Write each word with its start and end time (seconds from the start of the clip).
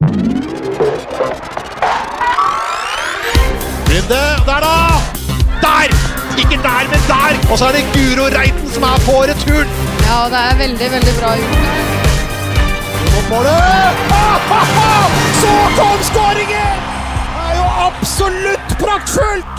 Runde, 0.00 0.16
der 4.46 4.60
da! 4.66 4.76
Der! 5.60 5.84
Ikke 6.38 6.56
der, 6.62 6.82
men 6.92 7.00
der! 7.12 7.32
Og 7.52 7.58
så 7.58 7.64
er 7.64 7.72
det 7.72 7.84
Guro 7.94 8.24
Reiten 8.38 8.70
som 8.70 8.82
er 8.82 8.98
på 9.08 9.16
returen. 9.30 9.68
Ja, 10.08 10.18
det 10.32 10.40
er 10.48 10.54
veldig, 10.58 10.88
veldig 10.94 11.14
bra 11.20 11.30
gjort. 11.36 11.58
Mot 13.12 13.24
får 13.28 13.44
ah! 13.46 13.50
Så 15.42 15.52
kom 15.76 16.00
skåringen! 16.02 16.76
Det 17.34 17.42
er 17.50 17.54
jo 17.60 17.66
absolutt 17.88 18.68
praktfullt! 18.80 19.58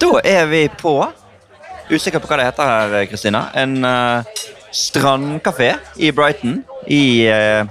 Da 0.00 0.10
er 0.24 0.46
vi 0.46 0.68
på. 0.78 1.06
Usikker 1.90 2.18
på 2.18 2.26
hva 2.26 2.36
det 2.36 2.44
heter 2.50 2.64
her, 2.66 3.06
Kristina. 3.06 3.40
En 3.54 3.84
uh, 3.84 4.22
strandkafé 4.72 5.74
i 5.96 6.10
Brighton. 6.10 6.64
I 6.86 7.30
uh, 7.30 7.66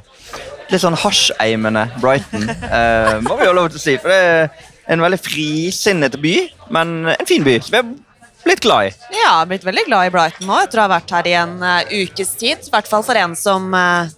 litt 0.70 0.83
sånn 0.83 0.97
hasjeimende 0.99 1.88
Brighton, 2.02 2.45
uh, 2.49 3.17
må 3.25 3.39
vi 3.39 3.48
jo 3.48 3.55
lov 3.57 3.71
til 3.73 3.80
å 3.80 3.84
si. 3.84 3.95
For 4.02 4.12
det 4.12 4.20
er 4.20 4.70
en 4.94 5.03
veldig 5.03 5.20
frisinnet 5.21 6.20
by, 6.21 6.35
men 6.75 7.11
en 7.16 7.30
fin 7.30 7.45
by. 7.45 7.57
Så 7.63 7.73
vi 7.73 7.81
er 7.81 7.91
blitt 8.45 8.63
glad 8.66 8.89
i. 8.89 8.94
Ja, 9.09 9.17
jeg 9.17 9.31
har 9.34 9.49
blitt 9.52 9.67
veldig 9.67 9.85
glad 9.89 10.09
i 10.09 10.13
Brighton 10.13 10.49
nå 10.49 10.59
etter 10.63 10.81
å 10.81 10.88
ha 10.88 10.94
vært 10.95 11.13
her 11.17 11.30
i 11.30 11.35
en 11.41 11.58
uh, 11.63 11.81
ukes 12.03 12.35
tid. 12.39 12.66
I 12.66 12.73
hvert 12.73 12.89
fall 12.89 13.05
for 13.05 13.20
en 13.20 13.35
som 13.38 13.70
uh, 13.75 14.09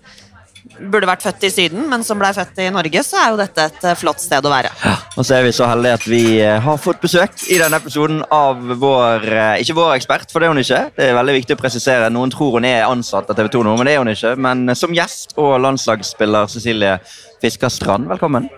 burde 0.79 1.09
vært 1.09 1.25
født 1.25 1.45
i 1.47 1.51
Syden, 1.53 1.87
men 1.91 2.05
som 2.07 2.19
ble 2.21 2.31
født 2.35 2.61
i 2.63 2.69
Norge, 2.73 3.03
så 3.05 3.19
er 3.21 3.33
jo 3.33 3.39
dette 3.41 3.67
et 3.71 3.85
uh, 3.87 3.95
flott 3.99 4.23
sted 4.23 4.45
å 4.45 4.53
være. 4.53 4.71
Ja, 4.83 4.95
og 5.15 5.27
så 5.27 5.37
er 5.37 5.45
vi 5.47 5.53
så 5.55 5.67
heldige 5.69 5.99
at 5.99 6.07
vi 6.09 6.23
har 6.65 6.81
fått 6.81 7.01
besøk 7.03 7.45
i 7.51 7.59
denne 7.61 7.81
episoden 7.81 8.23
av 8.31 8.61
vår 8.81 9.27
Ikke 9.61 9.77
vår 9.77 9.95
ekspert, 9.97 10.31
for 10.31 10.41
det 10.41 10.49
er 10.49 10.55
hun 10.55 10.63
ikke. 10.63 10.81
Det 10.97 11.09
er 11.09 11.17
veldig 11.17 11.37
viktig 11.41 11.57
å 11.57 11.61
presisere. 11.61 12.09
Noen 12.13 12.33
tror 12.33 12.57
hun 12.59 12.67
er 12.69 12.87
ansatt 12.87 13.29
av 13.29 13.37
TV 13.37 13.51
2 13.57 13.63
nå, 13.67 13.77
men 13.79 13.89
det 13.89 13.95
er 13.95 14.03
hun 14.03 14.15
ikke. 14.15 14.35
Men 14.47 14.75
som 14.77 14.95
gjest 14.95 15.37
og 15.41 15.57
landslagsspiller 15.65 16.51
Cecilie 16.51 16.97
Fiskerstrand, 17.41 18.09
velkommen. 18.11 18.49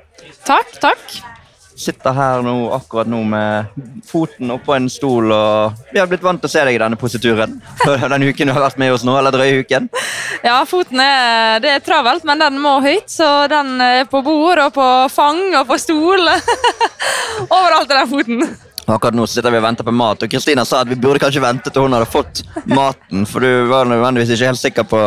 Takk, 0.48 0.76
takk. 0.84 1.33
Sitter 1.76 2.14
her 2.14 2.44
nå, 2.46 2.54
akkurat 2.76 3.10
nå 3.10 3.24
med 3.26 3.72
foten 4.06 4.52
oppå 4.54 4.76
en 4.76 4.90
stol, 4.94 5.32
og 5.34 5.80
vi 5.94 6.00
har 6.00 6.10
blitt 6.10 6.24
vant 6.24 6.42
til 6.44 6.52
å 6.52 6.54
se 6.54 6.66
deg 6.68 6.78
i 6.78 6.82
denne 6.84 7.00
posituren. 7.00 7.56
Den 8.14 8.28
uken 8.28 8.52
du 8.52 8.54
har 8.54 8.66
vært 8.68 8.78
med 8.82 8.94
oss 8.94 9.06
nå, 9.08 9.16
eller 9.18 9.34
drøye 9.34 9.64
uken. 9.66 9.90
Ja, 10.46 10.60
foten 10.70 11.02
er, 11.02 11.64
det 11.64 11.72
er 11.74 11.86
travelt, 11.86 12.26
men 12.28 12.42
den 12.42 12.60
må 12.62 12.76
høyt, 12.84 13.08
så 13.10 13.48
den 13.50 13.80
er 13.82 14.04
på 14.12 14.22
bord 14.26 14.60
og 14.60 14.74
på 14.76 14.88
fang 15.14 15.42
og 15.56 15.66
på 15.70 15.80
stol. 15.82 16.28
Overalt 17.48 17.90
er 17.90 18.04
den 18.04 18.12
foten. 18.12 18.46
Akkurat 18.84 19.16
nå 19.16 19.26
sitter 19.32 19.54
vi 19.54 19.62
og 19.62 19.66
venter 19.66 19.88
på 19.88 19.94
mat, 19.96 20.26
og 20.26 20.32
Kristina 20.32 20.66
sa 20.68 20.82
at 20.84 20.92
vi 20.92 21.00
burde 21.00 21.22
kanskje 21.24 21.44
vente 21.44 21.72
til 21.72 21.86
hun 21.86 21.96
hadde 21.96 22.10
fått 22.12 22.44
maten, 22.68 23.24
for 23.30 23.40
du 23.40 23.70
var 23.72 23.88
nødvendigvis 23.88 24.36
ikke 24.36 24.52
helt 24.52 24.62
sikker 24.62 24.90
på 24.90 25.04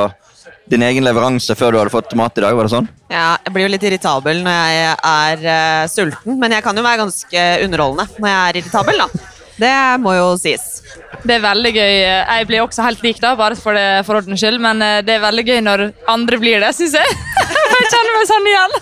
din 0.71 0.83
egen 0.83 1.05
leveranse 1.07 1.55
før 1.59 1.73
du 1.75 1.79
hadde 1.81 1.95
fått 1.95 2.15
mat 2.19 2.39
i 2.39 2.45
dag? 2.45 2.57
var 2.57 2.67
det 2.67 2.75
sånn? 2.75 2.89
Ja, 3.13 3.37
Jeg 3.45 3.55
blir 3.55 3.67
jo 3.67 3.73
litt 3.75 3.87
irritabel 3.87 4.43
når 4.43 4.57
jeg 4.75 4.97
er 5.13 5.47
uh, 5.47 5.87
sulten, 5.91 6.39
men 6.41 6.57
jeg 6.57 6.65
kan 6.67 6.77
jo 6.77 6.85
være 6.87 7.03
ganske 7.05 7.47
underholdende 7.67 8.07
når 8.19 8.33
jeg 8.33 8.41
er 8.51 8.61
irritabel, 8.63 9.05
da. 9.05 9.33
Det 9.57 9.75
må 10.03 10.13
jo 10.17 10.27
sies. 10.41 10.83
Det 11.27 11.37
er 11.37 11.43
veldig 11.43 11.73
gøy. 11.75 11.95
Jeg 12.03 12.47
blir 12.49 12.63
også 12.63 12.85
helt 12.87 13.03
lik, 13.05 13.19
da, 13.23 13.35
bare 13.39 13.57
for, 13.59 13.77
det, 13.77 14.05
for 14.07 14.21
ordens 14.21 14.41
skyld, 14.43 14.59
men 14.63 14.83
eh, 14.85 15.01
det 15.07 15.17
er 15.17 15.25
veldig 15.25 15.45
gøy 15.47 15.61
når 15.65 15.83
andre 16.11 16.39
blir 16.43 16.63
det, 16.63 16.73
syns 16.77 16.95
jeg. 16.99 17.17
jeg 17.73 17.89
kjenner 17.93 18.17
meg 18.17 18.29
sånn 18.31 18.49
igjen. 18.51 18.77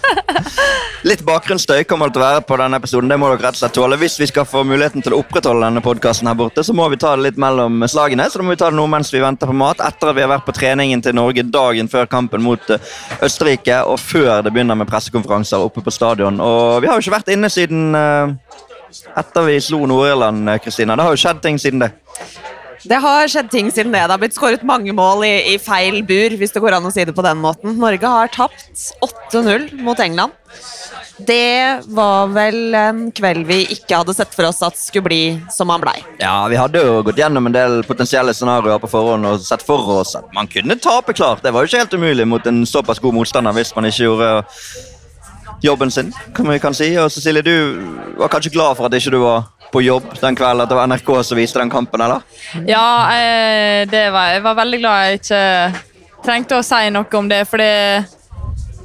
Litt 1.08 1.25
bakgrunnsstøy 1.27 1.84
kommer 1.89 2.11
det 2.11 2.17
til 2.17 2.25
å 2.25 2.27
være 2.27 2.45
på 2.48 2.58
denne 2.61 2.80
episoden. 2.80 3.12
Det 3.12 3.19
må 3.20 3.30
dere 3.33 3.47
rett 3.47 3.58
og 3.58 3.62
slett 3.62 3.77
tåle. 3.77 3.98
Hvis 4.00 4.19
vi 4.20 4.28
skal 4.30 4.48
få 4.48 4.64
muligheten 4.67 5.05
til 5.05 5.17
å 5.17 5.20
opprettholde 5.22 5.67
denne 5.67 5.84
podkasten 5.84 6.30
her 6.30 6.39
borte, 6.39 6.64
så 6.67 6.77
må 6.77 6.89
vi 6.92 7.00
ta 7.00 7.14
det 7.17 7.28
litt 7.28 7.41
mellom 7.41 7.84
slagene. 7.91 8.28
Så 8.30 8.41
da 8.41 8.48
må 8.48 8.55
vi 8.55 8.61
ta 8.61 8.70
det 8.72 8.78
nå 8.78 8.86
mens 8.91 9.12
vi 9.14 9.22
venter 9.25 9.50
på 9.50 9.56
mat, 9.64 9.83
etter 9.84 10.12
at 10.12 10.19
vi 10.19 10.25
har 10.25 10.33
vært 10.34 10.48
på 10.48 10.56
treningen 10.56 11.05
til 11.05 11.17
Norge 11.17 11.47
dagen 11.48 11.91
før 11.92 12.08
kampen 12.11 12.45
mot 12.45 12.75
eh, 12.75 12.92
Østerrike, 13.25 13.83
og 13.89 14.00
før 14.02 14.45
det 14.45 14.52
begynner 14.55 14.78
med 14.78 14.91
pressekonferanser 14.91 15.64
oppe 15.64 15.84
på 15.84 15.95
stadion. 15.95 16.41
Og 16.45 16.83
vi 16.84 16.91
har 16.91 16.98
jo 16.98 17.05
ikke 17.05 17.19
vært 17.19 17.34
inne 17.34 17.50
siden 17.52 17.97
uh, 17.97 18.72
etter 19.16 19.46
vi 19.48 19.60
slo 19.62 19.84
Nord-Irland, 19.90 20.50
Kristina. 20.64 20.96
Det 20.96 21.06
har 21.06 21.16
jo 21.16 21.22
skjedd 21.24 21.42
ting 21.44 21.60
siden 21.60 21.84
det. 21.86 21.92
Det 22.84 22.98
har 23.00 23.28
skjedd 23.32 23.48
ting 23.52 23.70
siden 23.72 23.94
det. 23.94 24.02
Det 24.05 24.12
har 24.12 24.20
blitt 24.20 24.36
skåret 24.36 24.64
mange 24.66 24.92
mål 24.92 25.24
i, 25.24 25.34
i, 25.55 25.58
feil 25.62 26.02
bur, 26.05 26.36
hvis 26.36 26.52
det 26.52 26.60
går 26.60 26.77
an 26.77 26.88
å 26.88 26.92
si 26.92 27.04
det 27.08 27.14
på 27.16 27.24
den 27.24 27.40
måten. 27.40 27.78
Norge 27.80 28.10
har 28.10 28.33
tapt 28.33 28.90
8-0 29.33 29.70
mot 29.84 30.00
England. 30.04 30.34
Det 31.16 31.80
var 31.94 32.33
vel 32.34 32.74
en 32.74 33.04
kveld 33.14 33.46
vi 33.46 33.60
ikke 33.70 34.00
hadde 34.00 34.16
sett 34.16 34.34
for 34.34 34.48
oss 34.48 34.58
at 34.66 34.77
skulle 34.77 35.06
bli 35.06 35.20
som 35.54 35.70
han 35.70 35.80
blei. 35.80 35.96
Ja, 36.18 36.42
vi 36.50 36.58
hadde 36.58 36.83
jo 36.83 37.04
gått 37.06 37.20
gjennom 37.22 37.46
en 37.46 37.54
del 37.54 37.78
potensielle 37.86 38.34
scenarioer 38.34 38.83
på 38.83 38.90
forhånd 38.90 39.30
og 39.30 39.44
sett 39.46 39.62
for 39.64 40.00
oss 40.00 40.16
at 40.18 40.27
man 40.34 40.50
kunne 40.50 40.77
tape 40.83 41.14
klart. 41.14 41.44
Det 41.44 41.54
var 41.54 41.64
jo 41.64 41.70
ikke 41.70 41.84
helt 41.84 41.96
umulig 41.96 42.27
mot 42.28 42.50
en 42.50 42.64
såpass 42.66 43.00
god 43.00 43.16
motstander 43.16 43.54
hvis 43.56 43.72
man 43.78 43.88
ikke 43.88 44.08
gjorde 44.08 44.33
jobben 45.62 45.90
sin, 45.90 46.12
kan 46.34 46.48
vi 46.50 46.58
kan 46.58 46.74
si. 46.74 46.90
Og 46.98 47.10
Cecilie, 47.12 47.42
du 47.42 48.16
var 48.18 48.32
kanskje 48.32 48.52
glad 48.54 48.76
for 48.78 48.88
at 48.88 48.96
ikke 48.98 49.14
du 49.14 49.20
var 49.22 49.48
på 49.72 49.82
jobb 49.82 50.10
den 50.20 50.36
kvelden, 50.38 50.62
at 50.64 50.70
det 50.70 50.78
var 50.78 50.90
NRK 50.90 51.10
som 51.26 51.38
viste 51.38 51.58
den 51.58 51.70
kampen, 51.70 52.00
eller? 52.00 52.22
Ja, 52.68 52.86
jeg, 53.14 53.88
det 53.90 54.06
var, 54.14 54.34
jeg 54.36 54.44
var 54.44 54.60
veldig 54.60 54.80
glad 54.82 55.06
jeg 55.06 55.22
ikke 55.22 55.44
trengte 56.24 56.60
å 56.60 56.66
si 56.66 56.90
noe 56.94 57.18
om 57.18 57.30
det, 57.30 57.44
for 57.48 57.62
det 57.62 57.72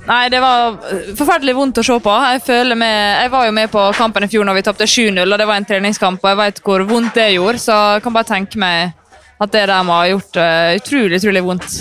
Nei, 0.09 0.23
det 0.31 0.39
var 0.41 0.79
forferdelig 1.13 1.53
vondt 1.53 1.81
å 1.81 1.83
se 1.85 1.95
på. 2.01 2.13
Jeg, 2.33 2.77
med, 2.79 2.93
jeg 3.21 3.29
var 3.29 3.43
jo 3.45 3.51
med 3.53 3.69
på 3.69 3.83
kampen 3.93 4.25
i 4.25 4.29
fjor 4.31 4.47
når 4.47 4.57
vi 4.57 4.63
tapte 4.65 4.87
7-0, 4.89 5.19
og 5.21 5.35
det 5.37 5.45
var 5.45 5.59
en 5.59 5.67
treningskamp, 5.69 6.23
og 6.23 6.31
jeg 6.31 6.39
vet 6.39 6.61
hvor 6.65 6.83
vondt 6.89 7.19
det 7.19 7.27
gjorde, 7.35 7.61
så 7.61 7.75
jeg 7.93 8.05
kan 8.07 8.15
bare 8.15 8.29
tenke 8.31 8.57
meg 8.57 8.95
at 9.39 9.53
det 9.53 9.67
der 9.69 9.85
må 9.85 9.99
ha 9.99 10.07
gjort 10.09 10.39
uh, 10.39 10.71
utrolig, 10.79 11.19
utrolig 11.19 11.43
vondt. 11.45 11.77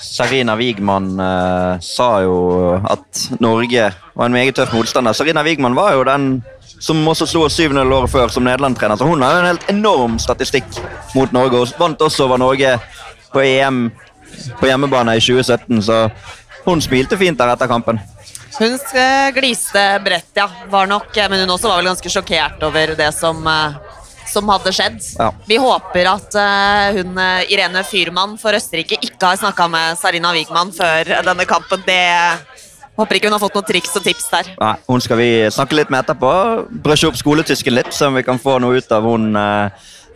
Sarina 0.00 0.56
Wigman 0.56 1.20
eh, 1.20 1.80
sa 1.80 2.08
jo 2.22 2.36
at 2.78 3.24
Norge 3.42 3.90
var 4.14 4.26
en 4.26 4.34
meget 4.34 4.56
tøff 4.58 4.72
motstander. 4.74 5.16
Sarina 5.16 5.42
Wigman 5.46 5.76
var 5.78 5.96
jo 5.96 6.04
den 6.06 6.28
som 6.78 7.02
også 7.10 7.26
slo 7.26 7.44
oss 7.46 7.58
7-0 7.58 7.94
året 7.94 8.10
før 8.12 8.30
som 8.30 8.46
Nederland-trener. 8.46 8.98
Så 8.98 9.08
hun 9.08 9.22
har 9.22 9.40
en 9.40 9.50
helt 9.50 9.70
enorm 9.70 10.18
statistikk 10.22 10.68
mot 11.16 11.32
Norge. 11.34 11.58
og 11.58 11.80
vant 11.80 12.02
også 12.02 12.28
over 12.28 12.38
Norge 12.38 12.76
på 13.32 13.42
EM 13.42 13.88
på 14.60 14.68
hjemmebane 14.68 15.16
i 15.16 15.20
2017, 15.24 15.82
så 15.82 16.06
hun 16.66 16.80
smilte 16.84 17.16
fint 17.18 17.38
der 17.38 17.50
etter 17.54 17.66
kampen. 17.66 17.98
Hun 18.58 18.78
gliste 19.34 19.82
bredt, 20.04 20.30
ja. 20.36 20.48
Var 20.70 20.86
nok, 20.86 21.14
men 21.30 21.40
hun 21.40 21.54
også 21.54 21.70
var 21.70 21.80
vel 21.80 21.90
ganske 21.90 22.12
sjokkert 22.12 22.62
over 22.62 22.94
det 22.98 23.12
som 23.16 23.46
uh 23.46 23.87
som 24.30 24.48
hadde 24.52 24.72
skjedd. 24.74 25.00
Ja. 25.18 25.30
Vi 25.48 25.58
håper 25.60 26.10
at 26.12 26.38
uh, 26.38 26.98
hun 26.98 27.18
uh, 27.18 27.48
Irene 27.50 27.82
Fyrmann 27.86 28.36
for 28.40 28.56
Østerrike 28.56 29.00
ikke 29.00 29.32
har 29.32 29.40
snakka 29.40 29.68
med 29.72 29.98
Sarina 30.00 30.32
Wigman 30.36 30.72
før 30.74 31.12
denne 31.26 31.48
kampen. 31.48 31.82
Det 31.86 31.98
Håper 32.98 33.18
ikke 33.18 33.30
hun 33.30 33.36
har 33.36 33.42
fått 33.42 33.54
noen 33.58 33.68
triks 33.68 33.94
og 33.98 34.02
tips 34.06 34.26
der. 34.32 34.48
Nei, 34.58 34.74
Hun 34.88 35.04
skal 35.04 35.20
vi 35.20 35.28
snakke 35.54 35.78
litt 35.78 35.92
med 35.94 36.02
etterpå. 36.02 36.32
Brøsje 36.82 37.12
opp 37.12 37.20
skoletysken 37.20 37.76
litt, 37.76 37.92
så 37.94 38.10
vi 38.14 38.24
kan 38.26 38.40
få 38.42 38.58
noe 38.62 38.80
ut 38.80 38.92
av 38.92 39.06
hun 39.06 39.38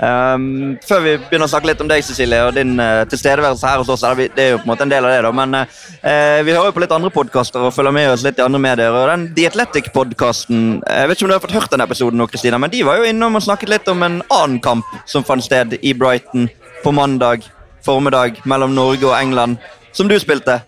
Um, 0.02 0.78
før 0.82 1.02
vi 1.04 1.10
begynner 1.20 1.46
å 1.46 1.50
snakke 1.52 1.68
litt 1.68 1.82
om 1.84 1.86
deg, 1.86 2.02
Cecilie, 2.02 2.40
og 2.42 2.56
din 2.56 2.72
uh, 2.80 3.04
tilstedeværelse 3.06 3.68
her 3.68 3.82
hos 3.82 3.90
oss. 3.92 4.02
Det 4.34 4.42
er 4.42 4.48
jo 4.54 4.58
på 4.58 4.66
en 4.66 4.72
måte 4.72 4.82
en 4.82 4.90
del 4.90 5.06
av 5.06 5.12
det, 5.12 5.20
da, 5.22 5.30
men 5.36 5.54
uh, 5.54 6.40
vi 6.42 6.50
hører 6.50 6.70
jo 6.70 6.74
på 6.74 6.82
litt 6.82 6.94
andre 6.96 7.12
podkaster 7.14 7.62
og 7.62 7.74
følger 7.76 7.94
med 7.94 8.08
oss 8.10 8.24
litt 8.26 8.40
i 8.40 8.42
andre 8.42 8.58
medier. 8.64 8.90
og 8.90 9.06
den 9.12 9.28
The 9.36 9.46
Athletic-podkasten 9.52 10.64
Jeg 10.80 11.10
vet 11.12 11.20
ikke 11.20 11.28
om 11.28 11.30
du 11.30 11.36
har 11.36 11.44
fått 11.44 11.54
hørt 11.54 11.76
den 11.76 11.86
episoden 11.86 12.18
nå, 12.18 12.26
Kristina, 12.32 12.58
men 12.58 12.72
de 12.72 12.82
var 12.88 12.98
jo 12.98 13.06
innom 13.12 13.38
og 13.38 13.46
snakket 13.46 13.70
litt 13.76 13.92
om 13.92 14.02
en 14.02 14.18
annen 14.26 14.58
kamp 14.64 14.90
som 15.06 15.22
fant 15.28 15.44
sted 15.44 15.78
i 15.78 15.94
Brighton 15.94 16.50
på 16.82 16.96
mandag 16.96 17.46
formiddag 17.86 18.42
mellom 18.48 18.74
Norge 18.74 19.06
og 19.06 19.16
England, 19.18 19.58
som 19.92 20.10
du 20.10 20.18
spilte. 20.18 20.60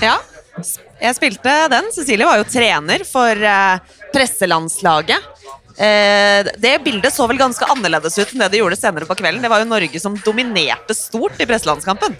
Ja, 0.00 0.16
jeg 1.00 1.18
spilte 1.18 1.54
den. 1.72 1.90
Cecilie 1.94 2.28
var 2.28 2.40
jo 2.40 2.48
trener 2.48 3.04
for 3.08 3.46
uh, 3.46 4.02
presselandslaget. 4.14 5.32
Eh, 5.76 6.46
det 6.56 6.78
bildet 6.84 7.12
så 7.12 7.26
vel 7.28 7.36
ganske 7.36 7.66
annerledes 7.68 8.14
ut 8.16 8.30
enn 8.32 8.40
det 8.40 8.54
de 8.54 8.62
gjorde 8.62 8.78
senere 8.80 9.08
på 9.08 9.16
kvelden. 9.18 9.42
Det 9.44 9.50
var 9.52 9.60
jo 9.60 9.68
Norge 9.68 10.00
som 10.00 10.16
dominerte 10.24 10.96
stort 10.96 11.36
i 11.40 11.46
presselandskampen. 11.48 12.16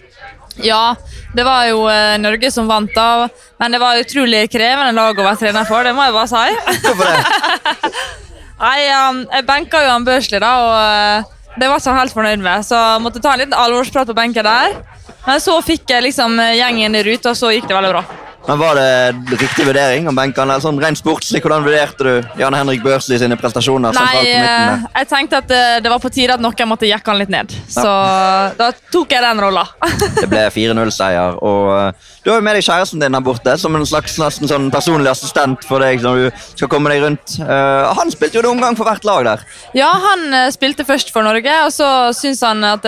Ja, 0.60 0.96
det 1.36 1.44
var 1.44 1.64
jo 1.68 1.86
eh, 1.88 2.16
Norge 2.20 2.50
som 2.52 2.68
vant, 2.68 2.92
da. 2.96 3.28
Men 3.60 3.72
det 3.72 3.80
var 3.80 4.00
utrolig 4.00 4.44
krevende 4.52 4.92
lag 4.96 5.16
å 5.16 5.24
være 5.24 5.40
trener 5.40 5.68
for, 5.68 5.88
det 5.88 5.94
må 5.96 6.04
jeg 6.04 6.16
bare 6.16 6.32
si. 6.32 6.82
Hvorfor 6.84 7.08
det? 7.08 7.94
Nei, 8.66 8.76
um, 8.88 9.24
Jeg 9.28 9.44
benka 9.48 9.82
jo 9.84 9.90
han 9.92 10.04
Børsli, 10.04 10.40
da, 10.40 10.52
og 10.64 11.56
det 11.60 11.68
var 11.68 11.80
ikke 11.80 11.92
han 11.92 12.00
helt 12.00 12.16
fornøyd 12.16 12.44
med. 12.44 12.68
Så 12.68 12.76
jeg 12.76 13.02
måtte 13.04 13.24
ta 13.24 13.34
en 13.34 13.44
liten 13.44 13.56
alvorsprat 13.56 14.08
på 14.08 14.16
benken 14.16 14.48
der. 14.48 14.78
Men 15.26 15.40
så 15.42 15.58
fikk 15.64 15.88
jeg 15.92 16.04
liksom 16.10 16.40
gjengen 16.56 16.96
i 16.96 17.04
rute, 17.08 17.32
og 17.32 17.36
så 17.36 17.52
gikk 17.52 17.68
det 17.68 17.76
veldig 17.76 17.92
bra. 17.96 18.04
Men 18.46 18.58
Var 18.58 18.74
det 18.74 19.36
riktig 19.40 19.66
vurdering 19.66 20.08
om 20.08 20.16
benkene? 20.16 20.56
Sånn 20.62 20.78
Rent 20.80 21.00
sportslig, 21.00 21.42
hvordan 21.42 21.64
vurderte 21.66 22.06
du 22.06 22.40
Jan 22.40 22.54
Henrik 22.54 22.82
Børsli 22.84 23.18
sine 23.18 23.38
prestasjoner? 23.38 23.96
Nei, 23.96 24.22
eh, 24.30 24.84
jeg 25.00 25.08
tenkte 25.10 25.40
at 25.42 25.54
eh, 25.54 25.78
det 25.82 25.90
var 25.90 26.02
på 26.02 26.10
tide 26.14 26.36
at 26.36 26.42
noen 26.42 26.70
måtte 26.70 26.86
jekke 26.86 27.10
han 27.10 27.18
litt 27.20 27.32
ned. 27.32 27.54
Så 27.72 27.86
ja. 27.86 28.52
da 28.58 28.70
tok 28.92 29.14
jeg 29.16 29.24
den 29.24 29.42
rolla. 29.42 29.64
det 30.20 30.28
ble 30.30 30.44
4-0-seier. 30.54 31.40
og 31.42 31.70
uh, 31.72 32.12
Du 32.22 32.30
har 32.30 32.38
jo 32.38 32.46
med 32.46 32.58
deg 32.58 32.66
kjæresten 32.66 33.02
din 33.02 33.18
her 33.18 33.24
borte 33.24 33.56
som 33.58 33.74
en 33.78 33.86
slags 33.88 34.14
sånn 34.20 34.70
personlig 34.74 35.10
assistent 35.10 35.66
for 35.66 35.82
deg. 35.82 36.04
når 36.04 36.26
du 36.26 36.44
skal 36.54 36.70
komme 36.70 36.92
deg 36.92 37.02
rundt. 37.02 37.38
Han 37.40 38.12
spilte 38.14 38.38
jo 38.38 38.44
en 38.44 38.52
omgang 38.54 38.78
for 38.78 38.86
hvert 38.86 39.06
lag 39.08 39.26
der. 39.26 39.44
Ja, 39.76 39.90
han 39.90 40.28
spilte 40.54 40.86
først 40.86 41.10
for 41.14 41.26
Norge, 41.26 41.58
og 41.66 41.72
så 41.74 41.90
syns 42.16 42.44
han 42.46 42.62
at 42.66 42.86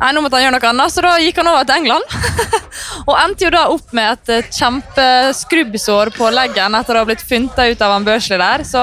Nei, 0.00 0.14
nå 0.16 0.22
måtte 0.24 0.38
han 0.38 0.46
gjøre 0.46 0.56
noe 0.56 0.68
annet, 0.70 0.92
så 0.94 1.02
da 1.04 1.16
gikk 1.20 1.38
han 1.42 1.50
over 1.50 1.66
til 1.68 1.76
England. 1.76 2.14
og 3.08 3.16
endte 3.20 3.44
jo 3.44 3.50
da 3.52 3.66
opp 3.68 3.90
med 3.96 4.14
et 4.14 4.32
eh, 4.32 4.46
kjempeskrubbsår 4.56 6.12
på 6.16 6.30
leggen 6.32 6.76
etter 6.78 6.96
å 6.96 7.02
ha 7.02 7.08
blitt 7.10 7.24
funta 7.24 7.66
ut 7.68 7.84
av 7.84 7.96
en 7.98 8.06
Børsli 8.06 8.38
der. 8.40 8.64
Så 8.64 8.80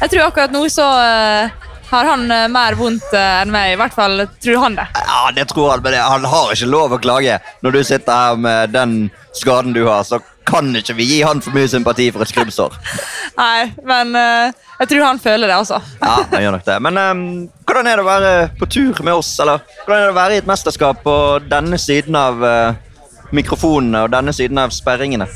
jeg 0.00 0.10
tror 0.10 0.24
akkurat 0.26 0.54
nå 0.54 0.64
så 0.72 0.88
uh, 0.98 1.68
har 1.92 2.10
han 2.10 2.26
mer 2.26 2.74
vondt 2.74 3.14
enn 3.14 3.54
meg. 3.54 3.76
I 3.76 3.78
hvert 3.78 3.94
fall 3.94 4.24
tror 4.42 4.64
han 4.64 4.80
det. 4.80 4.88
Ja, 4.98 5.22
det 5.36 5.46
tror 5.52 5.76
han, 5.76 5.86
men 5.86 6.00
han 6.00 6.26
har 6.34 6.50
ikke 6.56 6.70
lov 6.72 6.96
å 6.96 7.00
klage. 7.04 7.38
Når 7.62 7.78
du 7.78 7.80
sitter 7.86 8.26
her 8.26 8.42
med 8.48 8.74
den 8.74 8.98
skaden 9.38 9.76
du 9.76 9.84
har, 9.86 10.02
så 10.08 10.18
kan 10.48 10.74
ikke 10.74 10.96
vi 10.98 11.06
gi 11.06 11.20
han 11.22 11.38
for 11.44 11.54
mye 11.54 11.70
sympati 11.70 12.08
for 12.10 12.26
et 12.26 12.32
skrubbsår. 12.32 12.74
Nei, 13.38 13.70
men 13.86 14.16
jeg 14.16 14.90
tror 14.90 15.06
han 15.06 15.22
føler 15.22 15.46
det, 15.46 15.60
altså. 15.62 15.78
ja, 16.02 16.16
han 16.32 16.42
gjør 16.42 16.56
nok 16.56 16.66
det. 16.66 16.78
Men 16.88 16.98
um, 16.98 17.26
hvordan 17.72 17.88
er 17.88 17.96
det 17.96 18.04
å 18.04 18.10
være 18.10 18.32
på 18.60 18.68
tur 18.68 18.98
med 19.00 19.16
oss? 19.16 19.32
Eller 19.40 19.62
hvordan 19.86 19.96
er 19.96 20.04
det 20.04 20.12
å 20.12 20.18
være 20.20 20.36
i 20.36 20.40
et 20.42 20.48
mesterskap 20.50 21.00
på 21.04 21.14
denne 21.48 21.80
siden 21.80 22.18
av 22.20 22.44
mikrofonene 23.32 24.04
og 24.04 24.12
denne 24.12 24.34
siden 24.36 24.60
av 24.60 24.74
sperringene? 24.76 25.28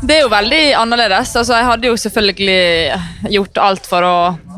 Det 0.00 0.16
er 0.16 0.22
jo 0.24 0.32
veldig 0.32 0.62
annerledes. 0.80 1.32
Altså, 1.36 1.56
jeg 1.56 1.68
hadde 1.68 1.88
jo 1.90 1.96
selvfølgelig 2.00 3.32
gjort 3.36 3.58
alt 3.60 3.88
for 3.88 4.04
å 4.04 4.14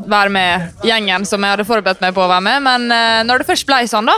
være 0.07 0.31
med 0.31 0.85
gjengen 0.87 1.27
som 1.27 1.43
jeg 1.43 1.55
hadde 1.55 1.67
forberedt 1.67 2.03
meg 2.03 2.15
på 2.15 2.23
å 2.23 2.29
være 2.31 2.45
med, 2.45 2.63
men 2.63 2.87
uh, 2.91 3.23
når 3.27 3.41
det 3.41 3.49
først 3.49 3.67
ble 3.67 3.81
sånn, 3.87 4.07
da, 4.07 4.15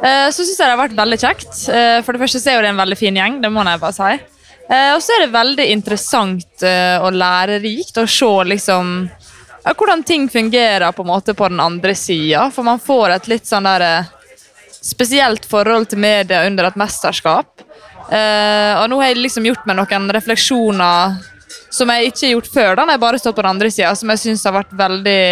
uh, 0.00 0.28
så 0.28 0.40
syns 0.40 0.58
jeg 0.58 0.64
det 0.64 0.74
har 0.74 0.82
vært 0.82 0.98
veldig 0.98 1.18
kjekt. 1.20 1.64
For 2.04 2.12
det 2.12 2.20
første 2.24 2.40
så 2.40 2.52
er 2.52 2.64
det 2.64 2.72
en 2.72 2.82
veldig 2.84 3.00
fin 3.00 3.16
gjeng, 3.20 3.40
det 3.44 3.52
må 3.52 3.64
jeg 3.68 3.80
bare 3.84 3.96
si. 3.96 4.12
og 4.72 5.00
så 5.04 5.16
er 5.16 5.24
det 5.24 5.34
veldig 5.34 5.66
interessant 5.72 6.64
og 7.04 7.16
lærerikt 7.16 7.98
å 8.00 8.06
se 8.08 8.32
liksom 8.52 8.94
hvordan 9.70 10.02
ting 10.02 10.28
fungerer 10.28 10.92
på 10.92 11.04
måte 11.06 11.34
på 11.38 11.48
den 11.48 11.60
andre 11.62 11.94
sida. 11.94 12.48
For 12.50 12.66
man 12.66 12.82
får 12.82 13.16
et 13.16 13.28
litt 13.30 13.46
sånn 13.46 13.68
der 13.68 14.08
spesielt 14.82 15.46
forhold 15.46 15.90
til 15.92 16.02
media 16.02 16.42
under 16.46 16.66
et 16.68 16.78
mesterskap. 16.80 17.62
Uh, 18.12 18.74
og 18.82 18.88
nå 18.90 18.98
har 19.00 19.12
jeg 19.12 19.22
liksom 19.22 19.46
gjort 19.46 19.68
meg 19.68 19.78
noen 19.78 20.10
refleksjoner 20.12 21.20
som 21.72 21.88
jeg 21.94 22.10
ikke 22.10 22.26
har 22.26 22.32
gjort 22.34 22.50
før. 22.52 22.74
da, 22.76 22.84
når 22.84 22.96
jeg 22.96 23.04
bare 23.04 23.20
stått 23.20 23.36
på 23.36 23.44
den 23.44 23.52
andre 23.54 23.70
sida, 23.72 23.94
som 23.96 24.10
jeg 24.12 24.20
syns 24.20 24.44
har 24.44 24.56
vært 24.58 24.74
veldig 24.76 25.22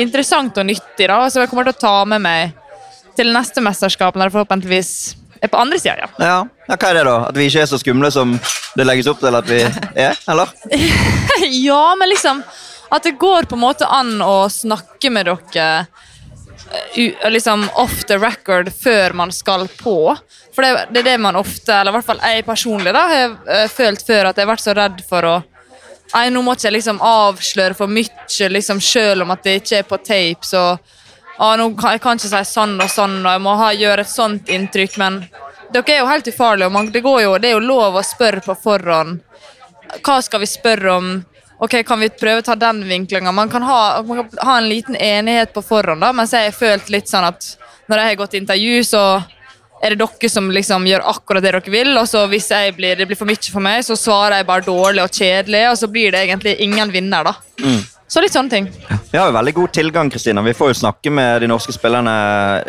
interessant 0.00 0.60
og 0.60 0.66
nyttig. 0.66 1.08
da, 1.08 1.18
Som 1.30 1.42
jeg 1.42 1.50
kommer 1.50 1.66
til 1.68 1.74
å 1.74 1.82
ta 1.82 1.96
med 2.08 2.22
meg 2.24 2.54
til 3.18 3.30
neste 3.34 3.62
mesterskap, 3.62 4.16
når 4.16 4.30
jeg 4.30 4.36
forhåpentligvis 4.38 4.92
er 5.44 5.50
på 5.52 5.60
andre 5.60 5.78
sida. 5.78 5.96
Ja. 6.00 6.08
Ja. 6.18 6.38
ja, 6.68 6.76
hva 6.76 6.90
er 6.90 6.98
det, 6.98 7.04
da? 7.10 7.16
At 7.28 7.38
vi 7.38 7.48
ikke 7.50 7.64
er 7.66 7.70
så 7.70 7.78
skumle 7.82 8.10
som 8.14 8.32
det 8.78 8.86
legges 8.86 9.10
opp 9.10 9.20
til 9.20 9.36
at 9.38 9.50
vi 9.50 9.60
er? 10.06 10.16
Eller? 10.30 10.54
ja, 11.68 11.82
men 12.00 12.10
liksom 12.10 12.40
At 12.92 13.06
det 13.06 13.16
går 13.20 13.48
på 13.48 13.56
en 13.56 13.64
måte 13.64 13.88
an 13.88 14.18
å 14.22 14.48
snakke 14.52 15.10
med 15.12 15.30
dere 15.30 15.86
liksom 17.30 17.68
off 17.74 18.04
the 18.04 18.18
record 18.18 18.72
før 18.72 19.12
man 19.12 19.32
skal 19.32 19.68
på. 19.68 20.16
For 20.54 20.62
det, 20.62 20.86
det, 20.90 21.00
er 21.00 21.04
det 21.04 21.18
man 21.18 21.36
ofte, 21.36 21.74
eller 21.74 21.92
i 21.92 21.96
hvert 21.98 22.06
fall 22.06 22.22
jeg 22.22 22.46
personlig, 22.46 22.92
da, 22.94 23.02
har 23.10 23.34
uh, 23.48 23.66
følt 23.70 24.06
før 24.06 24.30
at 24.30 24.38
jeg 24.38 24.46
har 24.46 24.52
vært 24.52 24.64
så 24.64 24.76
redd 24.76 25.02
for 25.08 25.30
å 25.30 25.40
Nei, 26.14 26.28
nå 26.30 26.44
må 26.44 26.52
ikke 26.54 26.68
jeg 26.68 26.74
liksom 26.76 26.98
avsløre 27.02 27.74
for 27.74 27.90
mye, 27.90 28.46
liksom, 28.52 28.78
selv 28.84 29.24
om 29.24 29.32
at 29.34 29.40
det 29.42 29.54
ikke 29.58 29.80
er 29.80 29.86
på 29.88 29.96
tape. 29.98 30.46
Så 30.46 30.60
ah, 30.60 31.54
nå 31.58 31.64
kan, 31.74 31.96
jeg 31.96 32.02
kan 32.04 32.20
ikke 32.20 32.30
si 32.30 32.42
sånn 32.52 32.76
og 32.76 32.92
sånn, 32.92 33.16
og 33.24 33.32
jeg 33.32 33.42
må 33.42 33.54
ha, 33.58 33.70
gjøre 33.74 34.04
et 34.04 34.12
sånt 34.12 34.52
inntrykk. 34.52 34.98
Men 35.00 35.16
dere 35.74 35.96
er 35.96 35.98
jo 36.04 36.10
helt 36.12 36.30
ufarlige, 36.30 36.68
og 36.68 36.76
man, 36.76 36.92
det, 36.94 37.02
jo, 37.02 37.32
det 37.40 37.50
er 37.50 37.56
jo 37.56 37.64
lov 37.64 37.98
å 37.98 38.04
spørre 38.06 38.44
på 38.44 38.54
forhånd. 38.62 39.24
Hva 40.04 40.20
skal 40.22 40.44
vi 40.44 40.50
spørre 40.52 40.94
om? 40.94 41.10
Ok, 41.64 41.78
kan 41.86 42.00
vi 42.00 42.10
prøve 42.12 42.42
å 42.42 42.46
ta 42.46 42.56
den 42.58 42.82
vinklinga? 42.88 43.32
Man 43.34 43.52
kan 43.52 43.64
ha, 43.66 44.02
man 44.06 44.22
kan 44.22 44.42
ha 44.46 44.56
en 44.60 44.68
liten 44.70 44.96
enighet 44.96 45.54
på 45.54 45.64
forhånd, 45.64 46.04
da, 46.04 46.12
mens 46.16 46.34
jeg 46.36 46.50
har 46.50 46.58
følt 46.58 46.92
litt 46.92 47.10
sånn 47.10 47.26
at 47.28 47.54
når 47.88 48.00
jeg 48.00 48.10
har 48.10 48.20
gått 48.20 48.36
intervju, 48.38 48.76
så 48.88 49.04
er 49.84 49.92
det 49.92 50.00
dere 50.00 50.30
som 50.32 50.46
liksom 50.52 50.86
gjør 50.88 51.04
akkurat 51.12 51.44
det 51.44 51.52
dere 51.52 51.72
vil. 51.72 51.92
Og 52.00 52.06
så 52.08 52.24
hvis 52.30 52.48
blir, 52.76 52.96
det 52.96 53.08
blir 53.08 53.18
for 53.18 53.28
mye 53.28 53.52
for 53.52 53.64
meg, 53.64 53.82
så 53.84 53.96
svarer 53.98 54.40
jeg 54.40 54.48
bare 54.48 54.64
dårlig 54.66 55.04
og 55.04 55.12
kjedelig, 55.12 55.66
og 55.70 55.80
så 55.80 55.90
blir 55.92 56.14
det 56.14 56.24
egentlig 56.24 56.56
ingen 56.64 56.92
vinner, 56.94 57.32
da. 57.32 57.34
Mm. 57.60 57.82
Så 58.14 58.20
litt 58.20 58.34
sånne 58.36 58.52
ting. 58.52 58.66
Vi 59.10 59.18
har 59.18 59.30
jo 59.30 59.34
veldig 59.34 59.52
god 59.56 59.72
tilgang, 59.74 60.10
Kristina. 60.12 60.42
Vi 60.44 60.52
får 60.54 60.70
jo 60.70 60.76
snakke 60.84 61.10
med 61.10 61.40
de 61.42 61.48
norske 61.50 61.72
spillerne 61.74 62.12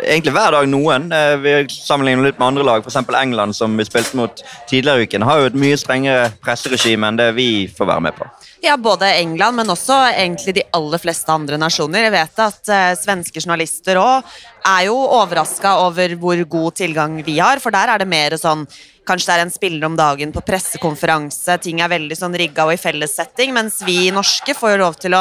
egentlig 0.00 0.32
hver 0.34 0.56
dag. 0.56 0.68
Noen. 0.72 1.10
Eh, 1.12 1.34
vi 1.42 1.52
sammenligner 1.70 2.30
litt 2.30 2.40
med 2.40 2.48
andre 2.48 2.64
lag, 2.66 2.82
f.eks. 2.82 2.96
England, 3.20 3.54
som 3.54 3.76
vi 3.76 3.86
spilte 3.86 4.16
mot 4.18 4.42
tidligere 4.70 5.04
i 5.04 5.06
uken. 5.06 5.26
Har 5.28 5.42
jo 5.42 5.50
et 5.50 5.58
mye 5.60 5.76
strengere 5.78 6.32
presseregime 6.42 7.12
enn 7.12 7.20
det 7.20 7.28
vi 7.36 7.48
får 7.68 7.92
være 7.92 8.06
med 8.08 8.16
på. 8.18 8.26
Ja, 8.66 8.76
både 8.76 9.06
England, 9.14 9.56
men 9.56 9.68
også 9.70 9.94
egentlig 10.10 10.56
de 10.56 10.62
aller 10.74 10.98
fleste 10.98 11.30
andre 11.30 11.54
nasjoner. 11.60 12.08
Jeg 12.08 12.14
vet 12.16 12.40
at 12.42 12.70
uh, 12.72 12.96
svenske 12.98 13.38
journalister 13.38 14.00
òg 14.00 14.26
er 14.66 14.88
jo 14.88 14.96
overraska 15.20 15.76
over 15.84 16.16
hvor 16.18 16.42
god 16.50 16.74
tilgang 16.80 17.20
vi 17.22 17.36
har, 17.38 17.62
for 17.62 17.70
der 17.70 17.92
er 17.94 18.02
det 18.02 18.10
mer 18.10 18.34
sånn 18.40 18.66
Kanskje 19.06 19.28
det 19.28 19.34
er 19.36 19.44
en 19.44 19.52
spiller 19.54 19.86
om 19.86 19.94
dagen 19.94 20.32
på 20.34 20.40
pressekonferanse, 20.42 21.54
ting 21.62 21.78
er 21.78 21.92
veldig 21.92 22.16
sånn 22.18 22.34
rigga 22.34 22.64
og 22.66 22.72
i 22.74 22.80
fellessetting, 22.82 23.52
mens 23.54 23.76
vi 23.86 24.08
norske 24.10 24.50
får 24.58 24.72
jo 24.72 24.80
lov 24.80 24.96
til 24.98 25.14
å 25.14 25.20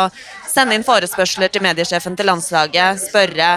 sende 0.49 0.73
inn 0.73 0.87
forespørsler 0.87 1.53
til 1.53 1.61
mediesjefen 1.61 2.17
til 2.17 2.25
landslaget, 2.31 3.03
spørre 3.03 3.51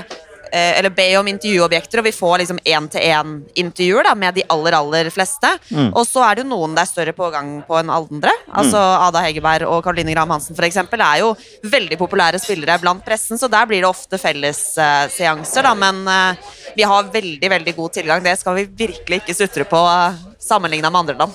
eller 0.53 0.93
be 0.95 1.07
om 1.19 1.29
intervjuobjekter, 1.31 2.01
og 2.01 2.07
vi 2.09 2.15
får 2.15 2.43
liksom 2.43 2.61
én-til-én-intervjuer 2.65 4.11
med 4.19 4.39
de 4.39 4.45
aller 4.53 4.77
aller 4.79 5.11
fleste. 5.13 5.51
Mm. 5.71 5.91
Og 5.93 6.05
så 6.09 6.23
er 6.25 6.39
det 6.39 6.45
jo 6.45 6.51
noen 6.53 6.77
det 6.77 6.85
er 6.85 6.91
større 6.91 7.15
pågang 7.17 7.59
på 7.67 7.79
enn 7.81 7.93
andre. 7.93 8.33
Altså 8.49 8.79
mm. 8.79 9.05
Ada 9.09 9.25
Hegerberg 9.27 9.69
og 9.69 9.83
Caroline 9.85 10.15
Graham 10.15 10.37
Hansen 10.37 10.57
for 10.59 10.67
eksempel, 10.67 11.03
er 11.05 11.23
jo 11.23 11.35
veldig 11.69 11.99
populære 12.01 12.41
spillere 12.43 12.79
blant 12.83 13.05
pressen, 13.07 13.41
så 13.41 13.51
der 13.51 13.69
blir 13.69 13.83
det 13.83 13.91
ofte 13.91 14.21
fellesseanser, 14.21 15.69
uh, 15.69 15.77
Men 15.79 16.03
uh, 16.09 16.57
vi 16.77 16.87
har 16.87 17.13
veldig 17.13 17.51
veldig 17.51 17.75
god 17.77 17.95
tilgang. 17.99 18.25
Det 18.25 18.37
skal 18.41 18.59
vi 18.59 18.69
virkelig 18.87 19.23
ikke 19.23 19.37
sutre 19.37 19.69
på. 19.69 19.79
Uh, 19.79 20.27
Sammenligna 20.39 20.89
med 20.91 21.01
andre 21.01 21.17
land. 21.19 21.33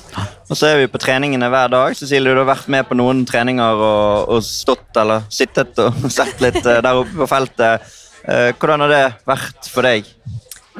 Og 0.49 0.57
så 0.57 0.71
er 0.71 0.77
vi 0.79 0.87
på 0.89 0.97
treningene 1.01 1.49
hver 1.51 1.69
dag. 1.69 1.95
Cecilie, 1.97 2.33
du 2.33 2.39
har 2.39 2.47
vært 2.49 2.69
med 2.71 2.87
på 2.87 2.95
noen 2.97 3.25
treninger 3.29 3.83
og, 3.83 4.31
og 4.31 4.45
stått 4.47 4.97
eller 4.97 5.27
sittet 5.33 5.77
og 5.83 6.05
sett 6.17 6.41
litt 6.41 6.63
der 6.63 6.87
oppe 6.95 7.19
på 7.19 7.27
feltet. 7.29 7.83
Eh, 8.23 8.51
hvordan 8.55 8.85
har 8.85 8.93
det 8.93 9.03
vært 9.27 9.69
for 9.71 9.85
deg? 9.87 10.07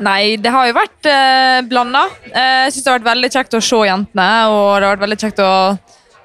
Nei, 0.03 0.37
det 0.41 0.49
har 0.49 0.67
jo 0.69 0.75
vært 0.77 1.09
eh, 1.09 1.59
blanda. 1.69 2.07
Eh, 2.31 2.63
jeg 2.65 2.73
syns 2.73 2.85
det 2.85 2.91
har 2.91 3.01
vært 3.01 3.11
veldig 3.11 3.31
kjekt 3.35 3.57
å 3.57 3.61
se 3.61 3.81
jentene, 3.85 4.29
og 4.49 4.63
det 4.71 4.87
har 4.87 4.95
vært 4.95 5.03
veldig 5.03 5.19
kjekt 5.21 5.43
å 5.43 5.53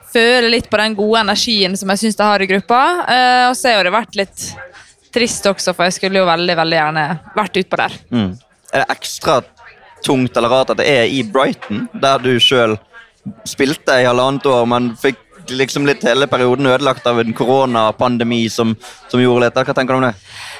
føle 0.09 0.49
litt 0.49 0.70
på 0.73 0.81
den 0.81 0.97
gode 0.97 1.20
energien 1.26 1.76
som 1.76 1.93
jeg 1.93 2.03
syns 2.03 2.17
de 2.17 2.25
har 2.25 2.44
i 2.44 2.49
gruppa. 2.49 2.81
Eh, 3.05 3.44
og 3.50 3.56
så 3.59 3.75
har 3.76 3.85
det 3.85 3.93
vært 3.93 4.17
litt 4.19 4.49
trist 5.12 5.47
også, 5.50 5.75
for 5.75 5.88
jeg 5.88 5.99
skulle 5.99 6.23
jo 6.23 6.29
veldig 6.29 6.56
veldig 6.62 6.79
gjerne 6.79 7.06
vært 7.37 7.61
utpå 7.62 7.81
der. 7.82 7.97
Mm. 8.14 8.31
Er 8.73 8.85
det 8.85 8.97
ekstra 8.97 9.41
tungt 10.05 10.37
eller 10.37 10.53
rart 10.53 10.73
at 10.73 10.81
det 10.81 10.88
er 10.88 11.11
i 11.11 11.25
Brighton, 11.26 11.88
der 12.00 12.23
du 12.23 12.37
sjøl 12.41 12.76
spilte 13.49 13.99
i 14.00 14.06
halvannet 14.09 14.47
år, 14.49 14.64
men 14.71 14.93
fikk 15.00 15.21
liksom 15.55 15.87
litt 15.88 16.05
hele 16.07 16.28
perioden 16.31 16.69
ødelagt 16.71 17.07
av 17.09 17.21
en 17.23 17.37
koronapandemi 17.37 18.45
som, 18.52 18.75
som 19.09 19.23
gjorde 19.23 19.49
dette. 19.49 19.64
Hva 19.69 19.76
tenker 19.76 19.97
du 19.97 20.00
om 20.02 20.09
det? 20.09 20.14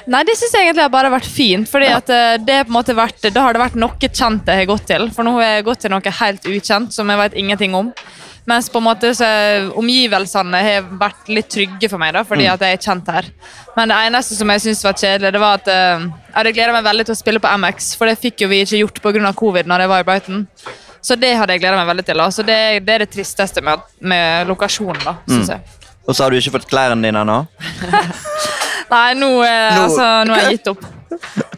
Nei, 0.09 0.23
Det 0.27 0.37
syns 0.39 0.55
jeg 0.55 0.69
egentlig 0.69 0.85
har 0.87 0.93
bare 0.93 1.13
vært 1.13 1.29
fint. 1.29 1.69
fordi 1.69 1.89
ja. 1.91 1.99
at 1.99 2.45
det 2.45 2.63
på 2.65 2.73
en 2.73 2.77
måte 2.79 2.97
vært, 2.97 3.29
Da 3.33 3.43
har 3.45 3.53
det 3.53 3.61
vært 3.61 3.77
noe 3.79 4.09
kjent 4.09 4.47
jeg 4.47 4.63
har 4.63 4.71
gått 4.71 4.87
til. 4.89 5.09
For 5.13 5.27
nå 5.27 5.35
har 5.37 5.59
jeg 5.59 5.67
gått 5.67 5.85
til 5.85 5.93
noe 5.93 6.17
helt 6.21 6.49
ukjent 6.49 6.95
som 6.95 7.09
jeg 7.09 7.23
vet 7.23 7.37
ingenting 7.37 7.77
om. 7.77 7.93
Mens 8.49 8.69
på 8.69 8.79
en 8.79 8.87
måte 8.87 9.11
så 9.13 9.27
omgivelsene 9.77 10.61
har 10.63 10.87
vært 10.97 11.27
litt 11.29 11.49
trygge 11.53 11.89
for 11.91 12.01
meg, 12.01 12.15
da, 12.15 12.23
fordi 12.25 12.47
mm. 12.47 12.51
at 12.55 12.65
jeg 12.65 12.77
er 12.77 12.85
kjent 12.87 13.11
her. 13.13 13.29
Men 13.75 13.91
det 13.91 13.99
eneste 14.07 14.37
som 14.39 14.53
jeg 14.53 14.63
syntes 14.63 14.85
var 14.87 14.97
kjedelig, 14.97 15.33
det 15.35 15.41
var 15.43 15.59
at 15.59 15.69
uh, 15.69 16.05
jeg 16.07 16.37
hadde 16.37 16.53
gleda 16.57 16.75
meg 16.75 16.87
veldig 16.87 17.05
til 17.09 17.15
å 17.15 17.19
spille 17.19 17.43
på 17.43 17.51
MX, 17.61 17.91
for 17.99 18.09
det 18.09 18.17
fikk 18.21 18.45
jo 18.45 18.49
vi 18.49 18.63
ikke 18.65 18.81
gjort 18.81 19.01
pga. 19.03 19.33
covid 19.43 19.69
når 19.69 19.85
jeg 19.85 19.91
var 19.93 20.01
i 20.05 20.07
Brighton. 20.07 20.47
Så 21.01 21.15
det 21.19 21.31
hadde 21.39 21.55
jeg 21.55 21.63
gleda 21.63 21.79
meg 21.79 21.89
veldig 21.93 22.05
til. 22.09 22.23
Så 22.35 22.45
det, 22.45 22.59
det, 22.85 22.95
er 22.95 23.05
det 23.05 23.09
tristeste 23.13 23.63
med, 23.65 23.83
med 24.01 24.49
lokasjonen, 24.49 25.01
da, 25.05 25.15
syns 25.29 25.49
mm. 25.49 25.55
jeg. 25.55 25.95
Og 26.09 26.15
så 26.15 26.25
har 26.25 26.33
du 26.33 26.39
ikke 26.39 26.55
fått 26.57 26.69
klærne 26.69 26.99
dine 27.05 27.23
ennå? 27.23 27.41
Nei, 28.93 29.09
nå, 29.17 29.33
eh, 29.45 29.75
nå, 29.75 29.83
altså, 29.85 30.05
nå 30.25 30.33
har 30.33 30.47
jeg 30.47 30.59
gitt 30.59 30.71
opp. 30.71 30.87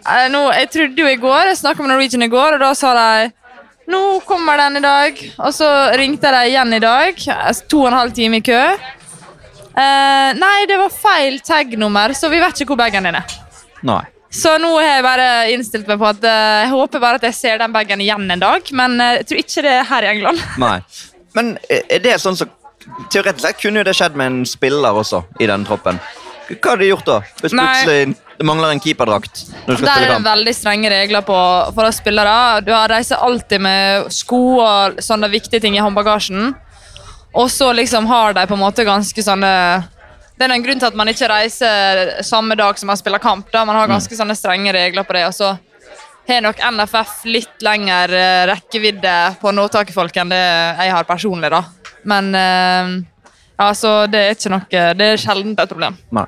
Eh, 0.02 0.26
nå, 0.34 0.42
jeg 0.58 0.72
trodde 0.74 1.06
jo 1.06 1.12
i 1.12 1.20
går, 1.22 1.52
jeg 1.52 1.62
snakka 1.62 1.84
med 1.84 1.94
Norwegian 1.94 2.26
i 2.26 2.32
går, 2.32 2.58
og 2.58 2.66
da 2.66 2.72
sa 2.78 2.92
de 2.98 3.30
nå 3.92 4.02
kommer 4.28 4.60
den 4.60 4.80
i 4.80 4.84
dag. 4.84 5.22
Og 5.42 5.54
så 5.56 5.68
ringte 6.00 6.32
de 6.32 6.42
igjen 6.52 6.74
i 6.76 6.82
dag. 6.84 7.18
To 7.72 7.84
og 7.84 7.92
en 7.92 7.98
halv 7.98 8.16
time 8.16 8.40
i 8.40 8.46
kø. 8.46 8.62
Eh, 9.72 10.30
nei, 10.38 10.58
det 10.68 10.78
var 10.80 10.92
feil 10.94 11.40
tag-nummer, 11.48 12.14
så 12.16 12.30
vi 12.32 12.42
vet 12.44 12.60
ikke 12.62 12.74
hvor 12.74 12.84
bagen 12.84 13.08
din 13.08 13.18
er. 13.20 13.38
Nei. 13.88 14.04
Så 14.32 14.54
nå 14.64 14.72
har 14.78 14.88
jeg 14.88 15.04
bare 15.04 15.28
innstilt 15.52 15.90
meg 15.92 16.00
på 16.00 16.08
at 16.08 16.24
uh, 16.24 16.62
jeg 16.64 16.72
håper 16.72 17.04
bare 17.04 17.20
at 17.20 17.28
jeg 17.28 17.36
ser 17.36 17.60
den 17.60 17.74
bagen 17.76 18.02
igjen 18.04 18.30
en 18.32 18.42
dag. 18.42 18.74
Men 18.78 18.96
uh, 19.02 19.14
jeg 19.20 19.28
tror 19.28 19.44
ikke 19.44 19.66
det 19.68 19.76
er 19.76 19.88
her 19.92 20.08
i 20.08 20.12
England. 20.16 20.44
Nei. 20.66 20.78
Men 21.36 21.54
er 21.70 22.02
det 22.04 22.18
sånn 22.24 22.40
så 22.40 22.50
Teoretisk 23.14 23.44
sett 23.46 23.60
kunne 23.62 23.78
jo 23.78 23.86
det 23.86 23.94
skjedd 23.94 24.16
med 24.18 24.26
en 24.26 24.38
spiller 24.50 24.96
også 24.98 25.20
i 25.38 25.46
den 25.46 25.62
troppen. 25.68 26.00
Hva 26.50 26.74
hadde 26.74 26.82
de 26.82 26.88
gjort 26.90 27.06
da? 27.06 27.18
Hvis 27.38 27.54
plutselig 27.54 28.16
det 28.40 28.48
mangler 28.50 28.74
en 28.74 28.82
keeperdrakt? 28.82 29.44
Der 29.70 29.86
er 29.86 30.08
det 30.10 30.18
veldig 30.26 30.54
strenge 30.58 30.90
regler 30.90 31.22
på, 31.22 31.38
for 31.76 31.86
oss 31.86 32.00
spillere. 32.02 32.64
Du 32.66 32.72
reiser 32.74 33.22
alltid 33.22 33.62
med 33.62 34.10
sko 34.16 34.42
og 34.64 34.98
sånne 35.06 35.30
viktige 35.32 35.62
ting 35.62 35.78
i 35.78 35.84
håndbagasjen. 35.84 36.56
Og 37.38 37.48
så 37.54 37.70
liksom 37.78 38.10
har 38.10 38.34
de 38.36 38.48
på 38.50 38.58
en 38.58 38.64
måte 38.64 38.88
ganske 38.88 39.24
sånne 39.24 39.54
det 40.42 40.48
er 40.48 40.56
en 40.56 40.64
grunn 40.66 40.80
til 40.82 40.90
at 40.90 40.96
man 40.98 41.10
ikke 41.12 41.28
reiser 41.30 42.16
samme 42.26 42.56
dag 42.58 42.80
som 42.80 42.90
man 42.90 42.98
spiller 42.98 43.22
kamp. 43.22 43.52
da. 43.54 43.62
Man 43.66 43.78
har 43.78 43.92
ganske 43.92 44.16
sånne 44.18 44.34
strenge 44.38 44.74
regler 44.74 45.06
på 45.06 45.14
det. 45.14 45.28
og 45.28 45.36
så 45.38 45.52
har 46.28 46.42
nok 46.42 46.62
NFF 46.74 47.14
litt 47.30 47.62
lengre 47.66 48.18
eh, 48.18 48.46
rekkevidde 48.50 49.16
på 49.42 49.50
å 49.50 49.54
nå 49.54 49.68
tak 49.74 49.90
i 49.90 49.96
folk 49.96 50.18
enn 50.18 50.32
det 50.34 50.42
jeg 50.42 50.94
har 50.96 51.06
personlig. 51.06 51.52
da. 51.54 51.62
Men 52.10 52.34
uh, 52.34 52.94
altså, 53.62 54.08
det 54.10 54.22
er 54.22 54.32
ikke 54.34 54.50
noe 54.50 54.86
Det 54.98 55.10
er 55.12 55.22
sjelden 55.22 55.54
et 55.54 55.70
problem. 55.70 56.00
Nei. 56.18 56.26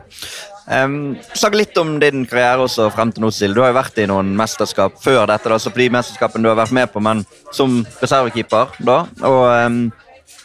Um, 0.64 1.18
Snakk 1.34 1.58
litt 1.58 1.78
om 1.82 1.96
din 2.00 2.28
karriere 2.30 2.68
også 2.68 2.92
frem 2.94 3.12
til 3.16 3.26
nå, 3.26 3.32
Sil. 3.34 3.56
Du 3.58 3.64
har 3.64 3.74
jo 3.74 3.80
vært 3.80 3.98
i 3.98 4.06
noen 4.08 4.30
mesterskap 4.38 5.02
før 5.02 5.26
dette. 5.32 5.50
da, 5.50 5.58
så 5.58 5.74
på 5.74 5.82
de 5.82 5.90
mesterskapene 5.98 6.46
du 6.46 6.52
har 6.52 6.62
vært 6.62 6.78
med 6.78 6.94
på, 6.94 7.02
men 7.02 7.26
som 7.52 7.82
reservekeeper. 8.04 8.78
da, 8.78 9.02
og 9.26 9.42
um, 9.66 9.82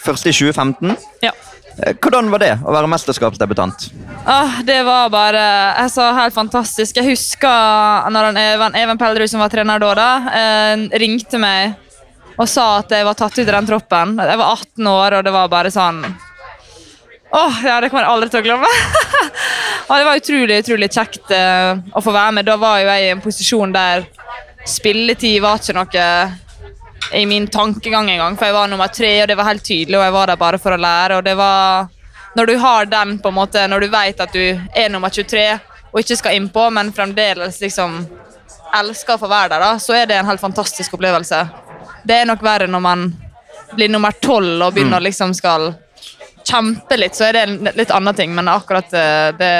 først 0.01 0.33
i 0.33 0.33
2015. 0.33 0.97
Ja. 1.27 1.37
Hvordan 1.78 2.30
var 2.32 2.42
det 2.42 2.54
å 2.66 2.73
være 2.75 2.90
mesterskapsdebutant? 2.90 3.88
Ah, 4.26 4.58
det 4.66 4.80
var 4.87 5.11
bare 5.14 5.42
altså, 5.78 6.08
helt 6.16 6.35
fantastisk. 6.35 6.99
Jeg 6.99 7.06
husker 7.12 8.08
når 8.11 8.32
Even, 8.35 8.75
Even 8.78 8.99
Pellerud, 8.99 9.30
som 9.30 9.42
var 9.42 9.52
trener 9.52 9.82
da, 9.82 9.92
da 9.94 10.08
eh, 10.35 10.88
ringte 10.99 11.38
meg 11.38 11.76
og 12.38 12.47
sa 12.50 12.78
at 12.80 12.92
jeg 12.94 13.06
var 13.06 13.18
tatt 13.18 13.35
ut 13.35 13.44
i 13.44 13.50
den 13.50 13.66
troppen. 13.66 14.16
Jeg 14.23 14.40
var 14.40 14.56
18 14.56 14.90
år, 14.90 15.18
og 15.18 15.25
det 15.26 15.35
var 15.35 15.52
bare 15.52 15.73
sånn 15.75 16.02
Åh, 17.28 17.56
ja, 17.61 17.76
Det 17.82 17.90
kommer 17.90 18.06
jeg 18.06 18.12
aldri 18.14 18.30
til 18.32 18.40
å 18.40 18.47
glemme. 18.47 18.68
og 19.88 19.94
Det 19.94 20.06
var 20.08 20.20
utrolig 20.23 20.61
utrolig 20.62 20.90
kjekt 20.94 21.35
eh, 21.35 21.75
å 21.92 22.02
få 22.02 22.14
være 22.14 22.38
med. 22.38 22.49
Da 22.49 22.56
var 22.61 22.78
jo 22.80 22.88
jeg 22.88 23.04
i 23.04 23.11
en 23.12 23.25
posisjon 23.25 23.75
der 23.75 24.06
spilletid 24.68 25.42
var 25.44 25.61
ikke 25.61 25.76
noe 25.76 26.06
i 27.12 27.27
min 27.27 27.47
tankegang 27.47 28.11
engang. 28.11 28.37
For 28.37 28.47
jeg 28.47 28.55
var 28.55 28.69
nummer 28.69 28.88
tre, 28.88 29.12
og 29.23 29.29
det 29.29 29.37
var 29.38 29.49
helt 29.50 29.65
tydelig, 29.65 29.99
og 29.99 30.05
jeg 30.05 30.12
var 30.12 30.31
der 30.31 30.41
bare 30.41 30.59
for 30.59 30.77
å 30.77 30.81
lære. 30.81 31.17
og 31.17 31.25
det 31.25 31.37
var... 31.38 31.88
Når 32.37 32.47
du 32.47 32.57
har 32.61 32.87
den, 32.87 33.19
på 33.19 33.29
en 33.29 33.35
måte, 33.35 33.67
når 33.67 33.81
du 33.81 33.88
vet 33.91 34.21
at 34.21 34.33
du 34.33 34.43
er 34.77 34.91
nummer 34.93 35.11
23 35.11 35.47
og 35.88 36.00
ikke 36.03 36.19
skal 36.21 36.37
innpå, 36.37 36.69
men 36.71 36.93
fremdeles 36.93 37.57
liksom 37.61 38.03
elsker 38.79 39.17
å 39.17 39.23
få 39.23 39.31
være 39.31 39.55
der, 39.55 39.65
da, 39.65 39.71
så 39.81 39.97
er 39.97 40.07
det 40.07 40.19
en 40.19 40.29
helt 40.29 40.43
fantastisk 40.43 40.95
opplevelse. 40.95 41.41
Det 42.05 42.21
er 42.21 42.29
nok 42.29 42.45
verre 42.45 42.69
når 42.69 42.85
man 42.85 43.07
blir 43.73 43.91
nummer 43.91 44.12
tolv 44.12 44.62
og 44.67 44.77
begynner 44.77 45.00
mm. 45.00 45.07
liksom 45.09 45.33
skal 45.37 45.71
kjempe 46.49 46.97
litt, 46.97 47.17
så 47.17 47.29
er 47.29 47.37
det 47.37 47.43
en 47.47 47.73
litt 47.77 47.93
annen 47.95 48.17
ting. 48.17 48.35
Men 48.37 48.53
akkurat 48.53 48.93
eh, 48.93 49.31
det 49.38 49.53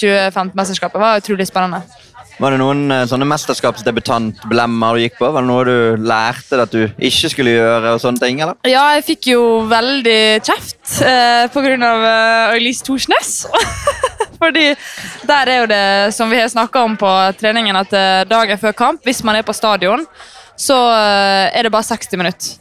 2015-mesterskapet 0.00 1.00
var 1.00 1.20
utrolig 1.20 1.46
spennende. 1.48 1.84
Var 2.42 2.50
det 2.50 2.58
noen 2.58 2.90
eh, 2.90 3.04
sånne 3.06 3.26
mesterskapsdebutantblemmer 3.30 4.96
du 4.96 5.04
gikk 5.04 5.20
på? 5.20 5.28
Var 5.30 5.44
det 5.44 5.50
noe 5.50 5.66
du 5.68 6.02
lærte 6.02 6.58
at 6.64 6.72
du 6.74 6.82
ikke 6.98 7.30
skulle 7.30 7.54
gjøre? 7.54 7.94
og 7.94 8.02
sånne 8.02 8.22
ting, 8.22 8.40
eller? 8.42 8.58
Ja, 8.66 8.82
jeg 8.96 9.04
fikk 9.06 9.28
jo 9.30 9.42
veldig 9.70 10.18
kjeft 10.42 10.96
eh, 11.06 11.44
pga. 11.54 11.92
Eh, 11.94 12.56
Elise 12.58 12.86
Thorsnes. 12.86 13.44
Fordi 14.42 14.72
der 15.28 15.52
er 15.52 15.62
jo 15.62 15.70
det 15.70 15.84
som 16.16 16.32
vi 16.32 16.42
har 16.42 16.50
snakka 16.50 16.82
om 16.84 16.98
på 16.98 17.12
treningen, 17.38 17.78
at 17.78 17.94
eh, 17.94 18.26
dagen 18.28 18.60
før 18.60 18.74
kamp, 18.76 19.06
hvis 19.06 19.22
man 19.26 19.38
er 19.38 19.46
på 19.46 19.54
stadion, 19.54 20.02
så 20.58 20.76
er 20.94 21.66
det 21.66 21.72
bare 21.74 21.86
60 21.86 22.18
minutter. 22.20 22.60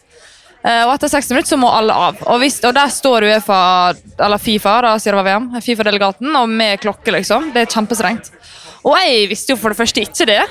Uh, 0.64 0.86
og 0.88 0.94
etter 0.94 1.12
60 1.12 1.34
minutter 1.34 1.52
så 1.52 1.60
må 1.60 1.68
alle 1.76 1.92
av. 1.92 2.22
Og, 2.24 2.38
hvis, 2.40 2.62
og 2.64 2.72
der 2.74 2.90
står 2.90 3.26
Uefa, 3.28 3.58
eller 4.16 4.40
Fifa, 4.40 4.78
da, 4.86 4.94
sier 4.96 5.12
det 5.12 5.20
var 5.20 5.28
VM, 5.28 5.50
FIFA-delegaten, 5.60 6.30
og 6.40 6.48
med 6.50 6.80
klokke, 6.80 7.12
liksom. 7.18 7.50
Det 7.54 7.66
er 7.66 7.74
kjempestrengt. 7.74 8.32
Og 8.84 8.96
jeg 9.00 9.30
visste 9.32 9.54
jo 9.54 9.60
for 9.60 9.72
det 9.72 9.80
første 9.80 10.04
ikke 10.04 10.28
det. 10.28 10.42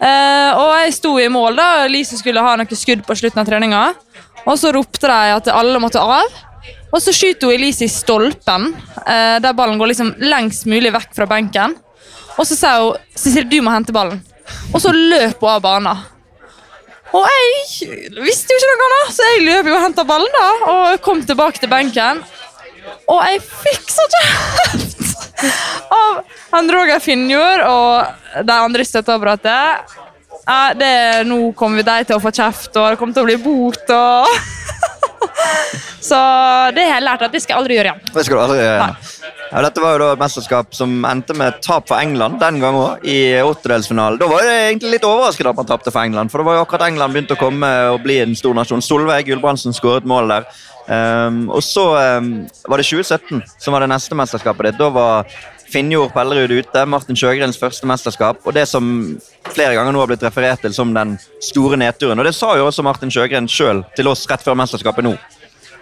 Uh, 0.00 0.50
og 0.58 0.70
jeg 0.82 0.96
sto 0.96 1.12
i 1.20 1.30
mål 1.32 1.56
da 1.56 1.68
Lise 1.88 2.18
skulle 2.18 2.42
ha 2.44 2.56
noe 2.58 2.76
skudd 2.76 3.04
på 3.06 3.16
slutten 3.18 3.40
av 3.42 3.48
treninga. 3.48 3.84
Og 4.44 4.58
så 4.60 4.72
ropte 4.74 5.08
de 5.08 5.36
at 5.36 5.50
alle 5.52 5.80
måtte 5.80 6.02
av. 6.02 6.28
Og 6.94 7.00
så 7.02 7.12
skyter 7.14 7.50
hun 7.50 7.56
Elise 7.56 7.88
i 7.88 7.92
stolpen, 7.92 8.70
uh, 9.02 9.36
der 9.42 9.56
ballen 9.56 9.80
går 9.80 9.92
liksom 9.92 10.14
lengst 10.22 10.68
mulig 10.70 10.92
vekk 10.94 11.12
fra 11.16 11.28
benken. 11.30 11.76
Og 12.38 12.46
så 12.48 12.56
sier 12.58 12.82
hun 12.84 13.14
Cecilie, 13.14 13.50
du 13.50 13.60
må 13.64 13.74
hente 13.74 13.94
ballen. 13.94 14.20
Og 14.72 14.80
så 14.82 14.92
løper 14.94 15.40
hun 15.40 15.54
av 15.54 15.64
banen. 15.64 16.04
Og 17.14 17.26
jeg 17.30 18.14
visste 18.24 18.50
jo 18.50 18.58
ikke 18.58 18.70
noe 18.72 18.86
annet, 18.88 19.12
så 19.14 19.26
jeg 19.28 19.44
løp 19.46 19.68
jo 19.70 19.76
og 19.76 19.84
henta 19.84 20.04
ballen 20.08 20.32
da, 20.34 20.46
og 20.72 21.02
kom 21.04 21.20
tilbake 21.22 21.62
til 21.62 21.70
benken. 21.70 22.24
Og 23.10 23.20
jeg 23.22 23.40
så 23.94 24.08
kjeft 24.16 24.80
av 25.98 26.22
han 26.54 26.70
Roger 26.70 27.02
Finnjord 27.02 27.64
og 27.66 28.44
de 28.46 28.56
andre 28.56 28.84
i 28.84 28.88
støtteapparatet. 28.88 29.94
Ja, 30.44 30.74
det, 30.76 30.94
nå 31.28 31.38
kommer 31.56 31.80
vi 31.80 31.86
deg 31.86 32.08
til 32.08 32.18
å 32.18 32.22
få 32.22 32.32
kjeft, 32.34 32.74
og 32.76 32.92
det 32.92 32.98
kommer 33.00 33.16
til 33.16 33.24
å 33.24 33.30
bli 33.30 33.38
bot. 33.40 33.94
og... 33.94 34.28
Så 36.04 36.16
det 36.76 36.84
har 36.84 36.98
jeg 36.98 37.04
lært 37.06 37.22
at 37.24 37.32
det 37.32 37.40
skal 37.40 37.54
jeg 37.54 37.60
aldri 37.62 37.76
gjøre 37.78 37.92
igjen. 37.94 38.10
Det 38.12 38.24
skal 38.26 38.36
du 38.36 38.42
aldri 38.42 38.58
gjøre 38.58 38.74
igjen. 38.74 39.22
Ja, 39.54 39.60
dette 39.64 39.82
var 39.84 39.94
jo 39.94 40.00
da 40.02 40.08
et 40.12 40.20
mesterskap 40.20 40.76
som 40.76 40.92
endte 41.08 41.36
med 41.38 41.60
tap 41.64 41.86
for 41.88 41.96
England 41.96 42.40
den 42.42 42.58
gang 42.60 42.76
òg, 42.76 43.06
i 43.08 43.40
åttedelsfinalen. 43.40 44.18
Da 44.20 44.28
var 44.28 44.44
jeg 44.44 44.66
egentlig 44.66 44.96
litt 44.96 45.06
overrasket 45.08 45.48
at 45.48 45.60
man 45.60 45.68
tapte 45.70 45.92
for 45.94 46.02
England, 46.04 46.32
for 46.32 46.42
det 46.42 46.48
var 46.48 46.58
jo 46.58 46.64
akkurat 46.66 46.88
England 46.90 47.16
begynte 47.16 47.38
å 47.38 47.40
komme 47.40 47.70
og 47.94 48.02
bli 48.04 48.18
en 48.24 48.36
stor 48.36 48.56
nasjon. 48.58 48.84
Solveig 48.84 49.30
Gulbrandsen 49.30 49.76
skåret 49.76 50.08
mål 50.08 50.32
der. 50.34 50.48
Um, 50.84 51.46
og 51.48 51.62
så 51.64 51.84
um, 52.20 52.30
var 52.68 52.80
det 52.80 52.84
2017 52.90 53.40
som 53.56 53.72
var 53.72 53.84
det 53.84 53.90
neste 53.94 54.16
mesterskapet 54.18 54.68
ditt. 54.68 54.80
Da 54.80 54.90
var 54.92 55.30
Finjord 55.74 56.12
Pellerud 56.14 56.52
ute, 56.52 56.84
Martin 56.86 57.18
Sjøgrens 57.18 57.58
første 57.58 57.88
mesterskap. 57.88 58.42
Og 58.44 58.54
det 58.54 58.66
som 58.70 58.84
flere 59.50 59.74
ganger 59.74 59.94
nå 59.94 60.02
har 60.02 60.12
blitt 60.12 60.26
referert 60.26 60.62
til 60.64 60.74
som 60.76 60.92
den 60.94 61.16
store 61.42 61.80
nedturen. 61.80 62.20
Og 62.20 62.28
det 62.28 62.34
sa 62.36 62.52
jo 62.58 62.68
også 62.68 62.84
Martin 62.86 63.12
Sjøgren 63.12 63.48
sjøl 63.50 63.82
til 63.96 64.10
oss 64.10 64.26
rett 64.30 64.44
før 64.44 64.58
mesterskapet 64.60 65.06
nå. 65.06 65.16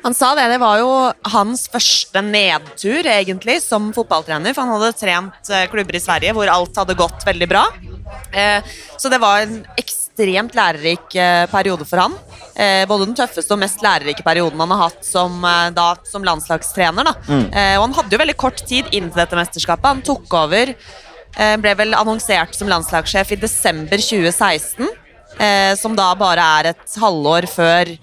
Han 0.02 0.16
sa 0.18 0.32
det. 0.34 0.48
Det 0.50 0.58
var 0.58 0.80
jo 0.80 0.90
hans 1.34 1.68
første 1.70 2.22
nedtur 2.26 3.06
egentlig 3.06 3.60
som 3.62 3.92
fotballtrener. 3.94 4.54
For 4.54 4.64
han 4.64 4.74
hadde 4.74 4.98
trent 4.98 5.52
eh, 5.52 5.68
klubber 5.70 5.98
i 5.98 6.02
Sverige 6.02 6.34
hvor 6.34 6.50
alt 6.50 6.78
hadde 6.82 6.98
gått 6.98 7.26
veldig 7.26 7.50
bra. 7.50 7.66
Eh, 8.34 8.74
så 8.98 9.12
det 9.12 9.20
var 9.22 9.44
en 9.44 9.60
ekstremt 9.76 10.01
lærerik 10.18 11.14
eh, 11.16 11.46
periode 11.50 11.84
for 11.88 11.98
han. 11.98 12.16
Både 12.86 13.06
den 13.06 13.14
tøffeste 13.16 13.54
og 13.54 13.60
mest 13.62 13.80
lærerike 13.82 14.22
perioden 14.22 14.60
han 14.60 14.70
har 14.74 14.90
hatt 14.90 15.06
som, 15.06 15.40
da, 15.72 15.94
som 16.04 16.22
landslagstrener. 16.22 17.08
Mm. 17.24 17.46
Og 17.48 17.84
han 17.86 17.94
hadde 17.96 18.12
jo 18.12 18.20
veldig 18.20 18.36
kort 18.36 18.60
tid 18.68 18.90
inn 18.92 19.08
til 19.08 19.22
dette 19.22 19.38
mesterskapet. 19.38 19.88
Han 19.88 20.02
tok 20.04 20.36
over 20.36 20.74
ble 21.32 21.72
vel 21.80 21.96
annonsert 21.96 22.52
som 22.52 22.68
landslagssjef 22.68 23.32
i 23.32 23.40
desember 23.40 23.96
2016. 23.96 24.84
Som 25.80 25.96
da 25.96 26.10
bare 26.20 26.44
er 26.60 26.70
et 26.74 26.98
halvår 27.00 27.48
før. 27.48 27.96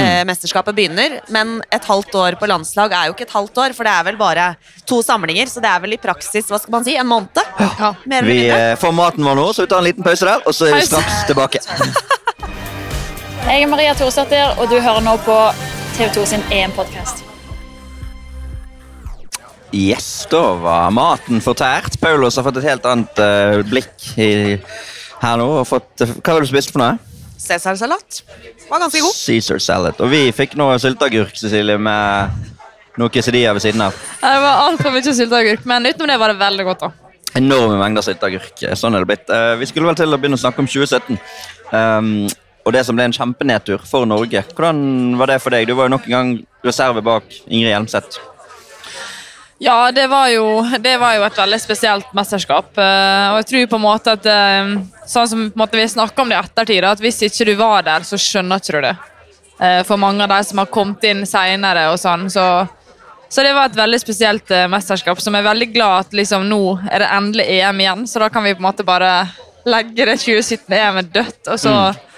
Eh, 0.00 0.22
mesterskapet 0.28 0.76
begynner. 0.76 1.18
Men 1.32 1.58
et 1.72 1.84
halvt 1.88 2.14
år 2.20 2.38
på 2.40 2.48
landslag 2.50 2.94
er 2.96 3.08
jo 3.08 3.16
ikke 3.16 3.26
et 3.28 3.34
halvt 3.36 3.62
år, 3.64 3.76
for 3.76 3.88
det 3.88 3.94
er 3.94 4.06
vel 4.10 4.20
bare 4.20 4.46
to 4.88 5.02
samlinger. 5.04 5.50
Så 5.50 5.62
det 5.64 5.70
er 5.72 5.82
vel 5.84 5.96
i 5.96 6.00
praksis 6.02 6.48
hva 6.50 6.60
skal 6.62 6.76
man 6.76 6.86
si, 6.86 6.96
en 6.96 7.10
måned. 7.10 7.42
Ja. 7.58 7.92
Vi 8.22 8.38
eh, 8.48 8.72
får 8.80 8.96
maten 8.96 9.26
vår 9.26 9.38
nå, 9.38 9.48
så 9.52 9.66
vi 9.66 9.72
tar 9.72 9.82
en 9.82 9.90
liten 9.90 10.06
pause 10.06 10.28
der, 10.28 10.46
og 10.46 10.56
så 10.56 10.70
er 10.70 10.80
vi 10.80 10.86
straks 10.88 11.26
tilbake. 11.30 11.62
Jeg 13.42 13.64
er 13.64 13.66
Maria 13.66 13.92
Thorsdatter, 13.98 14.54
og 14.62 14.70
du 14.70 14.78
hører 14.78 15.02
nå 15.02 15.16
på 15.26 15.36
TV2 15.96 16.26
sin 16.30 16.44
EM-podkast. 16.54 17.24
Yes, 19.72 20.28
da 20.30 20.42
var 20.60 20.92
maten 20.92 21.40
fortært. 21.42 21.96
Paulos 22.00 22.36
har 22.36 22.44
fått 22.46 22.60
et 22.60 22.68
helt 22.68 22.86
annet 22.86 23.18
uh, 23.18 23.62
blikk 23.64 24.04
i, 24.20 24.58
her 25.22 25.40
nå. 25.40 25.48
Fått, 25.68 26.04
hva 26.20 26.36
har 26.36 26.44
du 26.44 26.50
spist 26.50 26.74
for 26.74 26.84
noe? 26.84 27.11
Cæsarsalat. 27.42 28.22
Var 28.68 28.82
ganske 28.84 29.02
god. 29.02 29.14
Caesar 29.26 29.58
salad. 29.62 30.00
Og 30.00 30.10
vi 30.12 30.24
fikk 30.36 30.54
noe 30.60 30.78
sylteagurk, 30.82 31.34
Cecilie, 31.38 31.78
med 31.78 32.50
noe 33.00 33.12
quesadilla 33.12 33.54
ved 33.56 33.64
siden 33.64 33.82
av. 33.88 33.96
Det 34.20 34.34
var 34.44 34.66
altfor 34.68 34.94
mye 34.94 35.16
sylteagurk, 35.16 35.64
men 35.68 35.88
utenom 35.90 36.12
det 36.12 36.20
var 36.22 36.32
det 36.32 36.38
veldig 36.42 36.68
godt. 36.70 36.86
da. 36.86 37.16
Enorme 37.40 37.80
mengder 37.80 38.04
sylteagurk. 38.04 38.62
Sånn 38.78 38.94
er 38.94 39.04
det 39.04 39.10
blitt. 39.10 39.32
Uh, 39.32 39.56
vi 39.60 39.68
skulle 39.70 39.88
vel 39.88 39.98
til 39.98 40.12
å 40.12 40.20
begynne 40.20 40.38
å 40.38 40.44
snakke 40.44 40.62
om 40.62 40.70
2017. 40.70 41.18
Um, 41.72 42.12
og 42.62 42.74
det 42.76 42.84
som 42.86 42.94
ble 42.94 43.08
en 43.08 43.16
kjempenedtur 43.16 43.82
for 43.88 44.06
Norge. 44.06 44.44
Hvordan 44.54 45.16
var 45.18 45.32
det 45.32 45.40
for 45.42 45.54
deg? 45.54 45.66
Du 45.66 45.74
var 45.74 45.88
jo 45.88 45.96
nok 45.96 46.06
en 46.06 46.14
gang 46.14 46.34
reserve 46.62 47.02
bak 47.02 47.26
Ingrid 47.48 47.72
Hjelmseth. 47.72 48.20
Ja, 49.62 49.92
det 49.94 50.08
var, 50.10 50.26
jo, 50.28 50.64
det 50.78 50.96
var 50.98 51.14
jo 51.14 51.22
et 51.22 51.36
veldig 51.38 51.58
spesielt 51.62 52.08
mesterskap. 52.18 52.72
Eh, 52.74 53.26
og 53.30 53.36
jeg 53.38 53.46
tror 53.46 53.68
på 53.70 53.78
en 53.78 53.84
måte 53.84 54.14
at 54.16 54.26
eh, 54.26 54.72
sånn 55.06 55.28
som 55.30 55.44
vi 55.54 55.84
snakker 55.92 56.24
om 56.24 56.32
det 56.32 56.34
i 56.34 56.40
ettertid, 56.40 56.86
at 56.88 57.02
hvis 57.02 57.20
ikke 57.28 57.46
du 57.46 57.52
var 57.60 57.86
der, 57.86 58.02
så 58.02 58.18
skjønner 58.18 58.58
ikke 58.58 58.74
du 58.74 58.88
det. 58.88 58.92
Eh, 59.62 59.78
for 59.86 60.02
mange 60.02 60.26
av 60.26 60.34
de 60.34 60.40
som 60.48 60.64
har 60.64 60.72
kommet 60.72 61.06
inn 61.06 61.22
seinere 61.30 61.86
og 61.92 62.00
sånn, 62.02 62.26
så, 62.34 62.46
så 63.30 63.46
det 63.46 63.54
var 63.54 63.70
et 63.70 63.78
veldig 63.78 64.02
spesielt 64.02 64.50
mesterskap 64.72 65.22
som 65.22 65.38
er 65.38 65.46
veldig 65.46 65.70
glad 65.76 66.08
at 66.08 66.18
liksom, 66.18 66.50
nå 66.50 66.62
er 66.90 67.04
det 67.04 67.14
endelig 67.20 67.46
EM 67.60 67.86
igjen, 67.86 68.06
så 68.10 68.24
da 68.24 68.32
kan 68.34 68.42
vi 68.42 68.56
på 68.56 68.64
en 68.64 68.70
måte 68.72 68.88
bare 68.88 69.12
legge 69.62 70.10
det 70.10 70.18
2017-EM-et 70.24 71.14
dødt, 71.14 71.44
og 71.46 71.62
så 71.62 71.76
mm 71.78 72.08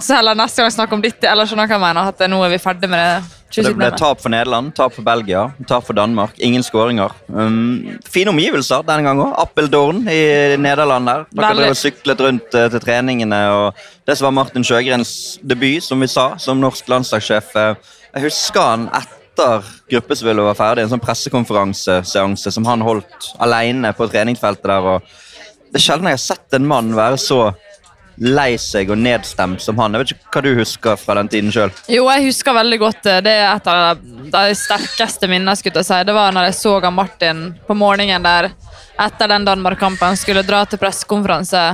så 0.00 0.14
heller 0.14 0.34
neste 0.34 0.62
gang 0.62 0.72
snakke 0.72 0.96
om 0.96 1.02
ditt, 1.02 1.24
eller 1.24 1.48
skjønner 1.48 1.68
hva 1.68 1.76
jeg 1.76 1.84
mener. 1.84 2.10
At 2.12 2.22
nå 2.30 2.40
er 2.44 2.52
vi 2.52 2.60
ferdig 2.62 2.90
med 2.90 3.00
det. 3.00 3.43
Det 3.54 3.72
ble 3.76 3.88
tap 3.94 4.20
for 4.22 4.32
Nederland, 4.32 4.72
tap 4.74 4.94
for 4.96 5.06
Belgia, 5.06 5.44
tap 5.68 5.84
for 5.86 5.96
Danmark. 5.96 6.34
Ingen 6.42 6.64
skåringer. 6.66 7.12
Um, 7.28 7.98
fine 8.10 8.32
omgivelser 8.32 8.82
denne 8.86 9.06
gangen 9.06 9.28
òg. 9.28 9.34
Appeldorn 9.44 10.02
i 10.10 10.56
Nederland 10.60 11.10
der. 11.10 11.26
Dere 11.38 11.68
har 11.68 11.78
syklet 11.78 12.22
rundt 12.24 12.56
uh, 12.56 12.66
til 12.72 12.82
treningene. 12.82 13.40
og 13.54 13.84
Det 14.06 14.16
som 14.18 14.28
var 14.28 14.38
Martin 14.40 14.66
Sjøgrens 14.66 15.14
debut, 15.42 15.84
som 15.84 16.02
vi 16.02 16.10
sa, 16.10 16.32
som 16.42 16.62
norsk 16.62 16.88
landslagssjef. 16.90 17.52
Uh, 17.54 18.00
jeg 18.14 18.26
husker 18.26 18.64
han 18.64 18.88
etter 18.94 19.70
gruppespillet 19.90 20.48
var 20.50 20.58
ferdig, 20.58 20.86
en 20.86 20.94
sånn 20.94 21.02
pressekonferanseseanse 21.02 22.54
som 22.54 22.66
han 22.70 22.82
holdt 22.86 23.32
alene 23.42 23.94
på 23.94 24.08
treningsfeltet 24.10 24.66
der. 24.70 24.90
og 24.96 25.70
Det 25.70 25.80
er 25.80 25.86
sjelden 25.86 26.10
jeg 26.10 26.18
har 26.18 26.26
sett 26.26 26.58
en 26.58 26.68
mann 26.70 26.94
være 26.96 27.18
så 27.20 27.40
lei 28.22 28.54
seg 28.60 28.90
og 28.92 29.00
nedstemt 29.00 29.62
som 29.62 29.78
han. 29.80 29.94
Jeg 29.94 30.02
vet 30.02 30.12
ikke 30.14 30.36
hva 30.36 30.42
du 30.44 30.60
husker 30.60 31.00
fra 31.00 31.16
den 31.18 31.30
tiden 31.32 31.54
sjøl? 31.54 31.72
Jo, 31.90 32.06
jeg 32.12 32.28
husker 32.28 32.56
veldig 32.56 32.78
godt 32.82 33.00
det. 33.06 33.16
Det 33.26 33.34
er 33.40 33.48
et 33.50 33.70
av 33.70 34.04
de 34.34 34.44
sterkeste 34.58 35.30
minnene. 35.30 35.56
skulle 35.58 35.82
jeg 35.82 35.90
si. 35.90 36.02
Det 36.06 36.14
var 36.16 36.34
når 36.34 36.50
jeg 36.50 36.60
så 36.60 36.76
Martin 36.90 37.46
på 37.66 37.74
morgenen 37.78 38.22
der 38.22 38.50
etter 39.00 39.28
den 39.28 39.44
Danmark-kampen 39.44 40.16
skulle 40.16 40.44
dra 40.46 40.62
til 40.66 40.78
pressekonferanse. 40.78 41.64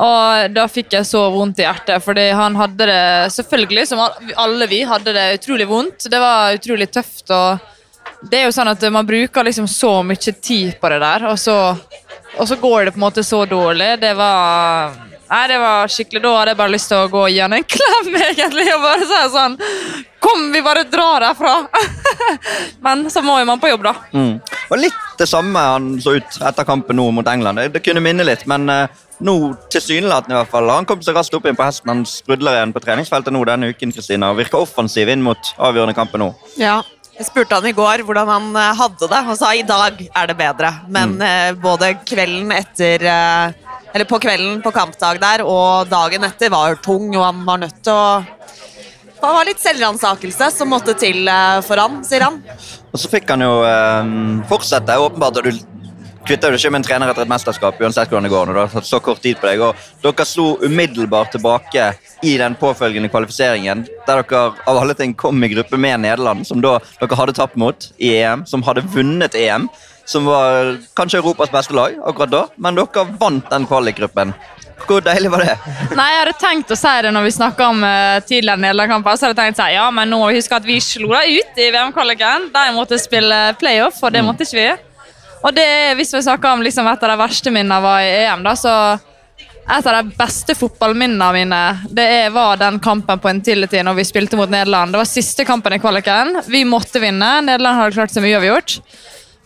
Og 0.00 0.54
da 0.54 0.64
fikk 0.70 0.94
jeg 0.96 1.04
så 1.04 1.26
vondt 1.32 1.58
i 1.60 1.66
hjertet, 1.66 2.00
fordi 2.00 2.30
han 2.32 2.54
hadde 2.56 2.86
det 2.88 3.32
selvfølgelig, 3.34 3.88
som 3.90 4.00
alle 4.40 4.68
vi, 4.70 4.80
hadde 4.88 5.12
det 5.12 5.26
utrolig 5.40 5.66
vondt. 5.68 6.06
Det 6.08 6.20
var 6.22 6.56
utrolig 6.56 6.88
tøft. 6.94 7.28
og 7.30 7.58
det 8.30 8.40
er 8.40 8.48
jo 8.48 8.52
sånn 8.52 8.68
at 8.68 8.82
Man 8.92 9.06
bruker 9.08 9.44
liksom 9.44 9.68
så 9.68 10.02
mye 10.04 10.32
tid 10.32 10.74
på 10.80 10.88
det 10.92 10.98
der, 11.02 11.26
og 11.30 11.38
så, 11.40 11.76
og 12.36 12.48
så 12.48 12.56
går 12.60 12.84
det 12.84 12.94
på 12.94 13.00
en 13.00 13.06
måte 13.06 13.24
så 13.24 13.44
dårlig. 13.48 13.94
Det 14.00 14.14
var 14.16 15.09
Nei, 15.30 15.44
det 15.46 15.58
var 15.62 15.90
skikkelig. 15.90 16.22
Da 16.24 16.30
hadde 16.34 16.52
jeg 16.54 16.58
bare 16.58 16.74
lyst 16.74 16.88
til 16.90 16.98
å 17.04 17.10
gå 17.10 17.20
og 17.22 17.30
gi 17.30 17.38
han 17.38 17.54
en 17.54 17.66
klem, 17.76 18.08
egentlig. 18.30 18.66
Og 18.74 18.86
bare 18.86 19.06
si 19.06 19.20
sånn 19.34 19.60
Kom, 20.20 20.50
vi 20.52 20.60
bare 20.60 20.82
drar 20.84 21.24
herfra! 21.24 21.54
Men 22.84 23.06
så 23.10 23.22
må 23.24 23.38
jo 23.40 23.46
man 23.48 23.62
på 23.62 23.70
jobb, 23.70 23.86
da. 23.86 23.94
Mm. 24.12 24.34
Og 24.68 24.82
litt 24.82 25.06
det 25.20 25.28
samme 25.30 25.62
han 25.64 25.94
så 26.02 26.18
ut 26.18 26.36
etter 26.48 26.66
kampen 26.68 26.98
nå 27.00 27.06
mot 27.14 27.30
England. 27.30 27.56
Det, 27.60 27.70
det 27.76 27.82
kunne 27.84 28.02
minne 28.04 28.26
litt, 28.26 28.44
men 28.48 28.68
uh, 28.72 29.00
nå 29.24 29.34
tilsynelatende 29.72 30.36
i 30.36 30.38
hvert 30.38 30.52
fall. 30.52 30.70
Han 30.72 30.86
kom 30.88 31.02
seg 31.04 31.16
raskt 31.16 31.34
opp 31.36 31.48
inn 31.48 31.56
på 31.58 31.66
hesten. 31.66 31.90
Han 31.92 32.04
sprudler 32.08 32.56
igjen 32.56 32.72
på 32.76 32.82
treningsfeltet 32.84 33.34
nå 33.34 33.42
denne 33.48 33.72
uken 33.72 33.92
Kristina, 33.96 34.30
og 34.30 34.40
virker 34.40 34.60
offensiv 34.60 35.10
inn 35.12 35.24
mot 35.24 35.52
avgjørende 35.56 35.96
kampen 35.96 36.24
nå. 36.24 36.30
Ja, 36.60 36.78
jeg 37.16 37.28
spurte 37.28 37.58
han 37.58 37.68
i 37.68 37.74
går 37.76 38.04
hvordan 38.08 38.30
han 38.32 38.46
eh, 38.56 38.70
hadde 38.78 39.10
det. 39.12 39.24
Han 39.26 39.36
sa 39.36 39.50
i 39.52 39.66
dag 39.66 39.98
er 40.00 40.30
det 40.30 40.38
bedre. 40.38 40.70
Men 40.88 41.18
mm. 41.18 41.26
uh, 41.26 41.60
både 41.60 41.92
kvelden 42.08 42.54
etter 42.56 43.04
uh, 43.04 43.69
eller 43.92 44.04
på 44.04 44.20
kvelden 44.22 44.60
på 44.62 44.72
kampdag 44.74 45.20
der, 45.22 45.44
og 45.46 45.90
dagen 45.90 46.26
etter 46.26 46.52
var 46.52 46.78
tung, 46.84 47.10
og 47.16 47.24
han 47.26 47.42
var 47.46 47.64
nødt 47.64 47.82
til 47.82 47.94
å 47.94 48.22
Det 49.20 49.32
var 49.36 49.44
litt 49.44 49.60
selvransakelse 49.60 50.46
som 50.54 50.70
måtte 50.72 50.94
til 50.96 51.28
eh, 51.28 51.58
for 51.66 51.76
han, 51.76 51.98
sier 52.08 52.24
han. 52.24 52.38
Og 52.88 53.02
så 53.02 53.10
fikk 53.12 53.28
han 53.28 53.44
jo 53.44 53.50
eh, 53.68 54.14
fortsette. 54.48 54.96
Åpenbart 54.96 55.42
at 55.42 55.50
du 55.50 55.58
kvitter 56.24 56.52
deg 56.52 56.56
ikke 56.56 56.70
med 56.72 56.80
en 56.80 56.86
trener 56.86 57.12
etter 57.12 57.26
et 57.26 57.32
mesterskap, 57.32 57.76
uansett 57.80 58.08
hvordan 58.08 58.24
det 58.24 58.32
går. 58.32 58.46
når 58.48 58.56
du 58.56 58.60
har 58.62 58.72
tatt 58.72 58.88
så 58.88 59.00
kort 59.04 59.20
tid 59.20 59.36
på 59.40 59.50
deg, 59.50 59.60
og 59.64 59.76
Dere 60.00 60.24
slo 60.24 60.54
umiddelbart 60.64 61.34
tilbake 61.34 61.90
i 62.24 62.36
den 62.40 62.56
påfølgende 62.56 63.12
kvalifiseringen, 63.12 63.84
der 64.06 64.22
dere 64.22 64.42
av 64.64 64.80
alle 64.80 64.96
ting 64.96 65.12
kom 65.12 65.44
i 65.44 65.52
gruppe 65.52 65.76
med 65.76 66.00
Nederland, 66.06 66.46
som 66.48 66.64
da 66.64 66.78
dere 67.00 67.20
hadde 67.20 67.36
tapt 67.36 67.60
mot 67.60 67.90
i 67.98 68.14
EM, 68.22 68.46
som 68.48 68.64
hadde 68.64 68.86
vunnet 68.94 69.36
EM 69.36 69.68
som 70.10 70.26
var 70.26 70.76
kanskje 70.98 71.20
Europas 71.20 71.52
beste 71.52 71.74
lag 71.76 71.94
akkurat 72.02 72.32
da, 72.32 72.40
men 72.58 72.78
dere 72.78 73.06
vant 73.20 73.46
den 73.50 73.66
kvalikgruppen. 73.70 74.34
Hvor 74.88 75.02
deilig 75.04 75.30
var 75.30 75.44
det? 75.44 75.54
Nei, 75.94 76.06
Jeg 76.08 76.20
hadde 76.22 76.36
tenkt 76.40 76.72
å 76.72 76.78
si 76.78 76.94
det 77.04 77.12
når 77.14 77.26
vi 77.26 77.32
snakka 77.36 77.66
om 77.68 77.84
uh, 77.84 78.18
tidligere 78.24 78.62
Nederland-kamper. 78.64 79.18
Så 79.18 79.28
hadde 79.28 79.34
jeg 79.36 79.40
tenkt 79.52 79.60
å 79.60 79.66
si, 79.66 79.74
ja, 79.76 79.84
men 79.94 80.10
nå 80.10 80.20
husker 80.32 80.56
at 80.58 80.66
vi 80.66 80.78
slo 80.82 81.12
dem 81.12 81.36
ut 81.36 81.60
i 81.60 81.68
VM-kvaliken. 81.74 82.48
De 82.54 82.64
måtte 82.74 82.98
spille 82.98 83.42
playoff, 83.60 84.00
og 84.02 84.14
det 84.14 84.24
mm. 84.24 84.30
måtte 84.30 84.48
ikke 84.48 84.58
vi. 84.58 84.70
Og 85.40 85.54
det, 85.56 85.68
hvis 86.00 86.14
vi 86.16 86.24
snakker 86.24 86.56
om 86.56 86.64
liksom, 86.64 86.88
et 86.90 87.06
av 87.06 87.14
de 87.14 87.20
verste 87.20 87.52
minnene 87.54 87.78
var 87.84 88.02
i 88.04 88.10
EM, 88.24 88.42
da, 88.44 88.56
så 88.58 88.74
et 89.70 89.86
av 89.86 90.00
de 90.00 90.16
beste 90.18 90.56
fotballminnene 90.58 91.30
mine 91.36 91.60
det 91.94 92.32
var 92.34 92.58
den 92.58 92.80
kampen 92.82 93.20
på 93.22 93.30
Intility 93.30 93.84
når 93.86 94.00
vi 94.00 94.08
spilte 94.08 94.38
mot 94.40 94.50
Nederland. 94.50 94.92
Det 94.92 95.00
var 95.04 95.08
siste 95.08 95.46
kampen 95.46 95.76
i 95.76 95.80
kvaliken. 95.82 96.40
Vi 96.50 96.64
måtte 96.66 97.02
vinne. 97.02 97.36
Nederland 97.46 97.78
hadde 97.78 97.96
klart 98.00 98.14
så 98.14 98.24
mye 98.24 98.40
uavgjort. 98.40 98.80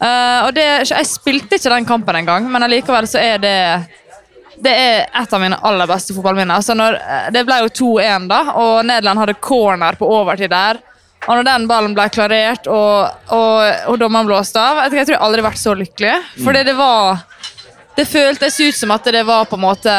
Uh, 0.04 0.40
og 0.44 0.50
det, 0.52 0.64
Jeg 0.90 1.08
spilte 1.08 1.56
ikke 1.56 1.72
den 1.72 1.86
kampen 1.88 2.18
engang, 2.18 2.48
men 2.52 2.66
allikevel 2.66 3.08
så 3.08 3.22
er 3.22 3.38
det 3.40 3.58
det 4.64 4.70
er 4.70 5.06
et 5.18 5.32
av 5.34 5.40
mine 5.42 5.56
aller 5.66 5.88
beste 5.90 6.14
fotballminner. 6.14 6.54
Altså 6.54 6.76
når, 6.78 6.94
eh, 6.94 7.30
det 7.34 7.40
ble 7.46 7.56
jo 7.64 7.70
2-1, 7.98 8.28
da, 8.30 8.40
og 8.60 8.84
Nederland 8.86 9.18
hadde 9.24 9.34
corner 9.42 9.98
på 9.98 10.06
overtid 10.06 10.52
der. 10.52 10.78
Og 11.24 11.38
når 11.38 11.46
den 11.48 11.66
ballen 11.68 11.94
ble 11.96 12.04
klarert 12.12 12.68
og, 12.68 13.14
og, 13.32 13.60
og 13.88 13.98
dommeren 14.00 14.28
blåste 14.28 14.60
av 14.60 14.82
Jeg, 14.82 14.90
tror 14.92 15.14
jeg 15.14 15.22
aldri 15.24 15.40
har 15.40 15.48
vært 15.48 15.62
så 15.62 15.72
lykkelig. 15.78 16.16
Fordi 16.44 16.64
det 16.68 16.74
var 16.76 17.22
Det 17.96 18.04
føltes 18.10 18.58
ut 18.60 18.76
som 18.76 18.92
at 18.92 19.08
det 19.08 19.22
var 19.24 19.46
på 19.48 19.56
en 19.56 19.64
måte 19.64 19.94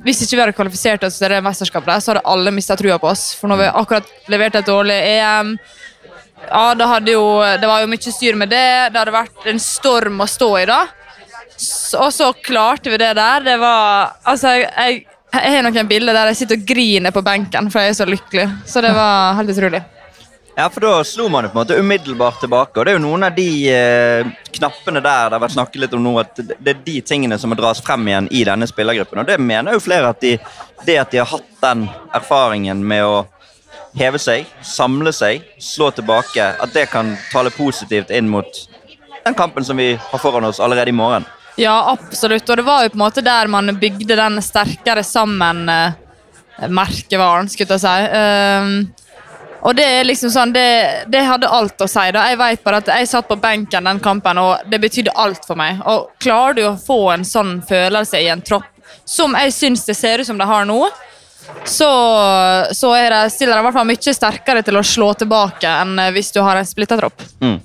Hvis 0.00 0.22
ikke 0.24 0.38
vi 0.38 0.42
hadde 0.44 0.56
kvalifisert 0.56 1.04
oss 1.04 1.18
til 1.20 1.34
det 1.34 1.42
mesterskapet, 1.44 2.00
så 2.00 2.14
hadde 2.14 2.24
alle 2.24 2.54
mista 2.56 2.78
trua 2.80 2.96
på 2.98 3.10
oss. 3.10 3.34
For 3.36 3.52
når 3.52 3.60
vi 3.60 3.68
akkurat 3.82 4.08
leverte 4.32 4.62
et 4.62 4.70
dårlig 4.70 4.96
EM 4.96 5.52
ja, 6.48 6.64
det, 6.74 7.12
jo, 7.12 7.24
det 7.60 7.68
var 7.68 7.82
jo 7.82 7.90
mye 7.90 8.14
styr 8.14 8.38
med 8.38 8.50
det. 8.52 8.90
Det 8.92 9.00
hadde 9.00 9.14
vært 9.14 9.46
en 9.50 9.60
storm 9.62 10.22
å 10.22 10.28
stå 10.30 10.50
i, 10.62 10.66
da. 10.70 10.80
Og 12.00 12.10
så 12.14 12.32
klarte 12.40 12.90
vi 12.90 12.98
det 13.00 13.12
der. 13.18 13.44
Det 13.44 13.56
var 13.60 14.16
Altså, 14.24 14.56
jeg, 14.62 15.04
jeg 15.34 15.54
har 15.54 15.64
noen 15.66 15.88
bilder 15.88 16.16
der 16.16 16.32
jeg 16.32 16.42
sitter 16.42 16.60
og 16.60 16.68
griner 16.68 17.14
på 17.14 17.22
benken, 17.26 17.70
for 17.70 17.84
jeg 17.84 17.94
er 17.94 17.98
så 18.00 18.08
lykkelig. 18.08 18.46
Så 18.66 18.82
det 18.84 18.92
var 18.96 19.36
helt 19.38 19.52
utrolig. 19.52 19.82
Ja, 20.56 20.66
for 20.68 20.80
Da 20.80 21.04
slo 21.04 21.28
man 21.32 21.44
det 21.44 21.52
på 21.52 21.58
en 21.58 21.62
måte 21.62 21.78
umiddelbart 21.78 22.40
tilbake. 22.40 22.80
og 22.80 22.84
Det 22.84 22.92
er 22.92 22.98
jo 22.98 23.04
noen 23.04 23.22
av 23.24 23.36
de 23.36 23.50
eh, 23.70 24.30
knappene 24.58 25.00
der 25.00 25.30
det 25.30 25.38
har 25.38 25.44
vært 25.44 25.54
snakket 25.54 25.84
litt 25.84 25.94
om 25.96 26.02
nå, 26.04 26.14
at 26.20 26.36
det 26.36 26.74
er 26.74 26.82
de 26.84 26.96
tingene 27.06 27.38
som 27.38 27.52
må 27.52 27.56
dras 27.56 27.80
frem 27.84 28.08
igjen 28.08 28.28
i 28.34 28.42
denne 28.44 28.68
spillergruppen. 28.68 29.22
og 29.22 29.30
Det 29.30 29.38
mener 29.40 29.76
jo 29.76 29.84
flere 29.84 30.10
at 30.10 30.20
de, 30.20 30.34
det 30.84 30.98
at 31.00 31.14
de 31.14 31.22
har 31.22 31.30
hatt 31.30 31.48
den 31.62 31.86
erfaringen 32.12 32.82
med 32.84 33.06
å 33.06 33.22
heve 33.96 34.18
seg, 34.22 34.46
samle 34.62 35.12
seg, 35.14 35.42
slå 35.58 35.90
tilbake, 35.94 36.52
at 36.60 36.74
det 36.74 36.86
kan 36.92 37.16
tale 37.32 37.50
positivt 37.54 38.10
inn 38.14 38.28
mot 38.30 38.46
den 39.24 39.34
kampen 39.34 39.64
som 39.64 39.76
vi 39.76 39.98
har 40.00 40.18
foran 40.18 40.44
oss 40.44 40.60
allerede 40.60 40.90
i 40.90 40.96
morgen. 40.96 41.24
Ja, 41.60 41.92
absolutt. 41.92 42.50
Og 42.50 42.56
det 42.56 42.62
var 42.64 42.82
jo 42.84 42.88
på 42.92 42.96
en 42.96 43.04
måte 43.04 43.20
der 43.24 43.46
man 43.50 43.78
bygde 43.80 44.16
den 44.16 44.42
sterkere 44.42 45.02
sammen-merkevaren, 45.04 47.44
eh, 47.44 47.50
skulle 47.52 47.74
jeg 47.76 47.80
si. 47.84 47.88
Um, 48.16 48.94
og 49.60 49.76
det 49.76 49.84
er 49.84 50.08
liksom 50.08 50.30
sånn, 50.32 50.52
det, 50.54 51.04
det, 51.12 51.20
hadde 51.26 51.52
alt 51.52 51.80
å 51.84 51.88
si. 51.90 52.10
da. 52.16 52.20
Jeg 52.30 52.38
vet 52.40 52.64
bare 52.64 52.80
at 52.80 52.88
jeg 52.94 53.10
satt 53.10 53.28
på 53.28 53.36
benken 53.40 53.88
den 53.90 54.00
kampen, 54.00 54.38
og 54.40 54.52
det 54.72 54.78
betydde 54.80 55.18
alt 55.20 55.44
for 55.44 55.56
meg. 55.60 55.82
Og 55.90 56.00
Klarer 56.22 56.54
du 56.56 56.62
å 56.70 56.80
få 56.80 57.10
en 57.12 57.24
sånn 57.28 57.62
følelse 57.68 58.16
i 58.22 58.28
en 58.32 58.42
tropp, 58.44 58.64
som 59.04 59.34
jeg 59.36 59.52
syns 59.52 59.84
det 59.84 59.94
ser 59.98 60.18
ut 60.22 60.26
som 60.26 60.38
de 60.40 60.46
har 60.48 60.64
nå, 60.68 60.88
så, 61.64 61.90
så 62.76 62.92
er 62.96 63.10
det, 63.14 63.22
stiller 63.34 63.56
de 63.56 63.62
i 63.62 63.66
hvert 63.68 63.76
fall 63.76 63.88
mye 63.88 64.14
sterkere 64.16 64.64
til 64.66 64.80
å 64.80 64.84
slå 64.86 65.12
tilbake 65.20 65.70
enn 65.82 65.98
hvis 66.14 66.32
du 66.34 66.40
har 66.44 66.60
en 66.60 66.68
splitta 66.68 66.98
tropp. 67.00 67.24
Mm. 67.42 67.58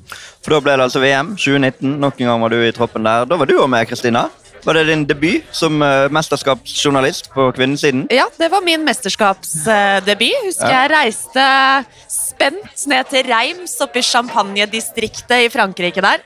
For 0.46 0.54
Da 0.54 0.62
ble 0.62 0.78
det 0.78 0.86
altså 0.86 1.02
VM 1.02 1.36
2019. 1.40 1.96
Nok 2.02 2.20
en 2.22 2.30
gang 2.30 2.44
var 2.44 2.54
du 2.54 2.60
i 2.62 2.74
troppen 2.76 3.08
der. 3.08 3.26
Da 3.30 3.38
var 3.40 3.50
du 3.50 3.56
òg 3.58 3.70
med, 3.72 3.88
Kristina. 3.90 4.28
Var 4.66 4.80
det 4.80 4.84
din 4.90 5.04
debut 5.06 5.46
som 5.54 5.78
uh, 5.82 6.08
mesterskapsjournalist 6.14 7.30
på 7.34 7.52
kvinnesiden? 7.54 8.08
Ja, 8.14 8.26
det 8.40 8.50
var 8.50 8.64
min 8.66 8.82
mesterskapsdebut. 8.86 10.48
Husker 10.48 10.72
ja. 10.72 10.80
jeg 10.86 10.92
reiste 10.94 11.46
spent 12.10 12.86
ned 12.90 13.12
til 13.12 13.30
Reims 13.30 13.76
oppe 13.86 14.02
i 14.02 14.06
Champagne-distriktet 14.06 15.46
i 15.46 15.52
Frankrike 15.54 16.02
der. 16.02 16.26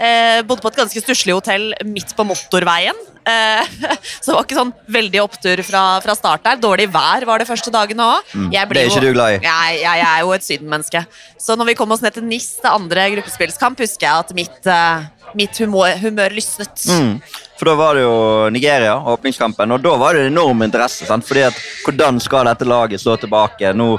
Uh, 0.00 0.40
bodde 0.48 0.64
på 0.64 0.72
et 0.72 0.80
ganske 0.80 1.04
stusslig 1.04 1.36
hotell 1.36 1.70
midt 1.84 2.16
på 2.16 2.24
motorveien. 2.24 2.96
Eh, 3.24 3.64
så 4.22 4.30
det 4.30 4.36
var 4.36 4.46
ikke 4.46 4.58
sånn 4.58 4.72
veldig 4.90 5.22
opptur 5.22 5.62
fra, 5.66 5.82
fra 6.04 6.16
start 6.16 6.44
der. 6.46 6.60
Dårlig 6.62 6.88
vær 6.92 7.26
var 7.28 7.42
det 7.42 7.48
første 7.48 7.72
dagen 7.74 8.00
òg. 8.02 8.32
Mm. 8.32 8.48
Det 8.52 8.60
er 8.62 8.88
ikke 8.88 9.04
du 9.04 9.12
glad 9.14 9.36
i? 9.36 9.40
Jeg, 9.44 9.78
jeg, 9.82 10.00
jeg 10.02 10.08
er 10.08 10.24
jo 10.24 10.34
et 10.36 10.46
sydenmenneske. 10.46 11.04
Så 11.40 11.56
når 11.58 11.70
vi 11.70 11.76
kom 11.78 11.92
oss 11.94 12.04
ned 12.04 12.16
til 12.16 12.26
NIS, 12.26 12.50
det 12.64 12.72
andre 12.72 13.08
gruppespillskamp, 13.16 13.80
husker 13.84 14.08
jeg 14.08 14.24
at 14.24 14.34
mitt, 14.36 14.60
eh, 14.70 15.08
mitt 15.38 15.60
humør, 15.62 15.96
humør, 16.00 16.36
lysnet. 16.36 16.86
Mm. 16.88 17.12
For 17.60 17.68
da 17.68 17.76
var 17.76 17.98
det 17.98 18.06
jo 18.06 18.16
Nigeria, 18.54 18.96
åpningskampen, 19.12 19.76
og 19.76 19.84
da 19.84 19.96
var 20.00 20.16
det 20.16 20.30
enorm 20.30 20.64
interesse. 20.66 21.08
Sant? 21.08 21.26
Fordi 21.28 21.44
at 21.50 21.66
Hvordan 21.84 22.20
skal 22.22 22.48
dette 22.48 22.68
laget 22.68 23.02
stå 23.02 23.18
tilbake? 23.20 23.74
Nå 23.76 23.92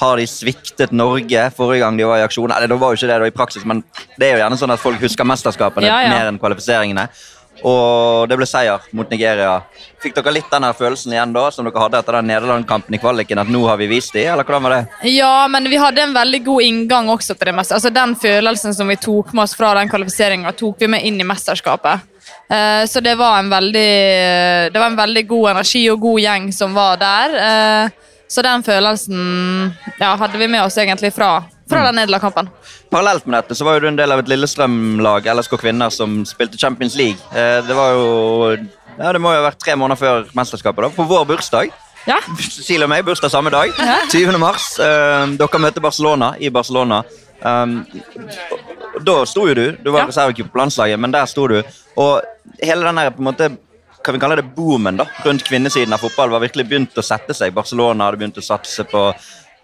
har 0.00 0.18
de 0.18 0.26
sviktet 0.26 0.92
Norge 0.92 1.46
forrige 1.56 1.84
gang 1.84 1.98
de 1.98 2.08
var 2.08 2.22
i 2.22 2.26
aksjon? 2.26 2.50
Eller 2.50 2.70
det 2.70 2.80
var 2.80 2.92
jo 2.92 3.00
ikke 3.00 3.10
det 3.12 3.20
da 3.22 3.30
i 3.30 3.36
praksis, 3.36 3.64
men 3.68 3.84
det 4.18 4.28
er 4.28 4.36
jo 4.36 4.42
gjerne 4.42 4.58
sånn 4.60 4.74
at 4.74 4.82
folk 4.82 5.02
husker 5.02 5.28
mesterskapene 5.28 5.88
ja, 5.88 6.02
ja. 6.06 6.12
mer 6.14 6.32
enn 6.32 6.40
kvalifiseringene. 6.42 7.08
Og 7.62 8.26
det 8.28 8.36
ble 8.36 8.46
seier 8.48 8.82
mot 8.96 9.08
Nigeria. 9.12 9.60
Fikk 10.02 10.16
dere 10.16 10.32
litt 10.34 10.50
den 10.50 10.66
følelsen 10.76 11.14
igjen 11.14 11.34
da, 11.36 11.44
som 11.54 11.66
dere 11.66 11.84
hadde 11.84 12.00
etter 12.02 12.18
den 12.18 12.26
Nederland-kampen 12.32 12.96
i 12.96 13.00
kvaliken? 13.00 13.40
At 13.40 13.52
nå 13.52 13.62
har 13.68 13.78
vi 13.80 13.88
vist 13.92 14.16
dem, 14.16 14.32
eller 14.32 14.46
hvordan 14.46 14.66
var 14.66 14.74
det? 14.74 15.12
Ja, 15.14 15.46
men 15.48 15.68
vi 15.70 15.78
hadde 15.80 16.02
en 16.02 16.16
veldig 16.16 16.42
god 16.48 16.66
inngang 16.66 17.12
også 17.14 17.36
til 17.38 17.52
det 17.52 17.54
meste. 17.56 17.78
Altså 17.78 17.92
Den 17.94 18.16
følelsen 18.18 18.74
som 18.74 18.90
vi 18.90 18.98
tok 19.00 19.32
med 19.32 19.46
oss 19.46 19.54
fra 19.56 19.72
den 19.78 19.92
kvalifiseringa, 19.92 20.52
tok 20.58 20.82
vi 20.82 20.90
med 20.96 21.06
inn 21.06 21.22
i 21.22 21.28
mesterskapet. 21.28 22.10
Uh, 22.50 22.82
så 22.90 23.00
det 23.04 23.14
var 23.16 23.38
en 23.38 23.48
veldig 23.48 23.90
Det 24.72 24.76
var 24.76 24.90
en 24.90 24.98
veldig 24.98 25.22
god 25.28 25.50
energi 25.54 25.86
og 25.92 26.00
god 26.02 26.20
gjeng 26.20 26.50
som 26.52 26.74
var 26.76 26.98
der. 27.00 27.38
Uh, 27.38 28.13
så 28.34 28.42
den 28.42 28.64
følelsen 28.66 29.18
ja, 30.00 30.14
hadde 30.18 30.38
vi 30.40 30.50
med 30.50 30.64
oss 30.64 30.78
egentlig 30.82 31.14
fra 31.14 31.36
fra 31.68 31.84
den 31.86 31.96
Nederland-kampen. 31.96 32.48
Parallelt 32.90 33.26
med 33.26 33.38
dette 33.38 33.56
så 33.56 33.64
var 33.64 33.80
du 33.80 33.88
en 33.88 33.96
del 33.96 34.12
av 34.12 34.20
et 34.20 34.28
Lillestrøm-lag 34.28 35.24
LSK 35.32 35.56
Kvinner 35.62 35.92
som 35.94 36.20
spilte 36.28 36.60
Champions 36.60 36.96
League. 37.00 37.16
Eh, 37.32 37.60
det 37.64 37.76
var 37.76 37.94
jo 37.96 38.08
ja, 38.98 39.10
det 39.12 39.18
må 39.22 39.32
jo 39.32 39.40
ha 39.40 39.48
vært 39.48 39.62
tre 39.62 39.74
måneder 39.78 39.98
før 39.98 40.28
mesterskapet. 40.36 40.84
da, 40.84 40.90
På 40.94 41.06
vår 41.08 41.24
bursdag. 41.32 41.72
Ja. 42.06 42.20
Cecilie 42.56 42.86
og 42.86 42.92
meg, 42.92 43.04
bursdag 43.06 43.32
samme 43.32 43.50
dag. 43.54 43.72
20. 44.12 44.38
mars. 44.44 44.74
Eh, 44.78 45.34
dere 45.40 45.62
møtte 45.62 45.82
Barcelona 45.82 46.34
i 46.38 46.52
Barcelona. 46.52 47.02
Um, 47.44 47.80
da 49.04 49.16
sto 49.28 49.48
jo 49.48 49.56
du. 49.56 49.64
Du 49.82 49.90
var 49.90 50.04
ja. 50.04 50.10
reservekeeper 50.12 50.52
på 50.52 50.62
landslaget, 50.62 51.00
men 51.00 51.12
der 51.12 51.26
sto 51.28 51.48
du. 51.50 51.58
Og 52.00 52.22
hele 52.62 52.86
den 52.86 53.00
der 53.00 53.10
på 53.16 53.24
en 53.24 53.30
måte 53.32 53.50
kan 54.04 54.14
vi 54.14 54.20
kalle 54.20 54.36
det 54.36 54.50
boomen 54.56 54.98
da, 55.00 55.06
rundt 55.24 55.46
kvinnesiden 55.46 55.94
av 55.96 56.02
fotball 56.04 56.34
var 56.34 56.44
virkelig 56.44 56.66
begynt 56.68 57.00
å 57.00 57.04
sette 57.04 57.34
seg. 57.36 57.54
Barcelona 57.56 58.08
hadde 58.08 58.20
begynt 58.20 58.40
å 58.40 58.44
satse 58.44 58.84
på, 58.88 59.06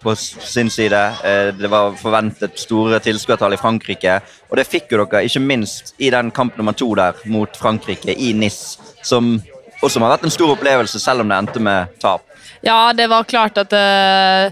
på 0.01 0.15
sin 0.17 0.71
side. 0.73 1.01
Eh, 1.25 1.51
det 1.57 1.69
var 1.71 1.93
forventet 2.01 2.57
store 2.61 3.03
tilskuertall 3.05 3.57
i 3.57 3.61
Frankrike. 3.61 4.17
Og 4.49 4.57
det 4.57 4.69
fikk 4.69 4.95
jo 4.95 5.05
dere 5.05 5.27
ikke 5.29 5.45
minst 5.45 5.95
i 6.01 6.09
den 6.15 6.33
kamp 6.33 6.57
nummer 6.57 6.77
to 6.77 6.89
der 6.97 7.21
mot 7.29 7.61
Frankrike 7.61 8.17
i 8.17 8.33
NIS, 8.33 8.79
som 9.05 9.37
også 9.81 10.01
har 10.01 10.17
vært 10.17 10.27
en 10.29 10.35
stor 10.35 10.57
opplevelse, 10.57 11.01
selv 11.01 11.25
om 11.25 11.31
det 11.31 11.39
endte 11.41 11.63
med 11.65 12.01
tap. 12.01 12.25
Ja, 12.65 12.91
det 12.97 13.07
var 13.09 13.29
klart 13.29 13.57
at 13.61 13.73
uh, 13.73 14.51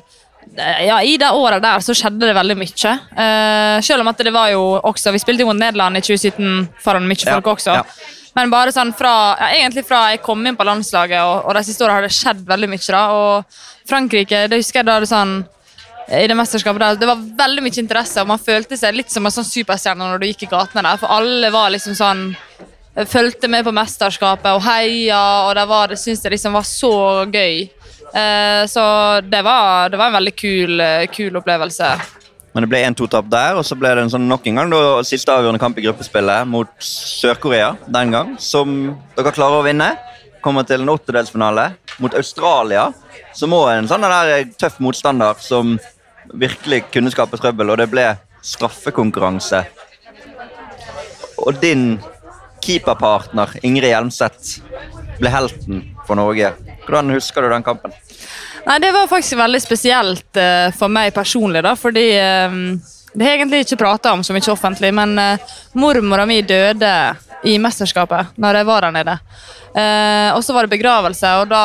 ja, 0.56 1.00
I 1.04 1.18
det 1.20 1.28
året 1.36 1.60
der 1.60 1.82
så 1.84 1.96
skjedde 1.96 2.28
det 2.28 2.36
veldig 2.36 2.56
mye. 2.56 2.92
Uh, 3.12 3.80
selv 3.84 4.04
om 4.04 4.12
at 4.12 4.20
det 4.24 4.32
var 4.32 4.52
jo 4.54 4.62
også 4.78 5.12
Vi 5.12 5.20
spilte 5.20 5.44
jo 5.44 5.50
mot 5.50 5.58
Nederland 5.58 6.00
i 6.00 6.04
2017 6.04 6.80
foran 6.84 7.08
mye 7.08 7.24
folk 7.24 7.50
ja, 7.50 7.56
også. 7.56 7.76
Ja. 7.80 8.16
Men 8.38 8.52
bare 8.54 8.70
sånn 8.70 8.92
fra, 8.94 9.34
ja, 9.34 9.50
egentlig 9.58 9.82
fra 9.88 10.04
jeg 10.12 10.22
kom 10.22 10.44
inn 10.46 10.56
på 10.56 10.66
landslaget, 10.66 11.18
og, 11.26 11.48
og 11.48 11.56
de 11.58 11.62
siste 11.66 11.82
åra 11.82 11.96
har 11.96 12.04
det 12.06 12.14
skjedd 12.14 12.44
veldig 12.46 12.68
mye. 12.70 12.84
da, 12.86 13.00
og 13.10 13.88
Frankrike 13.88 14.44
det 14.46 14.60
husker 14.60 14.84
jeg 14.84 14.86
da 14.86 14.98
det 15.02 15.08
sånn 15.10 15.40
i 16.08 16.24
det 16.24 16.36
mesterskapet 16.38 16.80
der, 16.80 17.00
Det 17.02 17.08
var 17.08 17.24
veldig 17.42 17.62
mye 17.66 17.80
interesse, 17.82 18.22
og 18.22 18.30
man 18.30 18.40
følte 18.40 18.78
seg 18.80 18.94
litt 18.96 19.10
som 19.12 19.26
en 19.26 19.34
sånn 19.34 19.44
superstjerne 19.44 20.06
når 20.06 20.22
du 20.22 20.28
gikk 20.30 20.46
i 20.46 20.52
gatene 20.54 20.86
der. 20.86 21.00
For 21.02 21.10
alle 21.18 21.50
var 21.52 21.74
liksom 21.74 21.98
sånn 21.98 22.30
Fulgte 22.98 23.46
med 23.46 23.62
på 23.62 23.70
mesterskapet 23.70 24.56
og 24.56 24.64
heia, 24.64 25.20
og 25.46 25.52
det, 25.54 25.64
var, 25.70 25.92
det 25.92 26.00
syntes 26.00 26.24
jeg 26.24 26.32
liksom 26.32 26.56
var 26.56 26.64
så 26.66 26.94
gøy. 27.30 27.60
Eh, 28.10 28.62
så 28.66 28.86
det 29.22 29.42
var, 29.46 29.92
det 29.92 30.00
var, 30.00 30.08
en 30.08 30.16
veldig 30.16 30.32
kul, 30.34 30.82
kul 31.14 31.38
opplevelse. 31.38 31.92
Men 32.58 32.64
det 32.66 32.72
ble 32.72 32.78
1-2-tap 32.88 33.26
der, 33.30 33.54
og 33.54 33.62
så 33.62 33.76
ble 33.78 33.92
det 33.94 34.02
en 34.02 34.08
sånn 34.10 34.24
nok 34.26 34.48
en 34.50 34.56
gang 34.58 34.72
da, 34.72 34.78
siste 35.06 35.30
avgjørende 35.30 35.60
kamp 35.62 35.76
i 35.78 35.84
gruppespillet 35.84 36.48
mot 36.50 36.72
Sør-Korea 36.82 37.68
den 37.86 38.10
gang, 38.10 38.32
som 38.42 38.72
dere 39.14 39.30
klarer 39.36 39.60
å 39.60 39.62
vinne. 39.62 39.86
Kommer 40.42 40.66
til 40.66 40.82
en 40.82 40.90
åttedelsfinale 40.90 41.68
mot 42.02 42.16
Australia, 42.18 42.88
som 43.30 43.54
òg 43.54 43.68
er 43.70 43.78
en 43.78 43.86
sånn 43.92 44.08
der 44.10 44.50
tøff 44.58 44.80
motstander 44.82 45.38
som 45.38 45.76
virkelig 46.34 46.88
kunne 46.90 47.14
skape 47.14 47.38
trøbbel, 47.38 47.70
og 47.70 47.78
det 47.78 47.86
ble 47.94 48.08
straffekonkurranse. 48.42 49.62
Og 51.38 51.62
din 51.62 51.92
keeperpartner 52.66 53.54
Ingrid 53.62 53.92
Hjelmseth 53.92 54.58
ble 55.22 55.30
helten 55.30 55.86
for 56.10 56.18
Norge. 56.18 56.56
Hvordan 56.88 57.14
husker 57.14 57.46
du 57.46 57.54
den 57.54 57.70
kampen? 57.70 57.94
Nei, 58.68 58.78
Det 58.78 58.92
var 58.92 59.06
faktisk 59.08 59.38
veldig 59.38 59.60
spesielt 59.64 60.36
uh, 60.36 60.68
for 60.76 60.92
meg 60.92 61.14
personlig, 61.16 61.62
da, 61.64 61.72
fordi 61.72 62.10
uh, 62.20 62.56
det 63.14 63.24
har 63.24 63.32
jeg 63.32 63.40
egentlig 63.40 63.62
ikke 63.64 63.78
prata 63.80 64.12
om 64.12 64.24
så 64.26 64.36
mye 64.36 64.52
offentlig, 64.52 64.90
men 64.92 65.14
uh, 65.16 65.54
mormora 65.72 66.26
mi 66.28 66.42
døde 66.44 66.90
i 67.48 67.54
mesterskapet 67.62 68.36
når 68.36 68.60
jeg 68.60 68.68
var 68.68 68.84
der 68.84 68.94
nede. 68.98 69.16
Uh, 69.72 70.36
og 70.36 70.42
så 70.44 70.52
var 70.52 70.68
det 70.68 70.74
begravelse, 70.76 71.32
og 71.40 71.48
da 71.48 71.64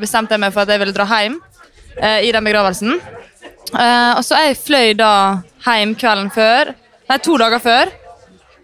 bestemte 0.00 0.32
jeg 0.34 0.42
meg 0.42 0.50
for 0.54 0.64
at 0.64 0.72
jeg 0.72 0.80
ville 0.80 0.94
dra 0.96 1.04
hjem 1.06 1.34
i 2.24 2.30
den 2.32 2.46
begravelsen. 2.46 2.94
og 4.16 4.22
så 4.24 4.38
jeg 4.40 4.56
fløy 4.56 4.94
da 4.96 5.10
hjem 5.66 5.92
kvelden 5.98 6.30
før, 6.32 6.70
nei, 7.10 7.18
to 7.20 7.36
dager 7.38 7.60
før. 7.60 7.90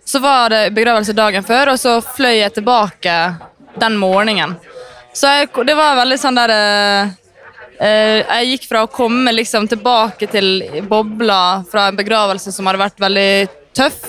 Så 0.06 0.18
var 0.24 0.48
det 0.50 0.72
begravelse 0.74 1.12
dagen 1.12 1.44
før, 1.44 1.74
og 1.74 1.78
så 1.78 1.98
fløy 2.00 2.38
jeg 2.38 2.54
tilbake 2.56 3.18
den 3.76 3.98
morgenen. 4.00 4.56
Så 5.12 5.28
jeg, 5.28 5.52
det 5.68 5.76
var 5.76 6.00
veldig 6.00 6.18
sånn 6.18 6.40
der 6.40 6.54
jeg 7.74 8.50
gikk 8.52 8.68
fra 8.70 8.84
å 8.84 8.90
komme 8.92 9.32
liksom 9.34 9.66
tilbake 9.66 10.28
til 10.30 10.62
bobla 10.86 11.64
fra 11.70 11.88
en 11.90 11.98
begravelse 11.98 12.52
som 12.54 12.68
hadde 12.70 12.82
vært 12.84 13.02
veldig 13.02 13.30
tøff, 13.74 14.04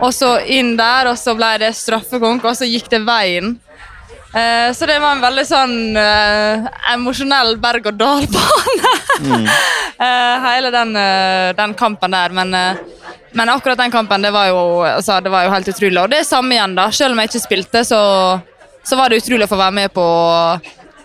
og 0.00 0.12
så 0.14 0.38
inn 0.48 0.74
der, 0.78 1.10
og 1.10 1.18
så 1.20 1.34
ble 1.36 1.52
det 1.62 1.74
straffekonk, 1.76 2.44
og 2.44 2.56
så 2.56 2.68
gikk 2.68 2.88
det 2.92 3.02
veien. 3.06 3.54
Uh, 4.30 4.70
så 4.74 4.86
det 4.86 5.00
var 5.02 5.16
en 5.16 5.24
veldig 5.24 5.44
sånn 5.46 5.76
uh, 5.98 6.68
emosjonell 6.92 7.56
berg-og-dal-bane, 7.62 8.92
mm. 9.26 9.48
hele 10.48 10.70
den, 10.74 10.94
den, 11.58 11.74
kampen 11.78 12.14
der. 12.14 12.34
Men, 12.34 12.54
men, 12.54 13.52
akkurat 13.52 13.78
den 13.82 13.92
kampen, 13.92 14.22
det 14.22 14.30
var, 14.34 14.48
jo, 14.52 14.62
altså, 14.86 15.18
det 15.24 15.34
var 15.34 15.46
jo 15.46 15.54
helt 15.54 15.72
utrolig. 15.74 15.98
Og 16.00 16.12
det 16.12 16.22
er 16.22 16.30
samme 16.30 16.56
igjen, 16.56 16.78
da. 16.78 16.88
Selv 16.94 17.16
om 17.16 17.22
jeg 17.22 17.32
ikke 17.32 17.44
spilte, 17.44 17.84
så, 17.84 18.00
så 18.86 18.98
var 18.98 19.10
det 19.10 19.20
utrolig 19.20 19.48
å 19.48 19.52
få 19.52 19.60
være 19.60 19.78
med 19.82 19.94
på 19.94 20.06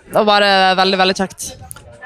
og 0.06 0.28
bare 0.28 0.76
veldig, 0.78 0.98
veldig 1.02 1.15
kjekt 1.17 1.48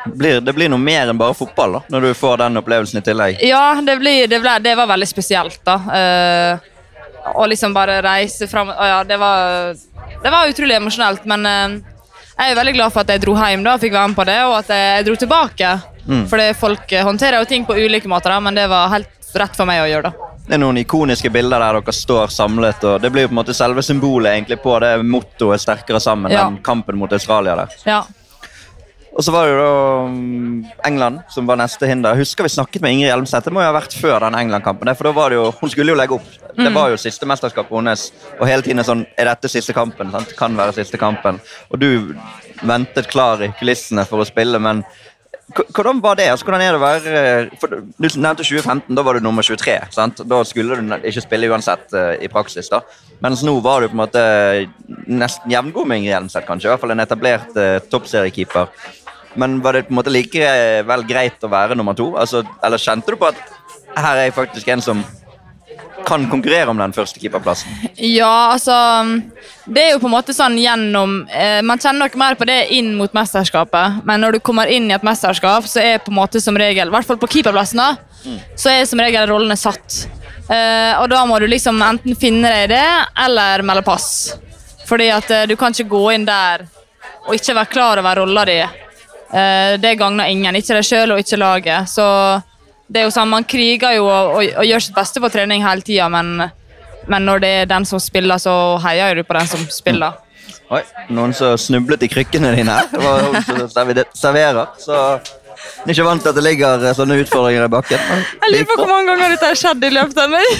blir, 0.05 0.41
det 0.41 0.53
blir 0.53 0.69
noe 0.71 0.81
mer 0.81 1.09
enn 1.09 1.19
bare 1.19 1.35
fotball 1.37 1.79
da, 1.79 1.81
når 1.93 2.07
du 2.07 2.09
får 2.17 2.41
den 2.43 2.61
opplevelsen 2.61 3.01
i 3.01 3.05
tillegg? 3.05 3.43
Ja, 3.45 3.79
det, 3.81 3.97
blir, 3.99 4.27
det, 4.27 4.39
ble, 4.43 4.57
det 4.63 4.75
var 4.79 4.89
veldig 4.89 5.07
spesielt. 5.09 5.59
da. 5.67 5.77
Uh, 5.89 7.33
å 7.35 7.45
liksom 7.51 7.75
bare 7.75 7.99
reise 8.01 8.47
fram 8.47 8.71
uh, 8.71 8.85
ja, 8.87 9.03
det, 9.03 9.17
var, 9.19 9.75
det 10.23 10.31
var 10.33 10.49
utrolig 10.49 10.77
emosjonelt. 10.79 11.27
Men 11.29 11.45
uh, 11.45 11.99
jeg 12.39 12.53
er 12.53 12.59
veldig 12.61 12.75
glad 12.77 12.95
for 12.95 13.03
at 13.03 13.13
jeg 13.13 13.23
dro 13.25 13.35
hjem 13.37 13.65
da, 13.65 13.75
og 13.75 13.83
fikk 13.83 13.97
være 13.97 14.13
med 14.13 14.19
på 14.19 14.27
det, 14.31 14.39
og 14.47 14.57
at 14.61 14.73
jeg, 14.73 14.89
jeg 14.95 15.09
dro 15.09 15.19
tilbake. 15.25 15.75
Mm. 16.09 16.25
Fordi 16.31 16.49
folk 16.57 16.97
håndterer 17.11 17.41
jo 17.41 17.49
ting 17.49 17.67
på 17.67 17.77
ulike 17.77 18.09
måter, 18.09 18.33
da, 18.33 18.41
men 18.43 18.57
det 18.57 18.69
var 18.71 18.91
helt 18.95 19.37
rett 19.37 19.57
for 19.57 19.69
meg 19.69 19.83
å 19.83 19.89
gjøre. 19.91 20.09
da. 20.09 20.29
Det 20.49 20.55
er 20.57 20.61
noen 20.63 20.79
ikoniske 20.81 21.29
bilder 21.29 21.61
der 21.61 21.77
dere 21.77 21.93
står 21.93 22.31
samlet. 22.33 22.81
og 22.89 23.03
Det 23.03 23.11
blir 23.13 23.27
jo 23.27 23.29
på 23.29 23.35
en 23.35 23.41
måte 23.43 23.53
selve 23.53 23.83
symbolet 23.85 24.33
egentlig 24.33 24.57
på 24.63 24.79
det 24.81 24.95
mottoet 25.05 25.61
'sterkere 25.61 25.99
sammen' 26.01 26.33
ja. 26.33 26.47
den 26.47 26.57
kampen 26.65 26.97
mot 26.97 27.13
Australia. 27.13 27.55
der. 27.55 27.75
Ja, 27.85 27.99
og 29.13 29.25
så 29.25 29.33
var 29.33 29.47
det 29.47 29.53
jo 29.53 29.59
da 29.59 29.71
um, 30.05 30.65
England 30.85 31.23
som 31.33 31.47
var 31.49 31.57
neste 31.59 31.87
hinder. 31.89 32.17
Husker 32.19 32.45
vi 32.45 32.51
snakket 32.53 32.83
med 32.83 32.93
Ingrid 32.93 33.09
Hjelmseth. 33.09 33.47
Det 33.47 33.53
må 33.55 33.63
jo 33.63 33.71
ha 33.71 33.75
vært 33.75 33.95
før 33.97 34.21
den 34.25 34.37
England-kampen. 34.37 34.91
for 34.95 35.09
da 35.09 35.13
var 35.17 35.33
det 35.33 35.39
jo, 35.39 35.49
Hun 35.59 35.73
skulle 35.73 35.91
jo 35.91 35.97
legge 35.97 36.15
opp. 36.15 36.29
Mm. 36.55 36.63
Det 36.63 36.73
var 36.75 36.89
jo 36.93 37.01
siste 37.01 37.25
mesterskap 37.25 37.71
hennes. 37.73 38.11
Og 38.39 38.47
hele 38.47 38.65
tiden 38.65 38.85
sånn 38.85 39.05
Er 39.17 39.31
dette 39.31 39.49
siste 39.49 39.73
kampen? 39.73 40.11
Sant? 40.13 40.35
Kan 40.37 40.57
være 40.57 40.77
siste 40.77 40.97
kampen. 41.01 41.41
Og 41.71 41.79
du 41.81 42.15
ventet 42.61 43.09
klar 43.09 43.41
i 43.41 43.51
kulissene 43.59 44.05
for 44.05 44.21
å 44.21 44.27
spille, 44.27 44.59
men 44.59 44.83
hvordan 45.55 46.01
var 46.01 46.15
det? 46.15 46.27
Altså, 46.29 46.45
hvordan 46.45 46.61
er 46.61 46.75
det 46.75 46.77
å 46.77 46.83
være 46.83 47.59
for 47.59 47.71
Du 47.73 48.07
nevnte 48.21 48.45
2015, 48.45 48.95
da 48.95 49.03
var 49.05 49.17
du 49.17 49.25
nummer 49.25 49.45
23. 49.45 49.77
Sant? 49.95 50.21
Da 50.29 50.41
skulle 50.45 50.77
du 50.77 50.93
ikke 51.09 51.23
spille 51.25 51.49
uansett 51.49 51.89
uh, 51.95 52.13
i 52.21 52.29
praksis. 52.29 52.69
da. 52.69 52.83
Mens 53.23 53.41
nå 53.43 53.55
var 53.65 53.81
du 53.81 53.89
på 53.89 53.97
en 53.97 54.03
måte 54.03 54.23
nesten 55.09 55.51
jevngod 55.51 55.89
med 55.89 56.01
Ingrid 56.01 56.13
Hjelmseth, 56.13 56.47
kanskje. 56.47 56.69
I 56.69 56.73
hvert 56.73 56.83
fall 56.83 56.93
en 56.93 57.03
etablert 57.05 57.57
uh, 57.57 57.79
toppseriekeeper. 57.89 58.69
Men 59.35 59.61
var 59.61 59.73
det 59.73 59.87
på 59.87 59.93
en 59.93 59.99
måte 59.99 60.13
likevel 60.13 61.05
greit 61.09 61.43
å 61.45 61.51
være 61.51 61.77
nummer 61.77 61.97
to? 61.97 62.11
Altså, 62.17 62.43
eller 62.65 62.81
kjente 62.81 63.13
du 63.13 63.19
på 63.19 63.29
at 63.29 63.41
her 63.99 64.15
er 64.15 64.29
jeg 64.29 64.37
faktisk 64.37 64.69
en 64.73 64.83
som 64.83 65.03
kan 66.05 66.23
konkurrere 66.31 66.71
om 66.71 66.79
den 66.79 66.93
første 66.95 67.19
keeperplassen? 67.21 67.69
Ja, 67.95 68.53
altså 68.53 68.73
Det 69.67 69.83
er 69.83 69.91
jo 69.93 70.01
på 70.01 70.07
en 70.07 70.15
måte 70.15 70.33
sånn 70.33 70.55
gjennom 70.57 71.21
eh, 71.27 71.59
Man 71.65 71.81
kjenner 71.81 72.07
nok 72.07 72.17
mer 72.19 72.37
på 72.39 72.47
det 72.49 72.59
inn 72.75 72.93
mot 72.97 73.13
mesterskapet, 73.13 74.01
men 74.07 74.23
når 74.23 74.37
du 74.37 74.39
kommer 74.45 74.71
inn 74.71 74.89
i 74.89 74.95
et 74.95 75.05
mesterskap, 75.05 75.67
så 75.69 75.83
er 75.83 76.01
på 76.03 76.13
en 76.13 76.19
måte 76.21 76.41
som 76.41 76.57
regel, 76.57 76.89
i 76.89 76.95
hvert 76.95 77.07
fall 77.07 77.19
på 77.21 77.29
keeperplassen, 77.35 77.83
da, 77.83 78.23
mm. 78.25 78.39
så 78.57 78.73
er 78.73 78.89
som 78.89 79.01
regel 79.03 79.29
rollene 79.29 79.59
satt. 79.59 80.01
Eh, 80.49 80.93
og 80.97 81.09
da 81.11 81.21
må 81.29 81.37
du 81.39 81.47
liksom 81.51 81.81
enten 81.85 82.17
finne 82.17 82.49
deg 82.49 82.67
i 82.69 82.73
det, 82.73 82.89
eller 83.27 83.65
melde 83.67 83.85
pass. 83.85 84.09
Fordi 84.89 85.11
at 85.13 85.31
eh, 85.35 85.47
du 85.51 85.57
kan 85.59 85.75
ikke 85.75 85.91
gå 85.91 86.05
inn 86.15 86.27
der 86.27 86.65
og 87.27 87.35
ikke 87.35 87.59
være 87.59 87.75
klar 87.75 88.01
over 88.01 88.23
rolla 88.23 88.45
di 88.47 88.61
Eh, 88.61 88.78
det 89.29 89.91
gagner 89.99 90.31
ingen. 90.31 90.55
Ikke 90.57 90.79
deg 90.79 90.87
sjøl 90.87 91.11
og 91.13 91.19
ikke 91.21 91.37
laget. 91.37 91.89
Så 91.91 92.05
det 92.89 93.03
er 93.03 93.05
jo 93.05 93.13
sånn, 93.13 93.29
Man 93.29 93.45
kriger 93.45 93.93
jo 93.99 94.07
og, 94.07 94.31
og, 94.39 94.47
og 94.61 94.65
gjør 94.65 94.81
sitt 94.81 94.97
beste 94.97 95.21
på 95.21 95.29
trening 95.33 95.61
hele 95.65 95.85
tida, 95.85 96.09
men, 96.09 96.49
men, 97.05 97.27
når 97.27 97.43
det 97.43 97.51
er 97.59 97.69
den 97.69 97.85
som 97.85 98.01
spiller, 98.01 98.41
så 98.41 98.53
heier 98.83 99.19
du 99.19 99.23
på 99.27 99.37
den 99.37 99.49
som 99.51 99.65
spiller. 99.73 100.17
Oi, 100.73 100.81
noen 101.13 101.33
som 101.33 101.57
snublet 101.57 102.05
i 102.05 102.09
krykkene 102.09 102.53
dine 102.57 102.73
her. 102.77 102.89
Det 102.89 103.01
var 103.01 104.09
serverer. 104.17 104.73
Så 104.81 104.97
jeg 105.79 105.87
er 105.87 105.95
ikke 105.95 106.07
vant 106.07 106.23
til 106.23 106.31
at 106.31 106.37
det 106.37 106.43
ligger 106.45 106.83
eh, 106.85 106.95
sånne 106.95 107.17
utfordringer 107.23 107.65
i 107.65 107.71
bakken. 107.71 107.99
Jeg 108.43 108.53
lurer 108.53 108.67
på 108.69 108.77
hvor 108.79 108.89
mange 108.91 109.09
ganger 109.09 109.33
dette 109.33 109.49
har 109.49 109.59
skjedd 109.59 109.85
i 109.85 109.91
løpet 109.95 110.21
av 110.23 110.35
en. 110.39 110.51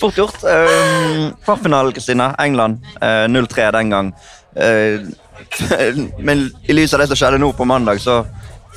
Fort 0.00 0.18
gjort. 0.18 0.42
Um, 0.44 1.30
Kvartfinalen, 1.44 1.94
Kristina. 1.96 2.30
England. 2.42 2.80
Uh, 3.02 3.26
0-3 3.30 3.68
den 3.76 3.92
gang. 3.94 4.10
Uh, 4.56 5.08
men 6.26 6.48
i 6.68 6.76
lys 6.76 6.94
av 6.94 7.02
det 7.02 7.08
som 7.10 7.18
skjedde 7.18 7.40
nå 7.42 7.52
på 7.56 7.66
mandag, 7.68 8.00
så 8.02 8.22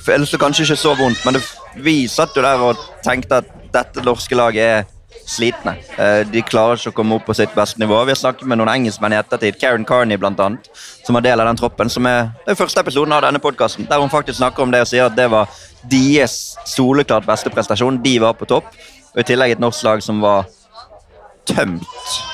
føles 0.05 0.31
det 0.31 0.39
kanskje 0.41 0.65
ikke 0.65 0.79
så 0.81 0.95
vondt. 0.97 1.21
Men 1.25 1.37
det, 1.37 1.43
vi 1.83 2.07
satt 2.11 2.35
jo 2.35 2.45
der 2.45 2.63
og 2.69 2.81
tenkte 3.05 3.41
at 3.41 3.53
dette 3.71 4.03
norske 4.05 4.35
laget 4.35 4.65
er 4.65 4.89
slitne. 5.27 5.75
Eh, 5.97 6.21
de 6.27 6.43
klarer 6.45 6.79
ikke 6.79 6.91
å 6.93 6.97
komme 7.01 7.17
opp 7.17 7.27
på 7.29 7.35
sitt 7.37 7.53
beste 7.55 7.79
nivå. 7.81 7.99
Vi 8.07 8.13
har 8.13 8.19
snakket 8.19 8.47
med 8.49 8.59
noen 8.59 8.71
engelskmenn 8.73 9.15
i 9.15 9.19
ettertid, 9.19 9.59
Karen 9.61 9.85
Carney 9.87 10.17
annet, 10.17 10.69
som 11.05 11.15
var 11.15 11.25
del 11.25 11.39
av 11.39 11.47
den 11.47 11.59
troppen. 11.59 11.89
som 11.89 12.05
er 12.05 12.31
den 12.45 12.55
første 12.55 12.79
episoden 12.79 13.13
av 13.13 13.21
denne 13.21 13.39
podkasten, 13.39 13.87
der 13.89 13.99
hun 13.99 14.09
faktisk 14.09 14.37
snakker 14.37 14.63
om 14.63 14.71
det 14.71 14.81
og 14.81 14.87
sier 14.87 15.05
at 15.05 15.15
det 15.15 15.29
var 15.31 15.47
deres 15.83 16.55
soleklart 16.65 17.25
beste 17.25 17.49
prestasjon. 17.49 18.01
De 18.03 18.19
var 18.19 18.33
på 18.33 18.45
topp. 18.45 18.65
Og 19.13 19.19
I 19.19 19.23
tillegg 19.23 19.51
et 19.51 19.59
norsk 19.59 19.83
lag 19.83 20.03
som 20.03 20.21
var 20.21 20.45
tømt 21.49 21.85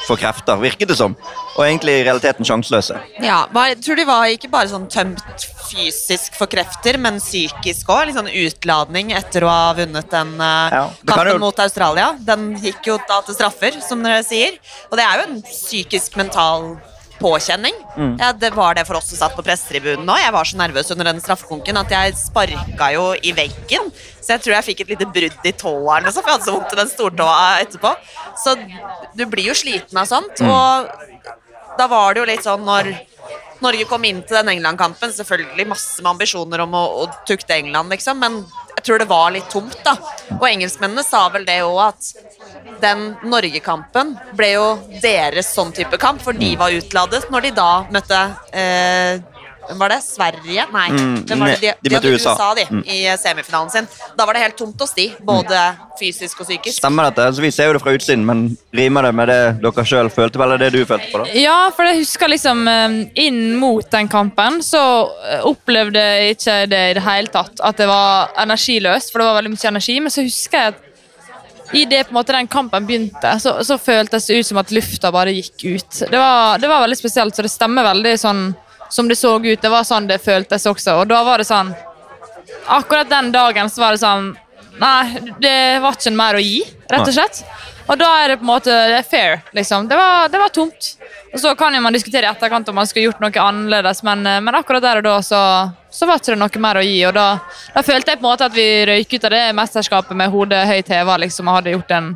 for 0.08 0.20
krefter, 0.20 0.60
virket 0.62 0.92
det 0.92 0.98
som. 1.00 1.16
Og 1.58 1.62
egentlig 1.66 2.00
i 2.00 2.04
realiteten 2.08 2.48
sjanseløse. 2.48 3.00
Ja, 3.24 3.46
jeg 3.70 3.80
tror 3.84 4.00
de 4.00 4.08
var 4.08 4.32
ikke 4.32 4.52
bare 4.52 4.70
sånn 4.72 4.88
tømt 4.92 5.48
fysisk 5.68 6.36
for 6.38 6.50
krefter, 6.52 7.00
men 7.02 7.20
psykisk 7.22 7.90
òg. 7.92 8.08
Litt 8.08 8.20
sånn 8.20 8.32
utladning 8.32 9.14
etter 9.18 9.48
å 9.48 9.52
ha 9.52 9.72
vunnet 9.78 10.12
den 10.14 10.36
uh, 10.40 10.68
ja, 10.74 10.84
kampen 11.08 11.34
jo... 11.36 11.40
mot 11.44 11.64
Australia. 11.64 12.12
Den 12.28 12.52
gikk 12.64 12.92
jo 12.92 13.00
da 13.10 13.22
til 13.26 13.38
straffer, 13.40 13.80
som 13.84 14.04
dere 14.06 14.24
sier. 14.28 14.60
Og 14.92 15.00
det 15.00 15.08
er 15.08 15.22
jo 15.22 15.28
en 15.32 15.42
psykisk, 15.48 16.20
mental 16.20 16.76
påkjenning. 17.20 17.76
Ja, 18.20 18.32
det 18.34 18.52
var 18.56 18.78
det 18.78 18.86
for 18.88 19.00
oss 19.00 19.10
som 19.12 19.20
satt 19.20 19.36
på 19.38 19.44
pressetribunen 19.46 20.06
nå. 20.08 20.16
Jeg 20.22 20.34
var 20.36 20.48
så 20.48 20.60
nervøs 20.60 20.92
under 20.94 21.10
den 21.12 21.22
straffekonken 21.24 21.80
at 21.82 21.92
jeg 21.94 22.16
sparka 22.20 22.92
jo 22.94 23.10
i 23.22 23.34
veggen. 23.38 23.92
Så 24.22 24.36
jeg 24.36 24.44
tror 24.46 24.58
jeg 24.58 24.68
fikk 24.72 24.86
et 24.86 24.94
lite 24.96 25.10
brudd 25.10 25.46
i 25.48 25.54
tåa, 25.56 26.00
for 26.06 26.22
jeg 26.22 26.32
hadde 26.32 26.48
så 26.48 26.56
vondt 26.56 26.74
i 26.76 26.80
den 26.82 26.92
stortåa 26.92 27.50
etterpå. 27.64 27.94
Så 28.44 28.56
du 29.18 29.26
blir 29.30 29.50
jo 29.50 29.58
sliten 29.58 29.98
av 30.02 30.10
sånt. 30.10 30.42
Og 30.44 30.90
da 31.78 31.88
var 31.92 32.14
det 32.14 32.24
jo 32.24 32.30
litt 32.32 32.46
sånn 32.46 32.66
når 32.68 32.94
Norge 33.64 33.88
kom 33.90 34.06
inn 34.06 34.22
til 34.28 34.38
den 34.40 34.52
England-kampen, 34.56 35.12
selvfølgelig 35.14 35.68
masse 35.72 36.04
med 36.04 36.14
ambisjoner 36.16 36.64
om 36.66 36.76
å, 36.78 36.84
å 37.04 37.08
tukte 37.28 37.58
England, 37.58 37.92
liksom, 37.94 38.20
men 38.22 38.42
jeg 38.78 38.86
tror 38.86 39.02
det 39.02 39.10
var 39.10 39.32
litt 39.34 39.48
tomt, 39.50 39.78
da. 39.86 39.96
Og 40.38 40.46
engelskmennene 40.50 41.04
sa 41.06 41.24
vel 41.34 41.48
det 41.48 41.58
òg, 41.66 41.80
at 41.88 42.78
den 42.84 43.08
Norge-kampen 43.26 44.14
ble 44.38 44.52
jo 44.54 44.68
deres 45.02 45.50
sånn 45.56 45.74
type 45.76 45.98
kamp, 46.02 46.22
for 46.22 46.38
de 46.38 46.54
var 46.60 46.76
utladet 46.76 47.26
når 47.34 47.48
de 47.48 47.56
da 47.58 47.72
møtte 47.94 48.22
eh, 48.54 49.24
var 49.76 49.90
det? 49.90 49.98
Sverige? 50.04 50.66
Nei. 50.74 50.86
Mm, 50.94 51.16
det 51.28 51.38
var 51.40 51.48
det? 51.52 51.60
De, 51.62 51.90
de 51.90 51.94
møtte 51.96 52.12
USA. 52.14 52.34
USA 52.36 52.48
de, 52.56 52.66
Mm. 52.72 52.84
i 52.88 52.98
semifinalen 53.18 53.70
sin. 53.74 53.88
Da 54.18 54.26
var 54.26 54.34
det 54.38 54.42
helt 54.46 54.58
tomt 54.58 54.80
hos 54.82 54.94
de, 54.96 55.08
både 55.28 55.60
fysisk 56.00 56.40
og 56.42 56.48
psykisk. 56.48 56.78
Stemmer 56.80 57.10
dette? 57.10 57.26
Altså, 57.28 57.42
vi 57.44 57.52
ser 57.52 57.68
jo 57.70 57.74
det 57.78 57.82
fra 57.84 57.94
utsiden, 57.98 58.26
men 58.26 58.58
rimer 58.76 59.08
det 59.10 59.14
med 59.16 59.28
det 59.32 59.40
dere 59.64 59.86
sjøl 59.86 60.10
følte? 60.14 60.42
Eller 60.44 60.58
det 60.62 60.72
du 60.74 60.82
følte 60.86 61.12
på? 61.12 61.24
da? 61.26 61.30
Ja, 61.36 61.58
for 61.76 61.84
jeg 61.90 62.02
husker 62.04 62.32
liksom 62.32 62.66
eh, 62.72 62.98
inn 63.28 63.42
mot 63.60 63.88
den 63.92 64.08
kampen 64.12 64.62
så 64.64 64.82
eh, 65.34 65.42
opplevde 65.48 66.00
jeg 66.00 66.38
ikke 66.38 66.58
det 66.72 66.84
i 66.92 66.98
det 67.00 67.04
hele 67.08 67.28
tatt. 67.34 67.60
At 67.64 67.78
det 67.82 67.88
var 67.90 68.30
energiløst, 68.44 69.12
for 69.12 69.20
det 69.24 69.28
var 69.32 69.40
veldig 69.42 69.56
mye 69.56 69.72
energi. 69.74 70.00
Men 70.00 70.14
så 70.14 70.24
husker 70.26 70.58
jeg 70.62 70.74
at 70.76 70.84
i 71.76 71.82
det 71.84 72.06
på 72.08 72.14
en 72.14 72.16
måte 72.22 72.32
den 72.32 72.48
kampen 72.48 72.86
begynte, 72.88 73.34
så, 73.44 73.58
så 73.68 73.76
føltes 73.76 74.30
det 74.30 74.38
ut 74.40 74.48
som 74.48 74.60
at 74.62 74.70
lufta 74.72 75.10
bare 75.12 75.34
gikk 75.36 75.66
ut. 75.76 75.98
Det 76.08 76.16
var, 76.16 76.62
det 76.64 76.70
var 76.72 76.86
veldig 76.86 76.96
spesielt, 76.96 77.36
så 77.36 77.44
det 77.44 77.52
stemmer 77.52 77.84
veldig 77.90 78.14
sånn 78.22 78.46
som 78.90 79.08
det 79.08 79.18
så 79.20 79.36
ut. 79.40 79.62
Det 79.62 79.70
var 79.72 79.88
sånn 79.88 80.08
det 80.10 80.20
føltes 80.24 80.66
også. 80.66 81.00
Og 81.02 81.08
da 81.12 81.24
var 81.28 81.44
det 81.44 81.50
sånn 81.50 81.74
Akkurat 82.68 83.10
den 83.10 83.32
dagen 83.32 83.70
så 83.70 83.82
var 83.82 83.96
det 83.96 84.00
sånn 84.02 84.30
Nei, 84.78 85.20
det 85.42 85.80
var 85.84 85.96
ikke 85.98 86.12
mer 86.14 86.38
å 86.38 86.42
gi, 86.44 86.62
rett 86.92 87.08
og 87.08 87.16
slett. 87.16 87.40
Og 87.88 87.96
da 87.98 88.08
er 88.22 88.30
det 88.30 88.36
på 88.38 88.46
en 88.46 88.50
måte 88.52 88.74
det 88.92 89.00
fair, 89.10 89.40
liksom. 89.56 89.88
Det 89.90 89.96
var, 89.98 90.28
det 90.30 90.38
var 90.38 90.52
tomt. 90.54 90.90
Og 91.34 91.40
så 91.40 91.54
kan 91.58 91.76
jo 91.76 91.82
man 91.82 91.96
diskutere 91.96 92.28
i 92.28 92.30
etterkant 92.30 92.68
om 92.70 92.78
man 92.78 92.88
skulle 92.88 93.08
gjort 93.08 93.24
noe 93.24 93.42
annerledes, 93.42 94.04
men, 94.04 94.26
eh, 94.28 94.42
men 94.44 94.56
akkurat 94.60 94.84
der 94.84 95.00
og 95.02 95.08
da 95.08 95.16
så, 95.24 95.42
så 95.90 96.08
var 96.08 96.20
ikke 96.20 96.36
det 96.36 96.40
noe 96.44 96.64
mer 96.64 96.80
å 96.82 96.86
gi. 96.86 97.00
Og 97.08 97.16
da, 97.16 97.28
da 97.74 97.84
følte 97.88 98.14
jeg 98.14 98.20
på 98.20 98.26
en 98.28 98.30
måte 98.30 98.50
at 98.52 98.56
vi 98.58 98.68
røyk 98.90 99.16
ut 99.16 99.28
av 99.30 99.36
det 99.38 99.44
mesterskapet 99.58 100.20
med 100.20 100.34
hodet 100.34 100.64
høyt 100.68 100.92
heva 100.94 101.18
liksom, 101.24 101.48
og 101.48 101.60
hadde 101.60 101.76
gjort 101.78 101.96
en, 101.98 102.12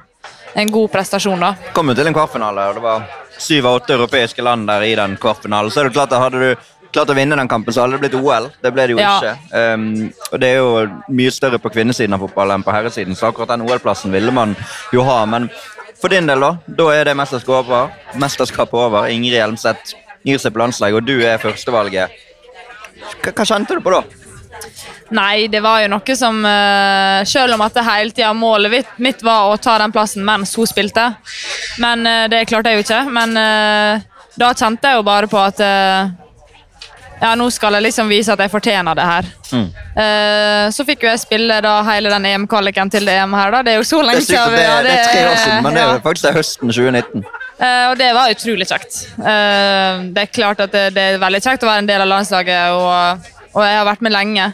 en 0.56 0.72
god 0.72 0.92
prestasjon. 0.92 1.40
da. 1.40 1.54
Kom 1.74 1.88
jo 1.90 1.96
til 1.96 2.08
en 2.08 2.14
kvartfinale, 2.14 2.68
og 2.70 2.76
det 2.76 2.84
var 2.84 3.08
syv 3.42 3.66
av 3.68 3.80
åtte 3.82 3.94
europeiske 3.96 4.44
land 4.46 4.68
der 4.70 4.82
i 4.86 4.96
den 4.96 5.18
kvartfinalen. 5.18 5.72
Så 5.72 5.82
er 5.82 5.90
det 5.90 5.94
klart 5.96 6.12
at 6.14 6.22
hadde 6.22 6.40
du 6.40 6.56
klart 6.92 7.10
å 7.10 7.16
vinne 7.16 7.38
den 7.40 7.48
kampen, 7.48 7.74
så 7.74 7.86
hadde 7.86 7.98
det 7.98 8.02
blitt 8.04 8.18
OL. 8.20 8.50
Det 8.62 8.74
ble 8.76 8.88
det 8.88 8.96
jo 8.98 9.00
Ja. 9.00 9.14
ikke. 9.22 9.36
Um, 9.74 10.14
og 10.32 10.40
det 10.40 10.48
er 10.50 10.58
jo 10.58 10.88
mye 11.10 11.32
større 11.32 11.58
på 11.60 11.72
kvinnesiden 11.72 12.14
av 12.14 12.20
fotball 12.20 12.52
enn 12.52 12.64
på 12.64 12.72
herresiden, 12.76 13.16
så 13.16 13.30
akkurat 13.32 13.48
den 13.56 13.62
OL-plassen 13.64 14.12
ville 14.12 14.32
man 14.32 14.56
jo 14.94 15.04
ha. 15.04 15.26
Men 15.26 15.50
for 16.02 16.10
din 16.10 16.28
del, 16.28 16.40
da? 16.40 16.58
Da 16.68 16.90
er 16.92 17.04
det 17.06 17.16
mesterskapet 17.16 17.50
over. 17.70 17.92
Mesterskapet 18.20 18.74
over. 18.74 19.08
Ingrid 19.08 19.38
Hjelmseth 19.40 19.94
gir 20.26 20.38
seg 20.38 20.54
på 20.54 20.60
landslaget, 20.60 20.96
og 21.00 21.06
du 21.06 21.22
er 21.26 21.38
førstevalget. 21.38 22.12
Hva, 23.24 23.32
hva 23.34 23.46
kjente 23.46 23.74
du 23.78 23.82
på 23.82 23.92
da? 23.96 24.02
Nei, 25.12 25.48
det 25.52 25.60
var 25.64 25.82
jo 25.84 25.90
noe 25.92 26.16
som 26.16 26.38
eh, 26.46 27.24
Selv 27.28 27.58
om 27.58 27.64
at 27.66 27.76
det 27.76 27.84
hele 27.86 28.16
tida 28.16 28.32
målet 28.38 28.88
mitt, 28.98 29.24
var 29.26 29.52
å 29.52 29.60
ta 29.60 29.78
den 29.82 29.92
plassen 29.92 30.24
mens 30.26 30.56
hun 30.58 30.70
spilte. 30.70 31.12
Men 31.84 32.06
eh, 32.08 32.26
det 32.32 32.46
klarte 32.50 32.72
jeg 32.72 32.82
jo 32.82 32.86
ikke. 32.88 33.04
Men 33.12 33.36
eh, 33.38 34.08
da 34.40 34.54
kjente 34.56 34.88
jeg 34.88 35.02
jo 35.02 35.06
bare 35.08 35.30
på 35.32 35.40
at 35.42 35.60
Ja, 37.22 37.36
nå 37.38 37.52
skal 37.54 37.76
jeg 37.78 37.86
liksom 37.86 38.10
vise 38.10 38.34
at 38.34 38.40
jeg 38.42 38.50
fortjener 38.50 38.98
det 38.98 39.04
her. 39.06 39.28
Mm. 39.52 39.68
Uh, 39.94 40.72
så 40.74 40.86
fikk 40.88 41.04
jo 41.04 41.10
jeg 41.12 41.22
spille 41.22 41.60
da 41.62 41.74
hele 41.86 42.10
den 42.10 42.26
EM-kvaliken 42.30 42.90
til 42.90 43.06
det 43.06 43.18
EM 43.20 43.36
her, 43.38 43.52
da. 43.54 43.60
Det 43.68 43.76
er 43.76 43.78
jo 43.78 43.86
så 43.86 44.00
lenge 44.02 44.24
siden. 44.26 44.56
det, 44.56 44.64
det 44.88 44.96
er 44.96 45.04
tre 45.06 45.26
år 45.28 45.38
siden, 45.38 45.60
men 45.66 45.78
det 45.78 45.84
er 45.84 45.92
jo 45.92 46.00
faktisk 46.08 46.26
det 46.26 46.32
er 46.32 46.40
høsten 46.40 46.72
2019. 46.72 47.28
Uh, 47.62 47.86
og 47.92 48.00
det 48.00 48.08
var 48.18 48.34
utrolig 48.34 48.66
kjekt. 48.72 49.04
Uh, 49.20 50.08
det 50.16 50.24
er 50.24 50.34
klart 50.34 50.64
at 50.66 50.74
det, 50.74 50.88
det 50.96 51.06
er 51.12 51.22
veldig 51.22 51.44
kjekt 51.46 51.68
å 51.68 51.70
være 51.70 51.84
en 51.84 51.92
del 51.92 52.06
av 52.08 52.10
landslaget, 52.10 52.80
og, 52.80 53.30
og 53.54 53.64
jeg 53.66 53.78
har 53.80 53.88
vært 53.88 54.04
med 54.06 54.16
lenge. 54.16 54.52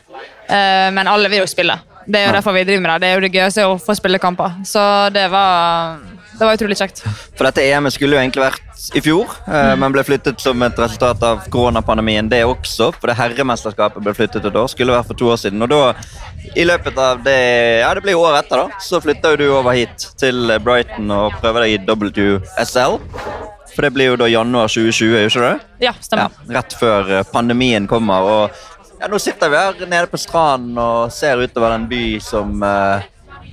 Eh, 0.47 0.89
men 0.95 1.09
alle 1.09 1.29
vil 1.31 1.43
jo 1.43 1.49
spille. 1.49 1.77
Det 2.07 2.21
er 2.21 2.29
jo 2.29 2.35
derfor 2.37 2.55
vi 2.55 2.63
driver 2.63 2.85
med 2.85 2.93
det. 2.93 2.99
Det 3.03 3.07
er 3.09 3.17
jo 3.17 3.25
det 3.25 3.33
gøyeste 3.35 3.65
å 3.67 3.79
få 3.83 3.95
spille 3.97 4.19
kamper. 4.23 4.61
Så 4.65 4.81
det 5.11 5.25
var, 5.31 5.97
det 6.37 6.45
var 6.45 6.55
utrolig 6.55 6.77
kjekt. 6.79 7.01
For 7.35 7.43
dette 7.49 7.65
EM-et 7.67 7.97
skulle 7.97 8.15
jo 8.15 8.21
egentlig 8.21 8.45
vært 8.45 8.63
i 8.95 9.01
fjor, 9.03 9.33
eh, 9.49 9.73
men 9.75 9.91
ble 9.91 10.03
flyttet 10.07 10.39
som 10.39 10.61
et 10.63 10.79
resultat 10.79 11.23
av 11.27 11.43
koronapandemien. 11.51 12.29
Det 12.31 12.45
også, 12.47 12.93
for 12.95 13.11
det 13.11 13.17
herremesterskapet 13.19 14.05
ble 14.05 14.13
flyttet 14.15 14.47
et 14.47 14.55
år. 14.61 14.69
Skulle 14.71 14.95
vært 14.95 15.09
for 15.11 15.19
to 15.19 15.27
år 15.33 15.41
siden. 15.41 15.65
Og 15.65 15.73
da, 15.73 15.81
i 16.55 16.63
løpet 16.67 17.01
av 17.01 17.19
det 17.25 17.37
Ja, 17.81 17.91
det 17.97 18.05
blir 18.05 18.15
jo 18.15 18.23
året 18.23 18.45
etter, 18.45 18.63
da. 18.63 18.79
Så 18.83 19.01
flytta 19.03 19.35
jo 19.35 19.41
du 19.41 19.47
over 19.57 19.75
hit 19.75 20.07
til 20.21 20.55
Brighton 20.63 21.11
og 21.11 21.35
prøver 21.41 21.67
deg 21.67 21.75
i 21.75 21.83
WSL. 21.91 23.01
For 23.75 23.85
det 23.85 23.91
blir 23.93 24.13
jo 24.13 24.17
da 24.17 24.25
januar 24.31 24.71
2020, 24.71 25.11
er 25.19 25.27
ikke 25.27 25.43
det? 25.43 25.67
Ja, 25.85 25.91
stemmer. 26.01 26.33
Ja, 26.47 26.55
rett 26.55 26.73
før 26.79 27.11
eh, 27.19 27.27
pandemien 27.29 27.85
kommer. 27.91 28.25
Og 28.25 28.76
ja, 28.99 29.07
nå 29.09 29.19
sitter 29.21 29.51
vi 29.51 29.59
her 29.59 29.85
nede 29.85 30.09
på 30.11 30.19
stranden 30.21 30.77
og 30.81 31.13
ser 31.13 31.43
utover 31.43 31.75
en 31.75 31.85
by 31.89 32.03
som 32.23 32.63
uh, 32.63 33.03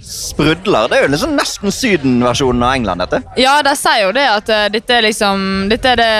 sprudler. 0.04 0.88
Det 0.88 0.98
er 0.98 1.06
jo 1.06 1.10
liksom 1.14 1.34
nesten 1.36 1.72
Syden-versjonen 1.72 2.64
av 2.64 2.74
England, 2.76 3.04
dette. 3.04 3.20
Ja, 3.40 3.58
de 3.64 3.74
sier 3.78 4.06
jo 4.06 4.12
det 4.16 4.24
at 4.28 4.52
uh, 4.52 4.66
dette 4.72 4.96
er 4.96 5.06
liksom 5.08 5.66
Dette 5.72 5.94
er 5.94 6.00
det 6.00 6.12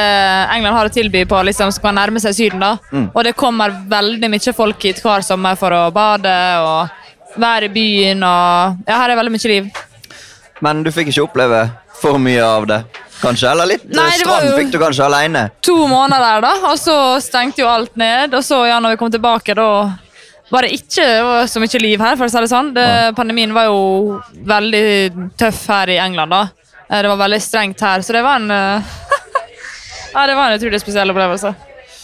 England 0.57 0.79
har 0.79 0.91
å 0.91 0.95
tilby 0.95 1.25
på 1.29 1.41
liksom 1.51 1.73
som 1.75 1.85
kan 1.85 1.97
nærme 2.01 2.23
seg 2.23 2.37
Syden. 2.37 2.65
da. 2.65 2.77
Mm. 2.93 3.09
Og 3.13 3.25
det 3.25 3.37
kommer 3.39 3.75
veldig 3.89 4.31
mye 4.33 4.57
folk 4.57 4.89
hit 4.89 5.03
hver 5.05 5.25
sommer 5.27 5.59
for 5.61 5.75
å 5.77 5.87
bade 5.95 6.37
og 6.65 7.41
være 7.41 7.71
i 7.71 7.75
byen. 7.75 8.23
og 8.23 8.85
Ja, 8.89 9.01
her 9.03 9.11
er 9.11 9.21
veldig 9.21 9.35
mye 9.37 9.55
liv. 9.57 9.73
Men 10.63 10.85
du 10.85 10.93
fikk 10.95 11.11
ikke 11.11 11.27
oppleve 11.27 11.65
for 12.01 12.21
mye 12.21 12.45
av 12.45 12.67
det, 12.69 12.79
kanskje? 13.25 13.51
Eller 13.51 13.71
litt 13.73 13.85
Nei, 13.91 14.07
det 14.13 14.21
strand 14.23 14.55
fikk 14.59 14.71
du 14.75 14.79
kanskje 14.83 15.05
alene? 15.09 15.45
to 15.65 15.77
måneder 15.91 16.25
der, 16.29 16.41
da, 16.47 16.53
og 16.71 16.79
så 16.81 16.97
stengte 17.25 17.63
jo 17.65 17.69
alt 17.73 17.97
ned. 18.01 18.35
Og 18.39 18.45
så, 18.45 18.63
ja, 18.69 18.79
når 18.81 18.95
vi 18.95 19.01
kom 19.03 19.11
tilbake, 19.15 19.57
da 19.59 19.69
var 20.53 20.63
det 20.67 20.75
ikke 20.77 21.05
så 21.51 21.61
mye 21.63 21.81
liv 21.83 22.03
her, 22.05 22.17
for 22.21 22.29
å 22.29 22.31
si 22.31 22.43
det 22.45 22.51
sånn. 22.53 22.73
Det, 22.77 22.87
pandemien 23.17 23.55
var 23.57 23.71
jo 23.73 24.21
veldig 24.47 24.85
tøff 25.41 25.65
her 25.73 25.95
i 25.97 26.01
England, 26.05 26.31
da. 26.37 26.43
Eh, 26.91 27.01
Det 27.03 27.09
var 27.09 27.17
veldig 27.25 27.41
strengt 27.43 27.81
her, 27.81 28.05
så 28.05 28.13
det 28.13 28.23
var 28.23 28.37
en 28.43 28.51
eh, 28.51 28.97
Ja, 30.15 30.27
det 30.29 30.35
var 30.39 30.51
en 30.53 30.59
utrolig 30.61 30.79
spesiell 30.85 31.11
opplevelse. 31.11 31.55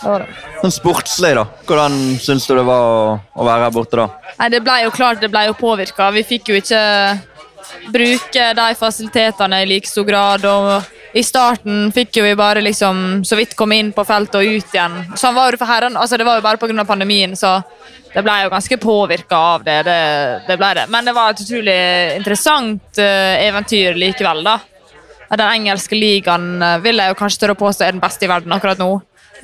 Sånn 0.01 0.73
sportslig, 0.73 1.35
da. 1.37 1.45
Hvordan 1.69 1.99
syns 2.19 2.47
du 2.49 2.55
det 2.57 2.65
var 2.65 2.87
å, 2.89 3.03
å 3.37 3.45
være 3.47 3.67
her 3.69 3.75
borte 3.77 3.99
da? 4.01 4.07
Nei, 4.41 4.49
det 4.57 4.63
ble 4.65 4.79
jo 4.87 4.91
klart 4.97 5.21
det 5.21 5.29
ble 5.31 5.45
jo 5.51 5.55
påvirka. 5.61 6.09
Vi 6.17 6.23
fikk 6.25 6.49
jo 6.51 6.57
ikke 6.59 6.81
bruke 7.93 8.47
de 8.57 8.67
fasilitetene 8.81 9.61
i 9.63 9.69
like 9.69 9.89
stor 9.89 10.07
grad. 10.09 10.45
og 10.49 10.89
I 11.13 11.23
starten 11.27 11.91
fikk 11.95 12.21
jo 12.21 12.25
vi 12.25 12.37
bare 12.39 12.63
liksom 12.63 13.25
så 13.27 13.37
vidt 13.39 13.57
komme 13.59 13.81
inn 13.81 13.91
på 13.95 14.05
feltet 14.07 14.37
og 14.39 14.47
ut 14.47 14.75
igjen. 14.75 14.99
Sånn 15.19 15.35
var 15.35 15.51
det 15.51 15.59
for 15.59 15.71
herren, 15.71 15.97
altså 15.99 16.19
det 16.21 16.27
var 16.27 16.39
jo 16.39 16.45
bare 16.45 16.61
pga. 16.61 16.85
pandemien, 16.87 17.35
så 17.37 17.61
det 18.15 18.23
ble 18.23 18.37
jo 18.45 18.51
ganske 18.51 18.79
påvirka 18.79 19.37
av 19.37 19.65
det. 19.65 19.83
det. 19.87 20.01
Det 20.47 20.57
ble 20.59 20.71
det. 20.79 20.87
Men 20.89 21.05
det 21.05 21.15
var 21.15 21.31
et 21.31 21.43
utrolig 21.43 21.81
interessant 22.17 22.99
uh, 22.99 23.35
eventyr 23.43 23.99
likevel, 23.99 24.45
da. 24.47 24.59
Den 25.31 25.47
engelske 25.47 25.95
ligaen 25.95 26.59
eh, 26.59 26.81
vil 26.83 26.99
jeg 26.99 27.13
jo 27.13 27.17
kanskje 27.21 27.39
tørre 27.39 27.55
å 27.55 27.59
påstå 27.61 27.85
er 27.87 27.93
den 27.95 28.03
beste 28.03 28.27
i 28.27 28.31
verden 28.31 28.51
akkurat 28.51 28.81
nå. 28.83 28.89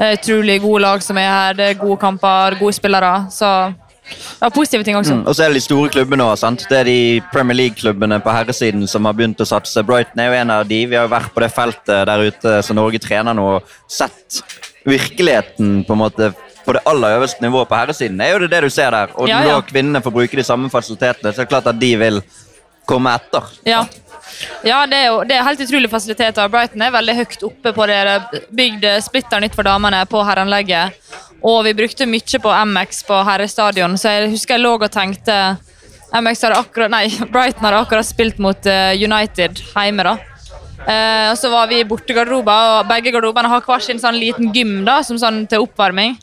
Er 0.02 0.16
utrolig 0.16 0.57
gode 0.64 0.81
lag 0.83 1.05
som 1.05 1.18
er 1.22 1.29
her, 1.31 1.55
det 1.55 1.68
er 1.70 1.79
gode 1.79 2.00
kamper, 2.02 2.57
gode 2.59 2.74
spillere. 2.74 3.12
Så 3.31 3.50
var 4.40 4.51
positive 4.55 4.85
ting 4.85 4.97
også. 4.99 5.14
Mm. 5.19 5.27
Og 5.27 5.35
så 5.37 5.45
er 5.45 5.53
det 5.53 5.61
de 5.61 5.64
store 5.64 5.90
klubbene 5.92 6.27
òg. 6.27 6.62
Det 6.69 6.79
er 6.79 6.88
de 6.88 6.99
Premier 7.33 7.59
League-klubbene 7.62 8.21
på 8.23 8.35
herresiden 8.35 8.87
som 8.90 9.09
har 9.09 9.16
begynt 9.16 9.40
å 9.42 9.49
satse. 9.49 9.83
Brighton 9.87 10.23
er 10.23 10.31
jo 10.31 10.38
en 10.40 10.55
av 10.59 10.66
de. 10.69 10.83
Vi 10.87 10.99
har 10.99 11.09
jo 11.09 11.14
vært 11.14 11.35
på 11.35 11.42
det 11.45 11.53
feltet 11.55 12.07
der 12.11 12.27
ute 12.31 12.57
som 12.66 12.79
Norge 12.79 13.01
trener 13.03 13.37
nå 13.37 13.47
og 13.57 13.77
sett 13.90 14.42
virkeligheten 14.87 15.85
på 15.87 15.97
en 15.97 16.03
måte 16.05 16.33
på 16.66 16.75
det 16.75 16.83
aller 16.87 17.19
øverste 17.19 17.42
nivået 17.42 17.69
på 17.71 17.79
herresiden. 17.79 18.21
Er 18.21 18.35
jo 18.35 18.42
det 18.45 18.51
det 18.51 18.64
du 18.66 18.71
ser 18.71 18.90
der. 18.90 19.14
Og 19.14 19.29
Ja, 19.29 19.42
ja. 19.47 19.61
kvinnene 19.62 20.03
får 20.03 20.14
bruke 20.14 20.37
de 20.37 20.42
samme 20.47 20.71
fasilitetene, 20.71 21.33
så 21.33 21.40
er 21.40 21.45
det 21.45 21.53
klart 21.53 21.66
at 21.66 21.79
de 21.79 21.92
vil 21.97 22.23
komme 22.87 23.14
etter. 23.14 23.42
Ja. 23.66 23.85
Ja, 24.66 24.85
det 24.87 24.99
er 24.99 25.07
jo 25.07 25.21
det 25.25 25.37
er 25.37 25.47
helt 25.47 25.61
utrolig 25.62 25.90
fasiliteter. 25.90 26.49
Brighton 26.51 26.83
er 26.83 26.90
veldig 26.95 27.14
høyt 27.16 27.42
oppe 27.47 27.73
på 27.73 27.87
det. 27.87 28.01
Bygd 28.51 28.85
splitter 29.07 29.40
nytt 29.40 29.55
for 29.55 29.66
damene 29.66 30.03
på 30.11 30.23
herreanlegget. 30.27 30.99
Og 31.44 31.64
vi 31.66 31.75
brukte 31.77 32.09
mye 32.09 32.40
på 32.42 32.55
MX 32.72 33.03
på 33.09 33.18
herrestadion, 33.29 33.96
så 34.01 34.14
jeg 34.14 34.31
husker 34.33 34.57
jeg 34.57 34.64
lå 34.64 34.75
og 34.79 34.88
tenkte 34.92 35.57
MX 36.16 36.46
hadde 36.46 36.61
akkurat, 36.62 36.92
nei, 36.92 37.07
Brighton 37.33 37.66
hadde 37.66 37.83
akkurat 37.83 38.09
spilt 38.09 38.40
mot 38.42 38.68
eh, 38.70 38.94
United 38.96 39.61
hjemme. 39.75 40.07
da. 40.07 40.16
Eh, 40.87 41.27
og 41.33 41.38
så 41.40 41.51
var 41.53 41.68
vi 41.70 41.81
i 41.83 41.88
bortegarderober, 41.88 42.81
og 42.81 42.90
begge 42.90 43.12
garderobene 43.14 43.51
har 43.53 43.64
hver 43.66 43.85
sin 43.85 44.01
sånn 44.03 44.18
liten 44.20 44.53
gym 44.55 44.79
da, 44.87 45.01
som 45.07 45.18
sånn 45.20 45.44
til 45.51 45.66
oppvarming. 45.66 46.16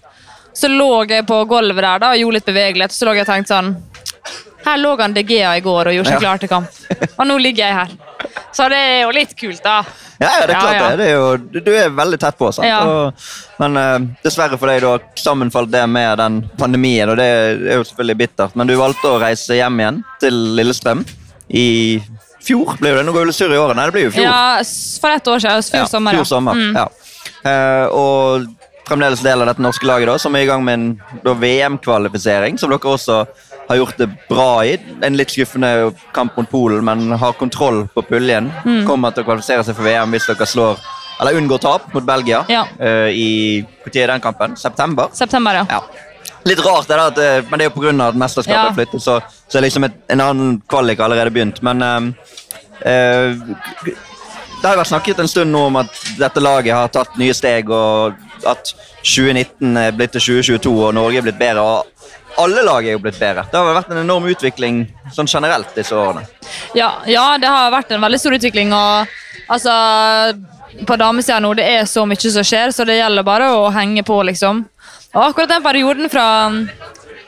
Så 0.53 0.69
lå 0.69 1.03
jeg 1.09 1.25
på 1.27 1.39
gulvet 1.49 1.81
der 1.83 2.03
da, 2.03 2.13
og 2.13 2.21
gjorde 2.21 2.39
litt 2.39 2.51
bevegelighet, 2.51 2.93
så 2.93 3.07
lå 3.07 3.17
jeg 3.17 3.25
og 3.25 3.33
tenkte 3.33 3.55
sånn 3.55 3.73
her 4.63 4.79
lå 4.79 4.95
han 4.99 5.13
De 5.13 5.23
Gea 5.27 5.57
i 5.57 5.63
går 5.63 5.89
og 5.89 5.95
gjorde 5.97 6.13
seg 6.13 6.21
klar 6.23 6.39
til 6.39 6.51
kamp. 6.51 6.77
Og 7.17 7.25
nå 7.27 7.35
ligger 7.41 7.65
jeg 7.65 7.75
her. 7.81 7.95
Så 8.53 8.67
det 8.69 8.77
er 8.77 8.99
jo 9.03 9.11
litt 9.15 9.31
kult, 9.39 9.61
da. 9.65 9.79
Ja, 10.21 10.27
ja 10.29 10.45
det 10.47 10.53
er 10.55 10.59
klart 10.59 10.73
Ja, 10.75 10.81
ja. 10.83 10.89
det. 10.89 10.97
det 10.97 11.07
er 11.09 11.13
jo, 11.17 11.37
du- 11.65 11.71
er 11.73 11.89
veldig 11.89 12.19
tett 12.21 12.37
på. 12.37 12.51
Og, 12.53 13.13
men 13.59 13.77
uh, 13.77 13.99
dessverre 14.23 14.59
for 14.61 14.69
deg 14.69 14.81
da 14.85 14.91
sammenfalt 15.17 15.71
det 15.73 15.81
med 15.89 16.17
den 16.21 16.37
pandemien, 16.59 17.09
og 17.09 17.17
det 17.17 17.25
er 17.25 17.79
jo 17.79 17.83
selvfølgelig 17.89 18.17
bittert. 18.21 18.55
Men 18.55 18.67
du 18.69 18.75
valgte 18.77 19.09
å 19.09 19.19
reise 19.23 19.57
hjem 19.57 19.79
igjen 19.81 20.03
til 20.21 20.37
Lillestrøm 20.59 21.01
i 21.49 21.67
fjor. 22.43 22.77
ble 22.79 22.93
det? 22.93 23.03
Nå 23.07 23.11
går 23.15 23.25
jo 23.25 23.31
litt 23.31 23.39
surr 23.41 23.53
i 23.55 23.57
året. 23.57 23.75
Nei, 23.79 23.85
det 23.89 23.95
blir 23.97 24.05
jo 24.09 24.11
fjor. 24.19 24.27
Ja, 24.29 24.61
For 25.01 25.09
ett 25.17 25.27
år 25.33 25.39
siden. 25.39 25.63
Fjor 25.73 25.89
sommer. 25.89 26.11
fjor 26.19 26.29
sommer, 26.29 26.53
Mm. 26.53 26.75
ja. 26.75 26.87
Eh, 27.43 27.87
og 27.91 28.45
fremdeles 28.87 29.21
del 29.23 29.41
av 29.41 29.47
dette 29.47 29.63
norske 29.63 29.85
laget, 29.87 30.07
da, 30.07 30.17
som 30.19 30.35
er 30.35 30.43
i 30.43 30.45
gang 30.45 30.63
med 30.63 30.73
en 30.73 31.39
VM-kvalifisering, 31.39 32.57
som 32.59 32.69
dere 32.69 32.79
også 32.93 33.25
har 33.73 33.81
gjort 33.81 34.01
det 34.01 34.09
bra 34.29 34.49
i. 34.65 34.77
En 35.03 35.17
litt 35.19 35.33
skuffende 35.33 35.93
kamp 36.15 36.37
mot 36.37 36.49
Polen, 36.49 36.83
men 36.85 37.17
har 37.19 37.37
kontroll 37.39 37.83
på 37.93 38.05
puljen. 38.07 38.51
Mm. 38.65 38.83
Kommer 38.87 39.13
til 39.13 39.25
å 39.25 39.29
kvalifisere 39.31 39.65
seg 39.67 39.77
for 39.77 39.87
VM 39.87 40.13
hvis 40.15 40.29
dere 40.31 40.49
slår 40.49 40.83
eller 41.21 41.37
unngår 41.37 41.57
tap 41.61 41.93
mot 41.93 42.03
Belgia 42.03 42.45
Ja. 42.49 42.65
uh, 42.81 43.09
i 43.11 43.61
Når 43.85 43.97
er 44.01 44.07
den 44.07 44.21
kampen? 44.21 44.55
September? 44.57 45.09
September, 45.13 45.53
ja. 45.53 45.65
Ja. 45.69 45.81
Litt 46.45 46.59
rart, 46.65 46.87
det 46.87 46.97
at, 46.99 47.17
eh, 47.17 47.41
men 47.49 47.59
det 47.59 47.65
er 47.65 47.69
jo 47.69 47.81
pga. 47.81 48.07
at 48.07 48.15
mesterskapet 48.15 48.57
Ja. 48.57 48.69
er 48.69 48.73
flyttet, 48.73 49.01
så, 49.01 49.21
så 49.47 49.57
er 49.57 49.61
liksom 49.61 49.83
et, 49.85 49.93
en 50.09 50.19
annen 50.21 50.61
kvalik 50.67 50.99
allerede 50.99 51.31
begynt. 51.31 51.61
Men 51.63 51.81
uh, 51.81 52.01
uh, 52.83 53.31
det 54.61 54.67
har 54.69 54.75
vært 54.75 54.87
snakket 54.91 55.19
en 55.19 55.27
stund 55.27 55.51
nå 55.51 55.65
om 55.67 55.75
at 55.75 55.87
dette 56.19 56.39
laget 56.43 56.73
har 56.75 56.87
tatt 56.87 57.15
nye 57.17 57.33
steg, 57.33 57.69
og 57.69 58.13
at 58.47 58.73
2019 59.03 59.77
er 59.77 59.95
blitt 59.95 60.11
til 60.11 60.21
2022, 60.43 60.73
og 60.87 60.93
Norge 60.93 61.17
er 61.17 61.21
blitt 61.21 61.39
bedre. 61.39 61.61
og 61.61 61.85
alle 62.37 62.63
lag 62.65 62.85
er 62.85 62.95
jo 62.95 63.01
blitt 63.03 63.19
bedre. 63.19 63.45
Det 63.49 63.57
har 63.57 63.67
vel 63.67 63.77
vært 63.77 63.91
en 63.93 64.01
enorm 64.01 64.25
utvikling 64.31 64.79
sånn 65.13 65.29
generelt 65.29 65.75
disse 65.75 65.95
årene. 65.95 66.25
Ja, 66.77 66.95
ja, 67.09 67.37
det 67.41 67.51
har 67.51 67.73
vært 67.73 67.93
en 67.93 68.03
veldig 68.03 68.19
stor 68.21 68.37
utvikling. 68.37 68.73
og 68.73 69.07
altså, 69.47 69.73
På 70.87 70.97
damesida 70.97 71.39
nå 71.39 71.53
det 71.53 71.67
er 71.69 71.85
så 71.89 72.05
mye 72.09 72.33
som 72.37 72.43
skjer, 72.43 72.73
så 72.73 72.85
det 72.85 72.97
gjelder 72.97 73.23
bare 73.27 73.51
å 73.53 73.69
henge 73.73 74.03
på. 74.03 74.21
liksom. 74.23 74.65
Og 75.13 75.23
akkurat 75.27 75.49
den 75.49 75.63
perioden 75.63 76.09
fra, 76.09 76.27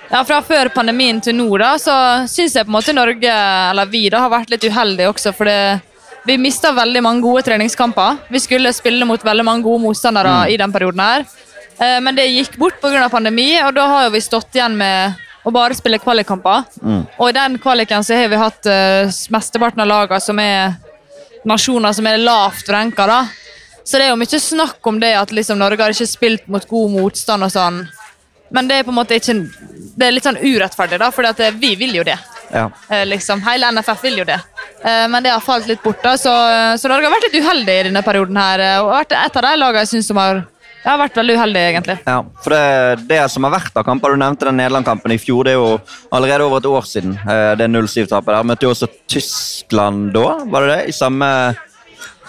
ja, 0.10 0.24
fra 0.24 0.42
før 0.42 0.72
pandemien 0.74 1.22
til 1.22 1.36
nå, 1.38 1.50
da, 1.62 1.76
så 1.78 2.26
syns 2.28 2.56
jeg 2.56 2.66
på 2.66 2.74
en 2.74 2.80
måte 2.80 2.96
Norge, 2.96 3.36
eller 3.72 3.86
vi, 3.86 4.08
da, 4.10 4.26
har 4.26 4.34
vært 4.34 4.50
litt 4.50 4.66
uheldige 4.66 5.12
også. 5.12 5.36
for 5.36 5.46
det 5.46 5.82
vi 6.26 6.40
mista 6.42 6.72
veldig 6.74 7.04
mange 7.06 7.22
gode 7.22 7.44
treningskamper. 7.46 8.18
Vi 8.34 8.40
skulle 8.42 8.72
spille 8.74 9.06
mot 9.06 9.22
veldig 9.22 9.44
mange 9.46 9.62
gode 9.62 9.84
motstandere 9.84 10.48
i 10.50 10.58
den 10.58 10.72
perioden. 10.74 11.00
her. 11.00 11.26
Eh, 11.80 12.00
Men 12.02 12.16
det 12.16 12.26
gikk 12.32 12.58
bort 12.58 12.82
pga. 12.82 13.10
pandemi, 13.10 13.62
og 13.64 13.74
da 13.76 13.88
har 13.88 14.10
vi 14.10 14.22
stått 14.22 14.56
igjen 14.56 14.78
med 14.78 15.14
å 15.46 15.52
bare 15.54 15.76
spille 15.78 16.00
kvalikkamper. 16.02 16.64
Og 17.20 17.30
i 17.30 17.36
den 17.38 17.60
kvaliken 17.62 18.04
så 18.04 18.16
har 18.18 18.30
vi 18.32 18.36
hatt 18.40 18.66
uh, 18.66 19.12
mesteparten 19.30 19.84
av 19.84 19.88
lagene 19.88 20.22
som 20.22 20.40
er 20.42 20.74
nasjoner 21.46 21.94
som 21.94 22.08
er 22.10 22.18
lavt 22.18 22.70
renka. 22.74 23.06
da. 23.06 23.20
Så 23.86 24.00
det 24.00 24.08
er 24.08 24.10
jo 24.10 24.18
mye 24.18 24.40
snakk 24.42 24.88
om 24.90 24.98
det 25.00 25.14
at 25.14 25.30
liksom 25.36 25.60
Norge 25.62 25.84
har 25.84 25.94
ikke 25.94 26.10
spilt 26.10 26.48
mot 26.50 26.66
god 26.68 26.96
motstand 26.96 27.46
og 27.46 27.54
sånn. 27.54 27.84
Men 28.50 28.68
det 28.68 28.80
er 28.80 28.88
på 28.88 28.94
en 28.94 28.98
måte 29.00 29.18
ikke 29.18 29.36
Det 29.96 30.06
er 30.08 30.12
litt 30.12 30.26
sånn 30.26 30.38
urettferdig, 30.42 30.98
da, 31.00 31.08
for 31.12 31.24
vi 31.60 31.76
vil 31.80 31.94
jo 31.96 32.04
det. 32.04 32.18
Ja. 32.52 32.66
Uh, 32.90 33.06
liksom. 33.06 33.42
Hele 33.46 33.70
NFF 33.72 34.02
vil 34.04 34.18
jo 34.24 34.26
det. 34.26 34.40
Uh, 34.84 35.06
Men 35.08 35.24
det 35.24 35.30
har 35.32 35.40
falt 35.46 35.68
litt 35.68 35.84
bort. 35.84 36.02
da, 36.04 36.18
Så, 36.18 36.34
så 36.78 36.90
Norge 36.90 37.06
har 37.06 37.14
vært 37.14 37.30
litt 37.30 37.44
uheldig 37.46 37.78
i 37.80 37.86
denne 37.92 38.02
perioden. 38.04 38.38
her, 38.38 38.60
eh, 38.60 38.82
og 38.82 38.92
vært 38.92 39.14
et 39.14 39.38
av 39.38 39.46
de 39.46 39.56
lagene 39.62 39.86
jeg 39.86 39.94
synes 39.94 40.08
som 40.08 40.18
har, 40.18 40.44
ja, 40.86 40.92
har 40.94 41.00
vært 41.02 41.16
veldig 41.18 41.36
uheldig, 41.40 41.62
egentlig. 41.72 41.96
Ja, 42.06 42.20
for 42.44 42.54
det, 42.54 43.08
det 43.10 43.20
som 43.34 43.44
har 43.48 43.52
vært 43.56 43.76
av 43.82 43.84
kamper, 43.88 44.14
Du 44.14 44.18
nevnte 44.22 44.46
den 44.46 44.58
Nederland-kampen 44.62 45.12
i 45.12 45.18
fjor. 45.18 45.44
Det 45.48 45.56
er 45.56 45.58
jo 45.58 45.80
allerede 46.14 46.46
over 46.46 46.58
et 46.62 46.66
år 46.70 46.86
siden. 46.86 47.16
eh, 47.26 47.56
det 47.58 47.68
0-7-tapet 47.74 48.26
der. 48.36 48.44
Møtte 48.44 48.68
jo 48.68 48.74
også 48.76 48.88
Tyskland 49.10 50.14
da, 50.14 50.28
var 50.46 50.62
det 50.68 50.76
det? 50.76 50.90
I 50.94 50.96
samme 50.96 51.30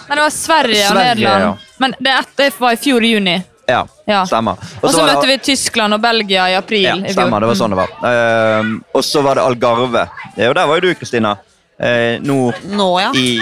Nei, 0.07 0.15
det 0.15 0.23
var 0.23 0.31
Sverige 0.31 0.87
og 0.89 0.95
Nederland. 0.95 1.43
ja. 1.43 1.53
Men 1.83 1.93
det, 1.99 2.13
det 2.39 2.51
var 2.59 2.71
i 2.73 2.79
fjor 2.79 3.03
i 3.03 3.13
juni. 3.13 3.37
Ja, 3.67 3.81
Ja. 4.07 4.21
stemmer. 4.25 4.55
Og 4.81 4.93
så 4.93 5.03
møtte 5.03 5.27
vi 5.27 5.35
Tyskland 5.43 5.93
og 5.93 5.99
Belgia 6.01 6.45
i 6.49 6.55
april. 6.55 6.85
Ja, 6.85 6.93
i 6.95 7.01
fjor. 7.09 7.17
stemmer. 7.17 7.43
Det 7.43 7.49
var 7.49 7.57
sånn 7.59 7.73
det 7.75 7.79
var. 7.81 7.91
Ehm, 8.07 8.69
og 8.95 9.03
så 9.03 9.21
var 9.25 9.35
det 9.35 9.43
Algarve. 9.43 10.05
Ja, 10.37 10.47
og 10.49 10.55
der 10.55 10.65
var 10.69 10.79
jo 10.79 10.85
du, 10.87 10.93
Kristina. 10.95 11.35
Eh, 11.77 12.17
nå 12.23 12.53
Nå, 12.71 12.87
ja. 13.03 13.11
i, 13.13 13.41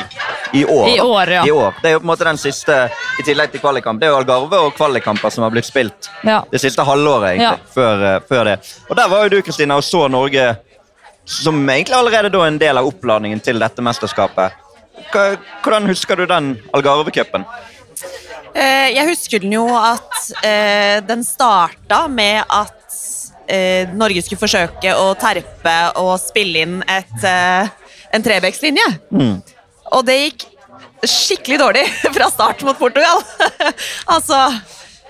i 0.54 0.66
år. 0.66 0.88
I 0.90 1.00
år, 1.02 1.30
ja. 1.30 1.44
I 1.48 1.52
år. 1.52 1.74
Det 1.82 1.90
er 1.90 1.94
jo 1.96 2.00
på 2.00 2.04
en 2.06 2.12
måte 2.12 2.28
den 2.28 2.38
siste, 2.38 2.76
i 3.20 3.24
tillegg 3.24 3.52
til 3.52 3.62
kvalikkamp, 3.64 4.00
det 4.00 4.08
er 4.08 4.14
jo 4.14 4.20
Algarve 4.22 4.60
og 4.68 4.74
kvalikkamper 4.78 5.32
som 5.34 5.44
har 5.44 5.52
blitt 5.52 5.66
spilt 5.68 6.10
Ja. 6.24 6.42
det 6.52 6.62
siste 6.62 6.84
halvåret, 6.86 7.36
egentlig, 7.36 7.60
Ja. 7.60 7.74
før, 7.76 8.04
eh, 8.16 8.20
før 8.30 8.44
det. 8.46 8.60
Og 8.90 8.96
der 8.96 9.08
var 9.08 9.24
jo 9.24 9.30
du, 9.30 9.42
Kristina, 9.42 9.76
og 9.76 9.84
så 9.84 10.08
Norge 10.10 10.58
som 11.26 11.70
egentlig 11.70 11.96
allerede 11.96 12.30
da 12.32 12.44
en 12.46 12.58
del 12.58 12.78
av 12.78 12.86
oppladningen 12.86 13.42
til 13.42 13.60
dette 13.60 13.82
mesterskapet. 13.82 14.52
Hvordan 15.12 15.88
husker 15.88 16.16
du 16.16 16.26
den 16.26 16.58
Algarve-cupen? 16.74 17.46
Eh, 18.56 18.94
jeg 18.96 19.08
husker 19.10 19.40
den 19.44 19.52
jo 19.52 19.66
at 19.76 20.32
eh, 20.46 21.02
den 21.02 21.24
starta 21.24 22.08
med 22.08 22.44
at 22.50 22.72
eh, 23.50 23.88
Norge 23.94 24.22
skulle 24.24 24.40
forsøke 24.40 24.94
å 24.96 25.10
terpe 25.20 25.74
og 26.00 26.14
spille 26.20 26.62
inn 26.64 26.78
et, 26.88 27.24
eh, 27.24 27.68
en 28.14 28.24
Trebekslinje. 28.24 28.88
Og 29.94 30.06
det 30.08 30.18
gikk 30.22 30.46
skikkelig 31.06 31.60
dårlig 31.62 31.86
fra 32.16 32.30
start 32.32 32.64
mot 32.66 32.78
Portugal. 32.80 33.22
altså 34.16 34.40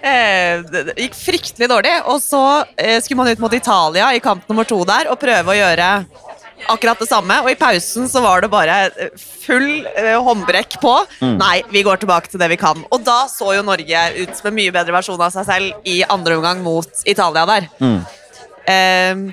eh, 0.02 0.64
Det 0.68 0.98
gikk 1.00 1.18
fryktelig 1.20 1.70
dårlig. 1.72 1.96
Og 2.12 2.22
så 2.24 2.44
eh, 2.78 3.00
skulle 3.02 3.24
man 3.24 3.32
ut 3.32 3.44
mot 3.44 3.54
Italia 3.54 4.12
i 4.16 4.24
kamp 4.24 4.48
nummer 4.50 4.68
to 4.68 4.82
der 4.88 5.12
og 5.12 5.22
prøve 5.22 5.54
å 5.54 5.60
gjøre 5.60 5.92
akkurat 6.72 7.00
det 7.02 7.08
samme. 7.10 7.40
Og 7.44 7.52
i 7.52 7.60
pausen 7.60 8.10
så 8.12 8.22
var 8.24 8.44
det 8.44 8.52
bare 8.52 8.78
full 9.46 9.86
eh, 9.96 10.16
håndbrekk 10.28 10.80
på. 10.84 10.94
Nei, 11.40 11.58
vi 11.72 11.84
går 11.86 12.02
tilbake 12.04 12.32
til 12.32 12.42
det 12.42 12.52
vi 12.54 12.60
kan. 12.62 12.84
Og 12.92 13.04
da 13.06 13.24
så 13.32 13.56
jo 13.58 13.66
Norge 13.66 14.06
ut 14.22 14.38
som 14.38 14.52
en 14.52 14.58
mye 14.60 14.76
bedre 14.76 14.96
versjon 14.96 15.22
av 15.22 15.34
seg 15.36 15.48
selv 15.50 15.90
i 15.90 16.00
andre 16.08 16.40
omgang 16.40 16.64
mot 16.66 17.04
Italia 17.06 17.46
der. 17.50 17.70
Eh, 18.66 19.28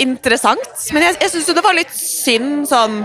interessant, 0.00 0.86
men 0.94 1.04
jeg, 1.04 1.16
jeg 1.20 1.32
syns 1.32 1.48
jo 1.50 1.54
det 1.56 1.64
var 1.64 1.76
litt 1.76 1.92
synd 1.94 2.66
sånn 2.70 3.00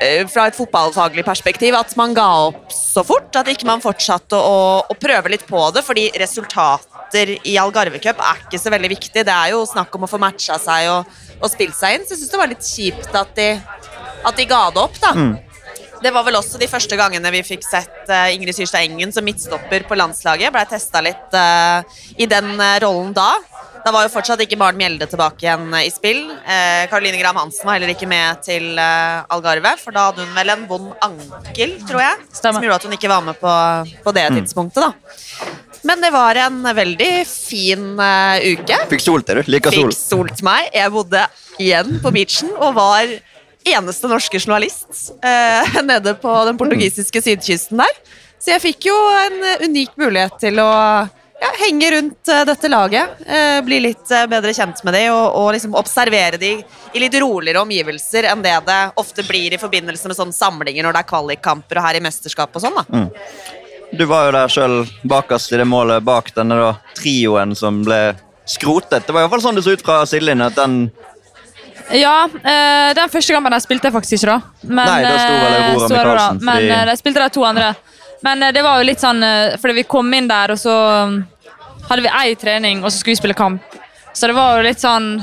eh, 0.00 0.24
fra 0.30 0.48
et 0.48 0.56
fotballfaglig 0.56 1.24
perspektiv 1.26 1.76
at 1.78 1.94
man 2.00 2.16
ga 2.16 2.26
opp 2.48 2.72
så 2.74 3.04
fort. 3.06 3.30
At 3.36 3.50
ikke 3.52 3.68
man 3.68 3.84
fortsatte 3.84 4.38
å, 4.38 4.58
å 4.88 4.98
prøve 5.00 5.32
litt 5.34 5.46
på 5.48 5.62
det, 5.74 5.84
fordi 5.86 6.08
resultater 6.20 7.36
i 7.46 7.56
Algarve 7.60 8.00
Cup 8.02 8.22
er 8.24 8.44
ikke 8.44 8.60
så 8.60 8.72
veldig 8.74 8.92
viktig. 8.96 9.24
Det 9.26 9.34
er 9.34 9.54
jo 9.54 9.64
snakk 9.68 9.94
om 9.96 10.06
å 10.06 10.10
få 10.10 10.20
matcha 10.22 10.58
seg 10.60 10.90
og, 10.92 11.16
og 11.40 11.50
spilt 11.52 11.76
seg 11.78 11.98
inn, 11.98 12.06
så 12.06 12.14
jeg 12.14 12.24
syns 12.24 12.34
det 12.34 12.42
var 12.42 12.52
litt 12.52 12.68
kjipt 12.68 13.18
at 13.20 13.34
de, 13.38 13.50
at 14.24 14.38
de 14.38 14.48
ga 14.50 14.68
det 14.74 14.84
opp, 14.84 15.00
da. 15.02 15.14
Det 16.04 16.10
var 16.12 16.26
vel 16.26 16.36
også 16.36 16.58
de 16.60 16.66
første 16.68 16.98
gangene 17.00 17.30
vi 17.32 17.40
fikk 17.46 17.62
sett 17.64 18.10
eh, 18.12 18.34
Ingrid 18.34 18.52
Syrstad 18.52 18.84
Engen 18.84 19.14
som 19.14 19.24
midtstopper 19.24 19.86
på 19.88 19.96
landslaget. 19.96 20.52
Blei 20.52 20.64
testa 20.68 21.00
litt 21.00 21.32
uh, 21.32 21.80
i 22.20 22.26
den 22.28 22.58
rollen 22.82 23.14
da. 23.16 23.30
Da 23.84 23.92
var 23.92 24.06
jo 24.06 24.12
fortsatt 24.14 24.40
ikke 24.40 24.56
Maren 24.56 24.78
Mjelde 24.80 25.06
tilbake 25.10 25.44
igjen 25.44 25.66
eh, 25.76 25.88
i 25.88 25.92
spill. 25.92 26.22
Eh, 26.32 26.84
Caroline 26.88 27.18
Graham 27.20 27.42
Hansen 27.42 27.68
var 27.68 27.76
heller 27.76 27.92
ikke 27.92 28.08
med 28.08 28.40
til 28.46 28.78
eh, 28.80 29.34
Algarve, 29.34 29.74
for 29.82 29.92
da 29.92 30.06
hadde 30.08 30.24
hun 30.24 30.32
vel 30.38 30.54
en 30.54 30.64
vond 30.70 30.94
ankel, 31.04 31.76
tror 31.84 32.00
jeg. 32.00 32.22
Stemmer. 32.32 32.58
Som 32.58 32.64
gjorde 32.64 32.80
at 32.80 32.88
hun 32.88 32.96
ikke 32.96 33.12
var 33.12 33.26
med 33.26 33.36
på, 33.42 33.52
på 34.06 34.16
det 34.16 34.24
tidspunktet, 34.38 34.88
da. 34.88 35.52
Men 35.84 36.00
det 36.00 36.10
var 36.14 36.38
en 36.40 36.62
veldig 36.64 37.12
fin 37.28 38.00
eh, 38.00 38.48
uke. 38.56 38.80
Fikk 38.94 39.04
solt 39.04 39.28
deg, 39.28 39.42
du. 39.42 39.52
Liker 39.52 39.76
sol. 39.76 39.92
Fikk 39.92 40.00
solt 40.00 40.44
meg. 40.46 40.70
Jeg 40.72 40.92
bodde 40.94 41.26
igjen 41.60 41.98
på 42.00 42.12
beachen 42.14 42.54
og 42.56 42.72
var 42.78 43.12
eneste 43.64 44.08
norske 44.08 44.40
journalist 44.40 45.12
eh, 45.24 45.76
nede 45.90 46.16
på 46.20 46.32
den 46.48 46.56
portugisiske 46.60 47.20
sydkysten 47.24 47.84
der. 47.84 48.00
Så 48.40 48.54
jeg 48.54 48.64
fikk 48.64 48.88
jo 48.88 48.96
en 49.20 49.38
eh, 49.44 49.66
unik 49.68 49.92
mulighet 50.00 50.40
til 50.40 50.60
å 50.64 50.72
ja, 51.40 51.50
henge 51.66 51.90
rundt 51.96 52.28
eh, 52.28 52.44
dette 52.48 52.68
laget. 52.70 53.08
eh, 53.26 53.60
bli 53.66 53.80
litt 53.80 54.10
eh, 54.10 54.26
bedre 54.30 54.52
kjent 54.54 54.80
med 54.84 54.94
dem 54.94 55.12
og, 55.12 55.26
og 55.40 55.52
liksom 55.56 55.74
observere 55.78 56.38
dem 56.40 56.62
i 56.94 57.02
litt 57.02 57.14
roligere 57.20 57.60
omgivelser 57.64 58.30
enn 58.30 58.42
det 58.44 58.54
det 58.66 58.80
ofte 59.00 59.24
blir 59.26 59.52
i 59.54 59.58
forbindelse 59.60 60.08
med 60.08 60.16
sånne 60.16 60.32
samlinger 60.36 60.86
når 60.86 60.92
det 60.96 61.02
er 61.04 61.10
kvalikkamper 61.10 61.80
og 61.80 61.86
her 61.88 61.98
i 61.98 62.04
mesterskap 62.04 62.54
og 62.54 62.62
sånn. 62.64 62.78
da. 62.78 63.08
Du 63.94 64.04
var 64.10 64.26
jo 64.26 64.32
der 64.34 64.48
sjøl 64.50 64.76
bakerst 65.06 65.52
i 65.54 65.58
det 65.60 65.66
målet 65.70 66.02
bak 66.02 66.32
denne 66.34 66.56
da, 66.58 66.70
trioen 66.98 67.52
som 67.58 67.82
ble 67.86 68.14
skrotet. 68.48 69.04
Det 69.06 69.12
var 69.14 69.22
i 69.22 69.26
hvert 69.26 69.34
fall 69.36 69.44
sånn 69.44 69.58
det 69.58 69.64
så 69.66 69.74
ut 69.76 69.84
fra 69.86 70.00
sidelinjen. 70.08 70.46
at 70.48 70.56
den 70.58 70.90
Ja, 71.94 72.24
øh, 72.26 72.94
den 72.96 73.10
første 73.12 73.34
kampen 73.36 73.52
der 73.52 73.60
spilte 73.62 73.86
jeg 73.90 73.94
faktisk 73.94 74.16
ikke, 74.18 74.32
da. 74.34 74.40
Men, 74.64 74.86
Nei, 74.88 75.02
da 75.04 75.14
sto 75.20 75.34
vel 75.36 75.54
Aurora 75.54 76.30
Michaelsen, 76.32 76.44
Men 76.44 76.54
fordi- 76.56 76.86
de 76.90 76.96
spilte 76.96 77.22
de 77.22 77.28
to 77.36 77.44
andre. 77.44 77.74
Men 78.24 78.42
eh, 78.42 78.52
det 78.52 78.64
var 78.64 78.80
jo 78.80 78.88
litt 78.88 79.02
sånn 79.02 79.22
eh, 79.22 79.56
Fordi 79.60 79.80
vi 79.80 79.88
kom 79.88 80.12
inn 80.16 80.30
der, 80.30 80.54
og 80.54 80.60
så 80.60 80.74
um, 81.04 81.18
hadde 81.88 82.04
vi 82.06 82.12
ei 82.22 82.36
trening, 82.40 82.82
og 82.82 82.90
så 82.90 82.98
skulle 82.98 83.18
vi 83.18 83.22
spille 83.22 83.36
kamp. 83.38 83.76
Så 84.14 84.30
det 84.30 84.36
var 84.36 84.58
jo 84.58 84.66
litt 84.68 84.80
sånn 84.82 85.18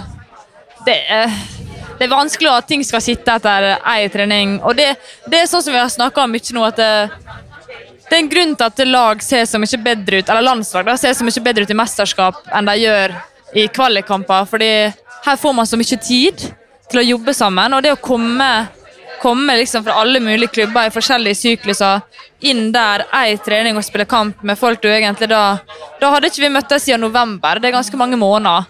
Det, 0.86 0.98
eh, 1.18 1.40
det 1.98 2.08
er 2.08 2.14
vanskelig 2.14 2.50
at 2.50 2.70
ting 2.70 2.84
skal 2.86 3.04
sitte 3.04 3.34
etter 3.38 3.76
ei 3.78 4.10
trening. 4.14 4.60
Og 4.66 4.78
det, 4.78 4.94
det 5.30 5.42
er 5.42 5.50
sånn 5.50 5.62
som 5.66 5.74
vi 5.74 5.82
har 5.82 5.92
snakka 5.92 6.24
om 6.24 6.32
mye 6.34 6.56
nå, 6.58 6.64
at 6.66 6.80
det, 6.80 6.94
det 8.08 8.16
er 8.16 8.24
en 8.24 8.32
grunn 8.32 8.56
til 8.58 8.66
at 8.68 8.82
lag 8.90 9.22
ser 9.24 9.46
så 9.46 9.62
mye 9.62 9.82
bedre 9.86 10.22
ut 10.22 10.32
eller 10.32 10.44
landslag 10.44 10.88
da, 10.88 10.98
ser 10.98 11.14
så 11.16 11.24
mye 11.28 11.44
bedre 11.46 11.64
ut 11.64 11.72
i 11.72 11.78
mesterskap 11.78 12.42
enn 12.58 12.68
de 12.68 12.74
gjør 12.82 13.14
i 13.62 13.68
kvalikkamper. 13.72 14.50
fordi 14.50 14.72
her 15.28 15.38
får 15.38 15.54
man 15.54 15.70
så 15.70 15.78
mye 15.78 16.00
tid 16.02 16.42
til 16.90 17.02
å 17.02 17.06
jobbe 17.06 17.34
sammen. 17.38 17.78
Og 17.78 17.84
det 17.86 17.94
å 17.94 18.02
komme, 18.02 18.50
komme 19.22 19.56
liksom 19.60 19.86
fra 19.86 20.00
alle 20.02 20.20
mulige 20.24 20.52
klubber 20.56 20.88
i 20.88 20.94
forskjellige 20.94 21.40
sykluser 21.40 22.02
inn 22.50 22.72
der 22.74 23.06
ei 23.22 23.38
trening 23.46 23.78
og 23.78 23.86
spille 23.86 24.08
kamp 24.10 24.42
med 24.44 24.58
folk 24.60 24.82
du 24.82 24.90
egentlig 24.90 25.30
da 25.30 25.60
Da 26.02 26.10
hadde 26.10 26.32
ikke 26.32 26.42
vi 26.48 26.50
møttes 26.50 26.88
siden 26.88 27.04
november. 27.06 27.60
Det 27.62 27.70
er 27.70 27.78
ganske 27.78 27.98
mange 27.98 28.18
måneder. 28.18 28.66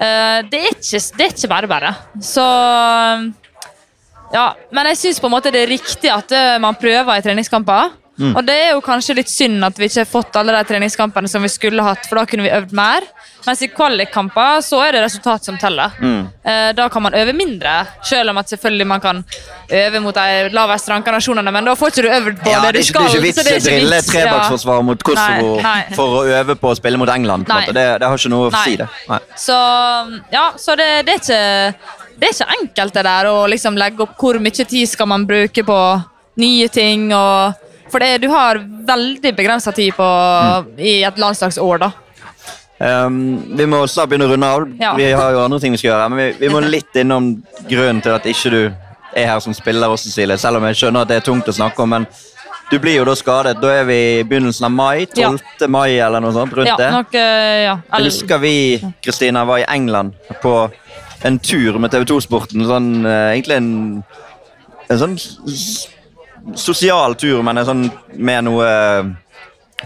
Uh, 0.00 0.40
det, 0.48 0.60
er 0.60 0.70
ikke, 0.72 1.00
det 1.18 1.24
er 1.26 1.34
ikke 1.34 1.52
bare 1.52 1.68
bare. 1.68 1.94
Så 2.24 2.44
ja, 4.32 4.46
Men 4.72 4.86
jeg 4.86 4.96
syns 4.96 5.20
det 5.20 5.60
er 5.60 5.68
riktig 5.68 6.10
at 6.10 6.32
man 6.60 6.74
prøver 6.74 7.18
i 7.18 7.22
treningskamper. 7.22 7.99
Mm. 8.20 8.34
Og 8.36 8.44
det 8.44 8.56
er 8.66 8.70
jo 8.74 8.82
kanskje 8.84 9.16
litt 9.16 9.30
synd 9.32 9.64
at 9.64 9.78
vi 9.80 9.88
ikke 9.88 10.02
har 10.02 10.08
fått 10.08 10.36
alle 10.36 10.52
de 10.52 10.68
treningskampene 10.68 11.28
som 11.30 11.40
vi 11.44 11.48
skulle 11.48 11.84
hatt, 11.84 12.04
for 12.04 12.20
da 12.20 12.26
kunne 12.28 12.44
vi 12.44 12.52
øvd 12.52 12.74
mer. 12.76 13.06
Mens 13.46 13.62
i 13.64 13.70
kvalikkamper 13.72 14.60
så 14.64 14.82
er 14.84 14.92
det 14.92 15.00
resultat 15.06 15.46
som 15.48 15.56
teller. 15.60 15.94
Mm. 16.00 16.26
Eh, 16.44 16.66
da 16.76 16.88
kan 16.92 17.02
man 17.06 17.16
øve 17.16 17.32
mindre, 17.32 17.78
selv 18.04 18.34
om 18.34 18.40
at 18.42 18.52
selvfølgelig 18.52 18.86
man 18.86 19.00
kan 19.00 19.22
øve 19.70 20.02
mot 20.04 20.14
de 20.14 20.50
lavest 20.52 20.90
ranka 20.92 21.14
nasjonene, 21.14 21.54
men 21.56 21.70
da 21.70 21.76
får 21.80 21.94
ikke 21.94 22.04
du 22.04 22.10
øvd 22.18 22.42
på 22.42 22.52
ja, 22.52 22.60
det 22.66 22.74
du 22.76 22.82
skal. 22.84 23.08
Det 23.08 23.08
er 23.08 23.16
ikke 23.16 23.24
vits 23.24 23.40
å 23.40 23.70
drille 23.70 24.02
trebaksforsvaret 24.10 24.88
mot 24.90 25.06
Kosovo 25.08 25.56
nei, 25.56 25.64
nei. 25.64 25.96
for 25.96 26.20
å 26.20 26.22
øve 26.40 26.58
på 26.60 26.74
å 26.74 26.76
spille 26.76 27.00
mot 27.00 27.14
England. 27.14 27.48
Det, 27.48 27.72
det, 27.80 28.04
har 28.04 28.20
ikke 28.20 28.34
noe 28.34 28.50
å 28.50 28.54
si, 28.60 28.76
det. 28.80 28.90
Så, 29.40 29.56
ja, 30.34 30.44
så 30.60 30.76
det, 30.76 30.90
det, 31.08 31.16
er 31.16 31.24
ikke, 31.24 32.04
det 32.20 32.28
er 32.28 32.36
ikke 32.36 32.60
enkelt 32.60 33.00
det 33.00 33.08
der 33.08 33.32
å 33.32 33.40
liksom 33.48 33.80
legge 33.80 34.04
opp 34.04 34.20
hvor 34.20 34.36
mye 34.42 34.68
tid 34.68 34.84
skal 34.92 35.08
man 35.08 35.24
bruke 35.28 35.64
på 35.64 35.80
nye 36.44 36.68
ting. 36.68 37.08
og 37.16 37.69
for 37.92 38.02
det, 38.02 38.20
du 38.22 38.28
har 38.32 38.60
veldig 38.86 39.34
begrensa 39.36 39.72
tid 39.76 39.94
på, 39.96 40.06
mm. 40.06 40.78
i 40.78 41.00
et 41.06 41.20
landslagsår, 41.20 41.82
da. 41.82 41.90
Um, 42.80 43.56
vi 43.58 43.66
må 43.68 43.82
snart 43.92 44.08
begynne 44.08 44.24
å 44.24 44.32
runde 44.32 44.48
av. 44.48 44.62
Ja. 44.80 44.94
Vi 44.96 45.10
har 45.12 45.34
jo 45.34 45.42
andre 45.44 45.58
ting 45.60 45.74
vi 45.74 45.82
skal 45.82 45.90
gjøre. 45.90 46.08
Men 46.08 46.22
vi, 46.22 46.28
vi, 46.40 46.48
må 46.52 46.62
litt 46.64 46.96
innom 46.96 47.34
grunnen 47.68 48.00
til 48.00 48.16
at 48.16 48.28
ikke 48.30 48.52
du 48.54 48.60
er 48.64 49.26
her 49.28 49.40
som 49.44 49.52
spiller 49.56 49.92
også, 49.92 50.08
Cecilie. 50.08 50.38
Selv 50.40 50.60
om 50.60 50.68
jeg 50.70 50.78
skjønner 50.80 51.04
at 51.04 51.12
det 51.12 51.18
er 51.20 51.26
tungt 51.26 51.50
å 51.50 51.56
snakke 51.56 51.84
om. 51.84 51.98
men 51.98 52.08
du 52.70 52.78
blir 52.78 53.00
jo 53.00 53.04
da 53.04 53.16
skadet. 53.18 53.58
Da 53.60 53.72
er 53.80 53.84
vi 53.88 53.98
i 53.98 54.24
begynnelsen 54.24 54.68
av 54.68 54.72
mai. 54.72 55.04
12. 55.10 55.40
Ja. 55.60 55.68
mai 55.68 55.98
eller 55.98 56.22
noe 56.22 56.32
sånt. 56.32 56.54
rundt 56.56 56.70
ja, 56.70 56.78
det. 56.78 56.90
Nok, 56.94 57.14
uh, 57.18 57.56
ja. 57.66 57.76
Jeg 57.98 58.06
husker 58.06 58.40
vi 58.40 58.54
Kristina, 59.02 59.44
var 59.44 59.60
i 59.60 59.68
England 59.68 60.14
på 60.40 60.54
en 61.26 61.38
tur 61.42 61.80
med 61.82 61.92
TV 61.92 62.06
2-sporten. 62.08 62.64
Sånn, 62.70 62.92
uh, 63.04 63.32
egentlig 63.34 63.58
en, 63.58 63.72
en 64.88 65.02
sånn 65.02 65.18
sosial 66.56 67.16
tur, 67.18 67.42
men 67.46 67.64
sånn 67.66 67.86
med 68.16 68.46
noe 68.46 68.66
eh, 68.66 69.10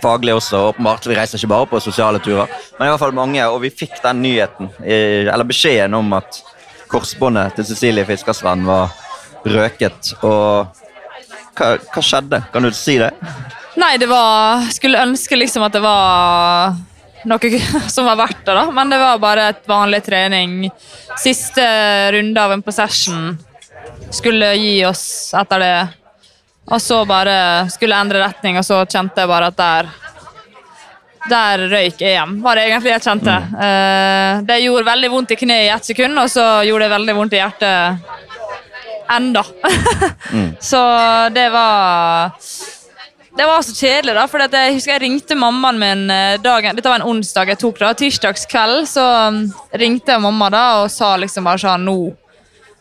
faglig 0.02 0.34
også. 0.34 0.60
åpenbart. 0.70 1.06
Vi 1.06 1.16
reiser 1.16 1.38
ikke 1.38 1.52
bare 1.52 1.70
på 1.70 1.82
sosiale 1.82 2.20
turer, 2.22 2.50
men 2.78 2.88
i 2.88 2.92
hvert 2.92 3.02
fall 3.02 3.16
mange. 3.16 3.44
Og 3.50 3.60
vi 3.64 3.72
fikk 3.74 4.00
den 4.02 4.22
nyheten, 4.24 4.70
eller 4.84 5.48
beskjeden 5.48 5.96
om 5.98 6.12
at 6.18 6.42
korsbåndet 6.90 7.58
til 7.58 7.68
Cecilie 7.68 8.06
Fiskerstrand 8.08 8.66
var 8.68 8.94
røket. 9.44 10.14
Og 10.22 10.66
hva, 11.54 11.74
hva, 11.78 12.02
skjedde? 12.02 12.42
Kan 12.52 12.66
du 12.66 12.72
si 12.74 12.98
det? 13.00 13.12
Nei, 13.78 13.96
det 13.98 14.06
var 14.10 14.66
Skulle 14.74 15.02
ønske 15.02 15.38
liksom 15.38 15.64
at 15.66 15.74
det 15.74 15.82
var 15.82 16.76
noe 17.24 17.60
som 17.94 18.06
var 18.08 18.20
verdt 18.20 18.44
det, 18.44 18.54
da. 18.54 18.68
Men 18.74 18.92
det 18.92 19.00
var 19.00 19.22
bare 19.22 19.48
et 19.54 19.66
vanlig 19.70 20.04
trening. 20.06 20.62
Siste 21.20 21.64
runde 22.14 22.40
av 22.40 22.54
en 22.54 22.64
possession 22.64 23.34
skulle 24.14 24.54
gi 24.58 24.78
oss 24.86 25.34
etter 25.36 25.62
det 25.62 25.76
og 26.64 26.80
så 26.80 27.02
bare 27.08 27.36
skulle 27.72 27.92
jeg 27.92 28.06
endre 28.06 28.24
retning, 28.24 28.58
og 28.60 28.64
så 28.66 28.80
kjente 28.88 29.20
jeg 29.20 29.30
bare 29.30 29.52
at 29.52 29.60
der 29.60 29.92
der 31.24 31.62
røyk 31.72 32.02
EM, 32.04 32.34
var 32.44 32.58
det 32.58 32.66
egentlig 32.68 32.90
jeg 32.92 33.04
kjente. 33.06 33.32
Mm. 33.32 33.54
Uh, 33.56 34.42
det 34.44 34.58
gjorde 34.60 34.90
veldig 34.90 35.10
vondt 35.12 35.32
i 35.32 35.38
kneet 35.40 35.68
i 35.68 35.72
ett 35.72 35.88
sekund, 35.88 36.20
og 36.20 36.28
så 36.28 36.44
gjorde 36.68 36.84
det 36.84 36.92
veldig 36.92 37.14
vondt 37.16 37.36
i 37.36 37.40
hjertet 37.40 38.12
enda. 39.14 39.44
mm. 40.32 40.50
Så 40.60 40.80
det 41.32 41.48
var 41.52 42.32
Det 43.36 43.46
var 43.46 43.62
så 43.62 43.72
kjedelig, 43.74 44.14
da. 44.14 44.26
For 44.30 44.44
jeg 44.44 44.74
husker 44.76 44.92
jeg 44.92 45.02
ringte 45.02 45.34
mammaen 45.34 45.80
min 45.80 46.10
eh, 46.10 46.36
dagen 46.38 46.76
Dette 46.76 46.86
var 46.86 47.00
en 47.00 47.08
onsdag 47.10 47.50
jeg 47.50 47.58
tok, 47.58 47.80
da. 47.82 47.94
Tirsdagskveld 47.98 48.84
så 48.86 49.06
mm, 49.34 49.40
ringte 49.80 50.14
jeg 50.14 50.22
mamma 50.22 50.50
da 50.54 50.66
og 50.84 50.92
sa 50.94 51.16
liksom 51.18 51.48
bare 51.48 51.58
sånn 51.58 51.88
Nå 51.88 51.96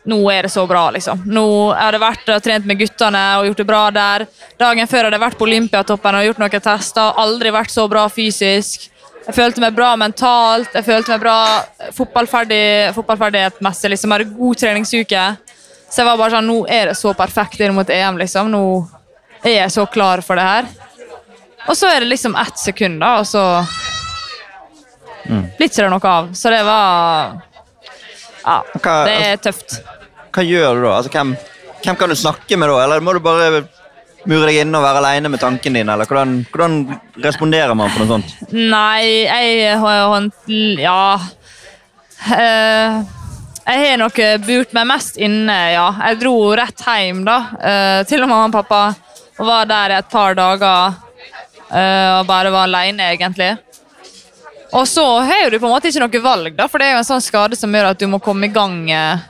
nå 0.03 0.19
er 0.31 0.43
det 0.43 0.51
så 0.51 0.65
bra, 0.67 0.89
liksom. 0.91 1.21
Nå 1.31 1.45
jeg 1.71 1.95
det 1.95 1.99
vært 2.03 2.31
og 2.33 2.41
trent 2.43 2.65
med 2.67 2.79
guttene 2.79 3.21
og 3.39 3.47
gjort 3.47 3.61
det 3.61 3.67
bra 3.67 3.83
der. 3.95 4.25
Dagen 4.59 4.89
før 4.91 5.07
hadde 5.07 5.15
jeg 5.15 5.23
vært 5.23 5.37
på 5.39 5.47
Olympiatoppen 5.47 6.17
og 6.19 6.25
gjort 6.27 6.41
noen 6.43 6.65
tester. 6.65 7.21
Aldri 7.23 7.53
vært 7.55 7.71
så 7.71 7.87
bra 7.91 8.03
fysisk. 8.11 8.89
Jeg 9.23 9.37
følte 9.37 9.63
meg 9.63 9.75
bra 9.77 9.93
mentalt. 9.95 10.73
Jeg 10.75 10.83
følte 10.83 11.13
meg 11.13 11.23
bra 11.23 11.37
fotballferdig, 11.95 12.91
fotballferdighetsmessig. 12.97 13.93
Liksom. 13.93 14.11
Jeg 14.11 14.25
hadde 14.25 14.41
god 14.41 14.59
treningsuke. 14.59 15.23
Så 15.87 16.01
jeg 16.01 16.09
var 16.09 16.19
bare 16.19 16.35
sånn 16.35 16.49
Nå 16.49 16.57
er 16.67 16.91
det 16.91 16.97
så 16.99 17.13
perfekt 17.15 17.63
inn 17.63 17.75
mot 17.77 17.89
EM, 17.89 18.19
liksom. 18.19 18.51
Nå 18.51 18.63
er 19.43 19.61
jeg 19.61 19.71
så 19.75 19.87
klar 19.87 20.23
for 20.25 20.39
det 20.39 20.49
her. 20.49 20.67
Og 21.69 21.77
så 21.79 21.87
er 21.87 22.03
det 22.03 22.11
liksom 22.11 22.35
ett 22.35 22.59
sekund, 22.59 22.99
da, 22.99 23.21
og 23.21 23.27
så 23.27 23.43
mm. 25.29 25.43
blir 25.55 25.69
ikke 25.69 25.85
det 25.85 25.91
noe 25.93 26.09
av. 26.11 26.33
Så 26.35 26.51
det 26.51 26.59
var 26.67 27.37
Ja, 28.43 28.61
det 28.83 29.17
er 29.17 29.43
tøft 29.43 29.79
hva 30.33 30.43
gjør 30.45 30.79
du 30.79 30.83
da? 30.87 30.97
Altså, 30.97 31.13
hvem, 31.13 31.33
hvem, 31.83 31.97
kan 31.99 32.09
du 32.11 32.17
snakke 32.17 32.57
med 32.57 32.71
da? 32.71 32.83
Eller 32.83 33.03
må 33.05 33.13
du 33.13 33.21
bare 33.23 33.63
mure 34.29 34.47
deg 34.47 34.61
inne 34.63 34.79
og 34.79 34.85
være 34.85 35.01
aleine 35.03 35.29
med 35.29 35.41
tanken 35.43 35.77
din? 35.77 35.91
Eller 35.93 36.09
hvordan, 36.09 36.39
hvordan, 36.53 36.77
responderer 37.23 37.75
man 37.77 37.93
på 37.93 38.01
noe 38.01 38.11
sånt? 38.15 38.33
Nei, 38.53 39.27
jeg 39.27 39.77
har 39.79 40.29
Ja. 40.81 41.19
Uh, 42.23 43.03
jeg 43.63 43.79
har 43.79 43.97
nok 43.99 44.19
burt 44.45 44.73
meg 44.75 44.87
mest 44.87 45.17
inne, 45.19 45.57
ja. 45.75 45.87
Jeg 46.07 46.21
dro 46.21 46.35
rett 46.55 46.83
hjem 46.87 47.23
da, 47.27 47.37
uh, 47.53 48.01
til 48.07 48.25
mamma 48.25 48.47
og 48.47 48.55
pappa. 48.57 48.83
Og 49.39 49.47
var 49.47 49.67
der 49.67 49.93
i 49.93 49.99
et 49.99 50.09
par 50.11 50.35
dager 50.37 50.97
uh, 51.69 52.09
og 52.19 52.25
bare 52.29 52.51
var 52.53 52.65
aleine, 52.67 53.11
egentlig. 53.13 53.53
Og 54.74 54.88
så 54.89 55.05
har 55.19 55.51
du 55.51 55.59
på 55.59 55.67
en 55.67 55.74
måte 55.76 55.91
ikke 55.91 56.01
noe 56.01 56.24
valg, 56.24 56.55
da, 56.57 56.65
for 56.69 56.82
det 56.82 56.88
er 56.88 56.95
jo 56.95 57.03
en 57.03 57.07
sånn 57.11 57.21
skade 57.21 57.57
som 57.59 57.74
gjør 57.74 57.91
at 57.91 57.99
du 58.01 58.07
må 58.09 58.19
komme 58.24 58.49
i 58.49 58.53
gang. 58.53 58.80
Uh, 58.89 59.21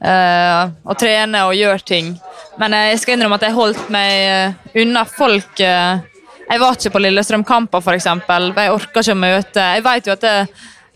uh, 0.00 0.72
og 0.88 0.96
trene 1.00 1.44
og 1.44 1.56
gjøre 1.56 1.84
ting. 1.84 2.14
Men 2.60 2.76
jeg 2.78 3.02
skal 3.02 3.16
innrømme 3.16 3.36
at 3.36 3.46
jeg 3.48 3.56
holdt 3.58 3.90
meg 3.92 4.24
uh, 4.32 4.72
unna 4.80 5.04
folk. 5.08 5.60
Jeg 5.60 6.60
var 6.60 6.76
ikke 6.76 6.92
på 6.94 7.02
Lillestrøm-kamper, 7.04 7.84
f.eks. 7.84 8.08
Jeg 8.08 8.72
orka 8.72 9.04
ikke 9.04 9.16
å 9.16 9.20
møte. 9.20 9.68
Jeg 9.76 9.84
vet 9.84 10.08
jo 10.08 10.16
at 10.16 10.24
det, 10.24 10.36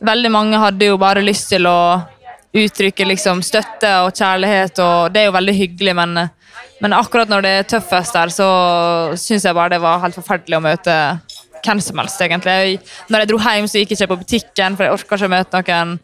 veldig 0.05 0.33
mange 0.33 0.61
hadde 0.61 0.91
jo 0.91 0.99
bare 1.01 1.25
lyst 1.25 1.49
til 1.53 1.69
å 1.69 1.79
uttrykke 2.57 3.05
liksom, 3.13 3.43
støtte 3.45 3.93
og 4.07 4.17
kjærlighet, 4.17 4.81
og 4.81 5.13
det 5.13 5.23
er 5.23 5.29
jo 5.29 5.37
veldig 5.37 5.55
hyggelig, 5.57 5.93
men, 5.99 6.21
men 6.81 6.97
akkurat 6.97 7.29
når 7.29 7.45
det 7.45 7.53
er 7.53 7.67
tøffest 7.75 8.17
der, 8.17 8.33
så 8.33 8.49
syns 9.21 9.45
jeg 9.45 9.57
bare 9.57 9.75
det 9.75 9.83
var 9.85 10.01
helt 10.05 10.17
forferdelig 10.17 10.57
å 10.57 10.65
møte 10.65 10.95
hvem 11.67 11.83
som 11.83 12.01
helst, 12.03 12.23
egentlig. 12.23 12.79
Når 13.11 13.25
jeg 13.25 13.31
dro 13.33 13.41
hjem, 13.43 13.69
så 13.71 13.83
gikk 13.83 13.93
jeg 13.93 14.01
ikke 14.01 14.13
på 14.15 14.23
butikken, 14.23 14.79
for 14.79 14.87
jeg 14.87 14.97
orka 14.97 15.19
ikke 15.19 15.29
å 15.29 15.35
møte 15.35 15.63
noen. 15.63 15.95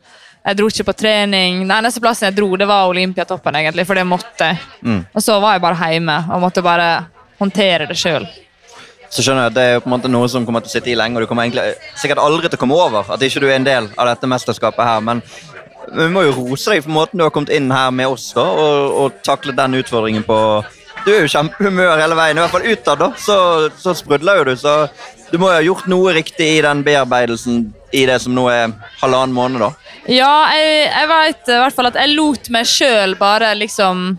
Jeg 0.43 0.59
dro 0.59 0.69
ikke 0.73 0.87
på 0.89 0.95
trening. 0.99 1.61
Den 1.63 1.75
eneste 1.77 2.03
plassen 2.03 2.29
jeg 2.29 2.37
dro, 2.41 2.49
det 2.59 2.67
var 2.67 2.91
Olympiatoppen, 2.91 3.59
egentlig, 3.61 3.87
for 3.87 3.99
det 3.99 4.07
måtte 4.11 4.49
jeg. 4.51 4.63
Mm. 4.83 5.05
Og 5.15 5.23
så 5.23 5.39
var 5.43 5.57
jeg 5.57 5.63
bare 5.63 5.93
hjemme 5.93 6.17
og 6.35 6.43
måtte 6.43 6.65
bare 6.67 6.89
håndtere 7.39 7.87
det 7.91 7.99
sjøl. 7.99 8.27
Så 9.13 9.21
skjønner 9.21 9.47
jeg 9.47 9.53
at 9.53 9.57
Det 9.57 9.63
er 9.63 9.75
jo 9.75 9.83
på 9.85 9.91
en 9.91 9.95
måte 9.95 10.11
noe 10.11 10.29
som 10.33 10.45
kommer 10.49 10.65
til 10.65 10.73
å 10.73 10.75
sitte 10.75 10.91
i 10.91 10.97
lenge, 10.99 11.19
og 11.19 11.25
du 11.25 11.31
kommer 11.31 11.47
egentlig 11.47 11.77
sikkert 12.01 12.23
aldri 12.23 12.49
til 12.49 12.59
å 12.59 12.63
komme 12.63 12.79
over 12.81 13.11
at 13.13 13.23
ikke 13.23 13.43
du 13.45 13.49
er 13.51 13.59
en 13.59 13.67
del 13.67 13.91
av 13.93 14.09
dette 14.09 14.31
mesterskapet 14.31 14.89
her. 14.89 15.01
men 15.05 15.21
vi 15.91 16.07
må 16.13 16.23
jo 16.27 16.35
rose 16.37 16.71
deg 16.71 16.85
for 16.85 16.95
måten 16.95 17.19
du 17.19 17.25
har 17.27 17.33
kommet 17.35 17.53
inn 17.55 17.71
her 17.73 17.91
med 17.95 18.13
oss 18.15 18.31
da, 18.37 18.45
og, 18.45 18.99
og 19.03 19.19
taklet 19.27 19.59
den 19.59 19.81
utfordringen 19.81 20.25
på 20.27 20.37
Du 21.03 21.11
er 21.11 21.25
jo 21.25 21.33
kjempehumør 21.33 21.99
hele 21.99 22.17
veien, 22.17 22.39
i 22.39 22.45
hvert 22.45 22.55
fall 22.55 22.69
utad, 22.69 23.01
da. 23.01 23.09
Så, 23.19 23.37
så 23.83 23.95
sprudler 23.99 24.39
jo 24.39 24.45
du. 24.47 24.53
Så 24.61 24.75
du 25.33 25.39
må 25.41 25.49
jo 25.49 25.57
ha 25.57 25.65
gjort 25.65 25.87
noe 25.89 26.13
riktig 26.13 26.49
i 26.59 26.65
den 26.65 26.83
bearbeidelsen 26.85 27.65
i 27.93 28.05
det 28.09 28.19
som 28.21 28.35
nå 28.37 28.47
er 28.53 28.75
halvannen 29.01 29.35
måned, 29.37 29.63
da. 29.65 29.71
Ja, 30.11 30.33
jeg, 30.53 30.91
jeg 30.91 31.09
vet 31.09 31.53
i 31.55 31.61
hvert 31.63 31.77
fall 31.77 31.89
at 31.89 31.99
jeg 32.01 32.13
lot 32.13 32.51
meg 32.53 32.69
sjøl 32.69 33.17
bare 33.21 33.53
liksom 33.57 34.11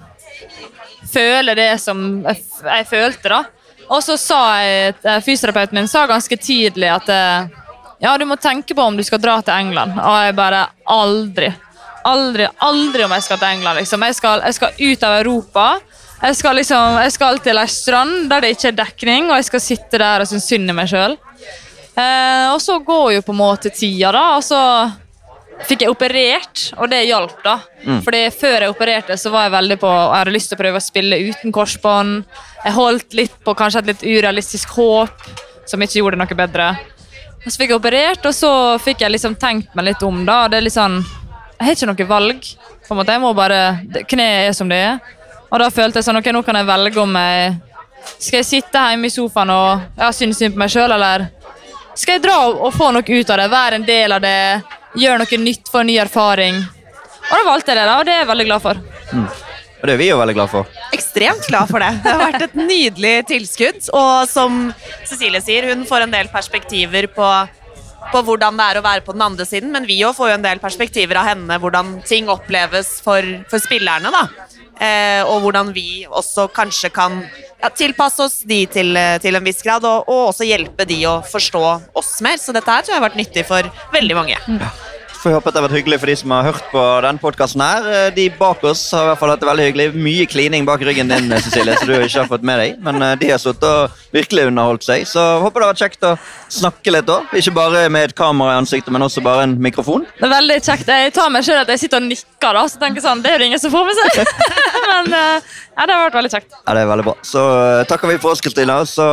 føle 1.14 1.56
det 1.58 1.76
som 1.82 2.24
jeg, 2.26 2.42
jeg 2.66 2.88
følte, 2.90 3.30
da. 3.30 3.44
Og 3.94 4.02
så 4.02 4.16
sa 4.18 4.40
jeg, 4.64 4.96
eh, 5.04 5.20
fysioterapeuten 5.22 5.78
min 5.78 5.92
sa 5.92 6.06
ganske 6.10 6.38
tidlig 6.42 6.90
at 6.90 7.10
eh, 7.14 7.52
ja, 8.04 8.16
du 8.18 8.26
må 8.26 8.40
tenke 8.42 8.76
på 8.76 8.82
om 8.84 8.98
du 8.98 9.04
skal 9.06 9.22
dra 9.22 9.38
til 9.46 9.54
England. 9.54 10.00
Og 10.00 10.16
jeg 10.26 10.36
bare 10.36 10.66
aldri. 10.92 11.52
Aldri, 12.04 12.48
aldri 12.66 13.06
om 13.06 13.14
jeg 13.16 13.26
skal 13.28 13.40
til 13.40 13.58
England. 13.58 13.80
liksom. 13.80 14.04
Jeg 14.10 14.18
skal, 14.18 14.42
jeg 14.44 14.58
skal 14.58 14.80
ut 14.80 15.06
av 15.08 15.20
Europa. 15.22 15.68
Jeg 16.24 16.38
skal, 16.40 16.56
liksom, 16.56 16.98
jeg 17.04 17.12
skal 17.18 17.40
til 17.44 17.60
ei 17.60 17.68
strand 17.68 18.30
der 18.32 18.46
det 18.46 18.54
ikke 18.56 18.70
er 18.72 18.78
dekning, 18.78 19.26
og 19.28 19.36
jeg 19.42 19.48
skal 19.50 19.64
sitte 19.64 20.00
der 20.00 20.24
og 20.24 20.30
synes 20.30 20.46
synd 20.48 20.72
i 20.72 20.76
meg 20.76 20.88
sjøl. 20.88 21.18
Eh, 22.00 22.46
og 22.54 22.62
så 22.64 22.78
går 22.82 23.18
jo 23.18 23.24
på 23.28 23.34
en 23.36 23.42
måte 23.42 23.72
tida, 23.76 24.14
da. 24.16 24.22
og 24.38 24.44
så 24.46 24.60
fikk 25.68 25.84
jeg 25.84 25.92
operert, 25.92 26.62
og 26.80 26.88
det 26.90 27.04
hjalp. 27.10 27.36
da. 27.44 27.58
Mm. 27.84 28.00
Fordi 28.06 28.22
Før 28.40 28.56
jeg 28.66 28.72
opererte, 28.72 29.18
så 29.20 29.32
var 29.34 29.46
jeg 29.48 29.56
veldig 29.58 29.78
på 29.84 29.92
Jeg 29.92 30.18
hadde 30.18 30.34
lyst 30.34 30.50
til 30.52 30.58
å 30.58 30.62
prøve 30.64 30.80
å 30.80 30.86
spille 30.88 31.20
uten 31.30 31.54
korsbånd. 31.56 32.24
Jeg 32.64 32.78
holdt 32.78 33.18
litt 33.20 33.36
på 33.44 33.56
kanskje 33.60 33.84
et 33.84 33.92
litt 33.92 34.06
urealistisk 34.08 34.70
håp, 34.78 35.28
som 35.68 35.84
ikke 35.84 36.00
gjorde 36.00 36.18
det 36.18 36.24
noe 36.24 36.40
bedre. 36.40 36.70
Og 37.44 37.52
Så 37.52 37.60
fikk 37.60 37.74
jeg 37.74 37.82
operert, 37.82 38.26
og 38.26 38.34
så 38.36 38.54
fikk 38.80 39.04
jeg 39.04 39.12
liksom 39.12 39.36
tenkt 39.36 39.76
meg 39.76 39.92
litt 39.92 40.04
om. 40.08 40.24
da. 40.26 40.48
Det 40.48 40.58
er 40.58 40.66
litt 40.70 40.78
sånn, 40.80 41.04
Jeg 41.60 41.68
har 41.68 41.76
ikke 41.76 41.92
noe 41.92 42.08
valg. 42.08 42.42
på 42.88 42.92
en 42.92 42.98
måte. 42.98 43.12
Jeg 43.12 43.22
må 43.22 43.34
bare, 43.36 43.60
Kneet 44.08 44.50
er 44.50 44.54
som 44.54 44.70
det 44.70 44.78
er. 44.78 45.00
Og 45.54 45.62
da 45.62 45.70
følte 45.70 46.02
jeg 46.02 46.08
sånn, 46.08 46.18
ok, 46.18 46.32
nå 46.34 46.42
kan 46.46 46.58
jeg 46.58 46.66
velge 46.66 47.02
om 47.04 47.16
jeg 47.20 47.54
skal 48.18 48.42
jeg 48.42 48.48
sitte 48.48 48.82
hjemme 48.90 49.08
i 49.08 49.14
sofaen 49.14 49.52
og 49.54 50.00
ja, 50.00 50.10
synes 50.16 50.42
synd 50.42 50.56
på 50.56 50.64
meg 50.64 50.72
sjøl, 50.74 50.92
eller 50.92 51.28
skal 51.94 52.18
jeg 52.18 52.24
dra 52.26 52.38
og, 52.50 52.70
få 52.74 52.90
noe 52.92 53.06
ut 53.06 53.32
av 53.32 53.40
det? 53.40 53.50
Være 53.54 53.80
en 53.80 53.88
del 53.88 54.16
av 54.16 54.24
det, 54.24 54.38
gjøre 54.98 55.22
noe 55.22 55.40
nytt, 55.44 55.70
få 55.70 55.84
en 55.84 55.92
ny 55.92 55.98
erfaring. 56.02 56.60
Og 57.24 57.34
da 57.38 57.42
valgte 57.48 57.72
jeg 57.72 57.80
det, 57.80 57.88
da, 57.88 57.98
og 58.00 58.08
det 58.08 58.16
er 58.16 58.24
jeg 58.24 58.30
veldig 58.32 58.48
glad 58.50 58.64
for. 58.64 58.80
Mm. 59.14 59.28
Og 59.84 59.88
det 59.90 59.94
er 59.94 60.00
vi 60.00 60.08
jo 60.08 60.20
veldig 60.20 60.36
glad 60.38 60.52
for. 60.52 60.78
Ekstremt 60.96 61.48
glad 61.50 61.70
for 61.70 61.84
det. 61.84 61.92
Det 62.04 62.12
har 62.14 62.22
vært 62.24 62.46
et 62.48 62.56
nydelig 62.56 63.14
tilskudd. 63.30 63.90
Og 64.00 64.14
som 64.32 64.62
Cecilie 65.04 65.44
sier, 65.44 65.68
hun 65.70 65.84
får 65.88 66.06
en 66.06 66.16
del 66.16 66.32
perspektiver 66.32 67.10
på, 67.12 67.30
på 68.14 68.22
hvordan 68.26 68.58
det 68.58 68.70
er 68.72 68.80
å 68.80 68.86
være 68.86 69.04
på 69.06 69.16
den 69.16 69.26
andre 69.28 69.48
siden, 69.48 69.74
men 69.76 69.86
vi 69.90 70.00
òg 70.08 70.16
får 70.18 70.32
jo 70.32 70.38
en 70.40 70.48
del 70.48 70.64
perspektiver 70.64 71.20
av 71.20 71.30
henne, 71.34 71.60
hvordan 71.60 71.98
ting 72.08 72.32
oppleves 72.32 72.96
for, 73.06 73.28
for 73.52 73.64
spillerne. 73.64 74.14
da. 74.14 74.53
Eh, 74.80 75.22
og 75.30 75.44
hvordan 75.44 75.70
vi 75.76 76.06
også 76.10 76.48
kanskje 76.54 76.90
kan 76.94 77.20
ja, 77.22 77.70
tilpasse 77.70 78.24
oss 78.26 78.40
de 78.48 78.64
til, 78.72 78.98
til 79.22 79.38
en 79.38 79.46
viss 79.46 79.62
grad, 79.66 79.86
og, 79.86 80.10
og, 80.10 80.32
også 80.32 80.48
hjelpe 80.48 80.88
de 80.90 81.04
å 81.10 81.20
forstå 81.28 81.64
oss 82.00 82.16
mer. 82.26 82.42
Så 82.42 82.56
dette 82.56 82.72
her 82.72 82.84
tror 82.84 82.96
jeg 82.96 83.02
har 83.02 83.08
vært 83.10 83.22
nyttig 83.22 83.46
for 83.50 83.70
veldig 83.94 84.20
mange. 84.24 84.42
Ja 84.58 84.74
får 85.24 85.38
håpe 85.38 85.48
at 85.50 85.56
det 85.56 85.62
har 85.62 85.68
vært 85.70 85.78
hyggelig 85.78 85.98
for 86.02 86.12
de 86.12 86.16
som 86.20 86.32
har 86.36 86.48
hørt 86.50 86.66
på 86.72 86.82
denne 87.06 87.22
podkasten. 87.22 87.62
Eh, 87.64 88.08
de 88.16 88.26
bak 88.36 88.64
oss 88.68 88.82
har 88.92 89.06
i 89.06 89.10
hvert 89.12 89.22
fall 89.22 89.32
hatt 89.32 89.44
det 89.44 89.48
veldig 89.48 89.68
hyggelig. 89.70 89.86
Mye 89.96 90.26
klining 90.28 90.66
bak 90.68 90.84
ryggen 90.84 91.12
din, 91.12 91.32
eh, 91.32 91.44
Cecilie, 91.44 91.76
så 91.80 91.88
du 91.88 91.94
ikke 91.96 92.20
har 92.20 92.28
fått 92.28 92.44
med 92.44 92.60
deg. 92.60 92.82
Men 92.84 93.02
eh, 93.02 93.14
de 93.22 93.30
har 93.32 93.40
sittet 93.40 93.64
og 93.64 93.94
virkelig 94.16 94.50
underholdt 94.50 94.84
seg. 94.84 95.06
Så 95.08 95.24
håper 95.44 95.64
det 95.64 95.68
har 95.68 95.74
vært 95.74 95.84
kjekt 95.86 96.08
å 96.10 96.14
snakke 96.52 96.96
litt 96.96 97.12
òg. 97.14 97.32
Ikke 97.40 97.56
bare 97.56 97.86
med 97.94 98.10
et 98.10 98.16
kamera 98.18 98.58
i 98.58 98.62
ansiktet, 98.64 98.92
men 98.92 99.06
også 99.06 99.24
bare 99.24 99.46
en 99.48 99.56
mikrofon. 99.64 100.04
Det 100.20 100.28
er 100.28 100.36
veldig 100.36 100.60
kjekt. 100.60 100.92
Jeg 100.92 101.14
tar 101.16 101.32
meg 101.32 101.48
selv 101.48 101.64
at 101.64 101.72
jeg 101.72 101.86
sitter 101.86 102.04
og 102.04 102.10
nikker, 102.10 102.60
da, 102.60 102.66
så 102.68 102.84
tenker 102.84 103.06
sånn, 103.06 103.24
det 103.24 103.32
er 103.32 103.40
det 103.40 103.52
ingen 103.52 103.64
som 103.64 103.72
får 103.72 103.88
med 103.88 104.02
seg. 104.02 104.36
men 104.92 105.16
ja, 105.16 105.88
det 105.88 105.94
har 105.94 106.04
vært 106.10 106.20
veldig 106.20 106.34
kjekt. 106.36 106.52
Ja, 106.60 106.76
det 106.76 106.84
er 106.84 106.92
veldig 106.92 107.08
bra. 107.08 107.16
Så 107.24 107.46
takker 107.88 108.12
vi 108.12 108.20
for 108.20 108.36
oss, 108.36 108.44
Kristina. 108.44 108.82
Så 108.84 109.08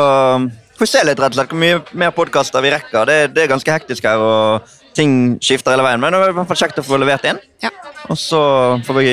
får 0.75 0.87
vi 0.89 0.91
se 0.91 1.07
litt 1.07 1.23
rett 1.23 1.31
og 1.31 1.39
slett 1.39 1.55
hvor 1.55 1.63
mye 1.63 1.81
mer 2.03 2.13
podkaster 2.17 2.67
vi 2.67 2.75
rekker. 2.75 3.07
Det, 3.07 3.19
det, 3.37 3.47
er 3.47 3.55
ganske 3.55 3.79
hektisk 3.79 4.11
her. 4.11 4.19
og 4.19 4.80
ting 4.97 5.39
skifter 5.43 5.75
hele 5.75 5.87
veien. 5.87 6.01
Men 6.03 6.15
det 6.15 6.23
var 6.23 6.33
i 6.33 6.39
hvert 6.39 6.51
fall 6.51 6.63
kjekt 6.65 6.81
å 6.83 6.87
få 6.87 6.99
levert 7.01 7.27
inn. 7.31 7.41
Ja. 7.63 7.73
Og 8.11 8.19
så 8.19 8.41
får 8.87 8.99
vi 9.01 9.13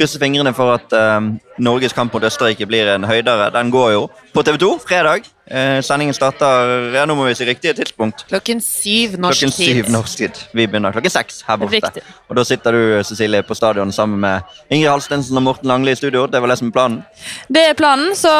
krysse 0.00 0.20
fingrene 0.20 0.52
for 0.56 0.78
at 0.78 0.94
um, 0.96 1.34
Norges 1.60 1.92
kamp 1.96 2.14
mot 2.14 2.24
Østerrike 2.24 2.66
blir 2.68 2.88
en 2.94 3.04
høydere. 3.04 3.50
Den 3.52 3.72
går 3.72 3.92
jo 3.96 4.06
på 4.32 4.44
TV2 4.46 4.72
fredag. 4.86 5.28
Eh, 5.50 5.80
sendingen 5.82 6.14
starter 6.14 6.92
ja, 6.94 7.02
nå 7.10 7.16
må 7.18 7.24
vi 7.26 7.34
si 7.34 7.44
riktig 7.48 7.72
tidspunkt. 7.74 8.22
Klokken 8.30 8.60
syv 8.62 9.16
norsk 9.18 9.42
klokken 9.42 9.54
syv 9.56 9.90
norsk 9.90 10.22
tid. 10.22 10.38
Vi 10.54 10.68
begynner 10.70 10.94
klokken 10.94 11.10
seks 11.10 11.40
her 11.48 11.58
borte. 11.58 11.80
Riktig. 11.80 12.04
Og 12.30 12.38
Da 12.38 12.44
sitter 12.46 12.76
du 12.76 12.82
Cecilie, 13.04 13.42
på 13.42 13.56
stadion 13.58 13.90
sammen 13.92 14.22
med 14.22 14.54
Ingrid 14.70 14.92
Halstensen 14.92 15.40
og 15.42 15.46
Morten 15.48 15.68
Langli 15.68 15.92
i 15.92 15.98
studio. 15.98 16.28
Det 16.30 16.40
var 16.40 16.52
det 16.52 16.58
som 16.62 16.70
er 16.70 16.76
planen? 16.78 17.02
Det 17.50 17.66
er 17.72 17.74
planen, 17.74 18.14
så 18.14 18.32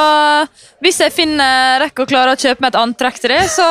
hvis 0.80 1.02
jeg 1.02 1.12
finner 1.12 1.82
rekker 1.82 2.06
og 2.06 2.14
klarer 2.14 2.38
å 2.38 2.40
kjøpe 2.40 2.62
meg 2.62 2.72
et 2.72 2.80
antrekk 2.84 3.18
til 3.20 3.34
det, 3.34 3.42
så 3.50 3.66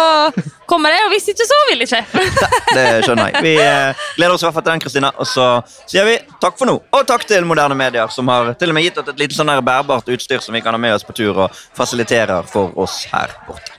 kommer 0.70 0.94
jeg. 0.94 1.06
Og 1.08 1.14
hvis 1.14 1.28
ikke, 1.34 1.48
så 1.50 1.58
vil 1.70 1.84
jeg 1.84 1.90
ikke. 1.90 2.02
det 2.78 2.86
skjønner 3.06 3.32
jeg. 3.32 3.44
Vi 3.46 3.54
eh, 3.64 4.06
gleder 4.18 4.36
oss 4.36 4.44
i 4.44 4.48
hvert 4.48 4.58
fall 4.60 4.66
til 4.68 4.74
den, 4.74 4.84
Kristina. 4.86 5.10
Og 5.18 5.28
så 5.30 5.48
sier 5.90 6.08
vi 6.08 6.16
takk 6.42 6.56
for 6.60 6.70
nå. 6.70 6.78
Og 6.96 7.08
takk 7.10 7.26
til 7.30 7.48
Moderne 7.50 7.78
Medier, 7.80 8.08
som 8.14 8.30
har 8.32 8.54
til 8.60 8.74
og 8.74 8.78
med 8.78 8.88
gitt 8.88 9.02
oss 9.02 9.10
et 9.12 9.22
lite 9.22 9.38
sånn 9.38 9.54
bærbart 9.66 10.10
utstyr 10.14 10.44
som 10.46 10.56
vi 10.56 10.64
kan 10.66 10.76
ha 10.78 10.82
med 10.82 10.96
oss 10.98 11.08
på 11.08 11.16
tur 11.18 11.34
og 11.48 11.62
fasiliterer 11.78 12.48
for 12.50 12.76
oss 12.80 13.02
her 13.14 13.34
borte. 13.48 13.76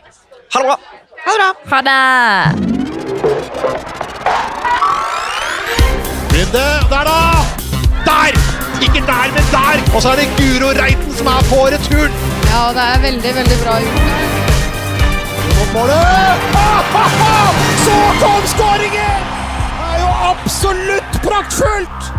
Ha 0.51 0.63
det 0.63 0.67
bra! 0.67 0.77
Ha 1.27 1.33
det 1.33 1.39
bra. 1.41 1.51
Ha 1.71 1.79
det. 1.87 2.01
Rydde. 6.35 6.67
Der, 6.91 7.05
da! 7.05 7.19
Der! 8.09 8.33
Ikke 8.83 9.01
der, 9.07 9.29
men 9.37 9.45
der! 9.53 9.95
Og 9.95 10.03
så 10.03 10.09
er 10.09 10.17
det 10.17 10.29
Guro 10.39 10.71
Reiten 10.83 11.13
som 11.15 11.27
er 11.27 11.43
på 11.53 11.65
returen. 11.75 12.13
Ja, 12.51 12.69
det 12.77 12.85
er 12.93 13.03
veldig, 13.09 13.35
veldig 13.41 13.65
bra 13.65 13.81
gjort. 13.85 14.40
Målet! 15.75 16.41
Så 17.85 17.97
kom 18.21 18.43
skåringen! 18.47 19.23
Det 19.79 19.87
er 19.87 20.01
jo 20.01 20.09
absolutt 20.31 21.21
praktfullt! 21.23 22.11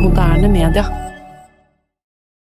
Moderne 0.00 0.48
media. 0.48 1.09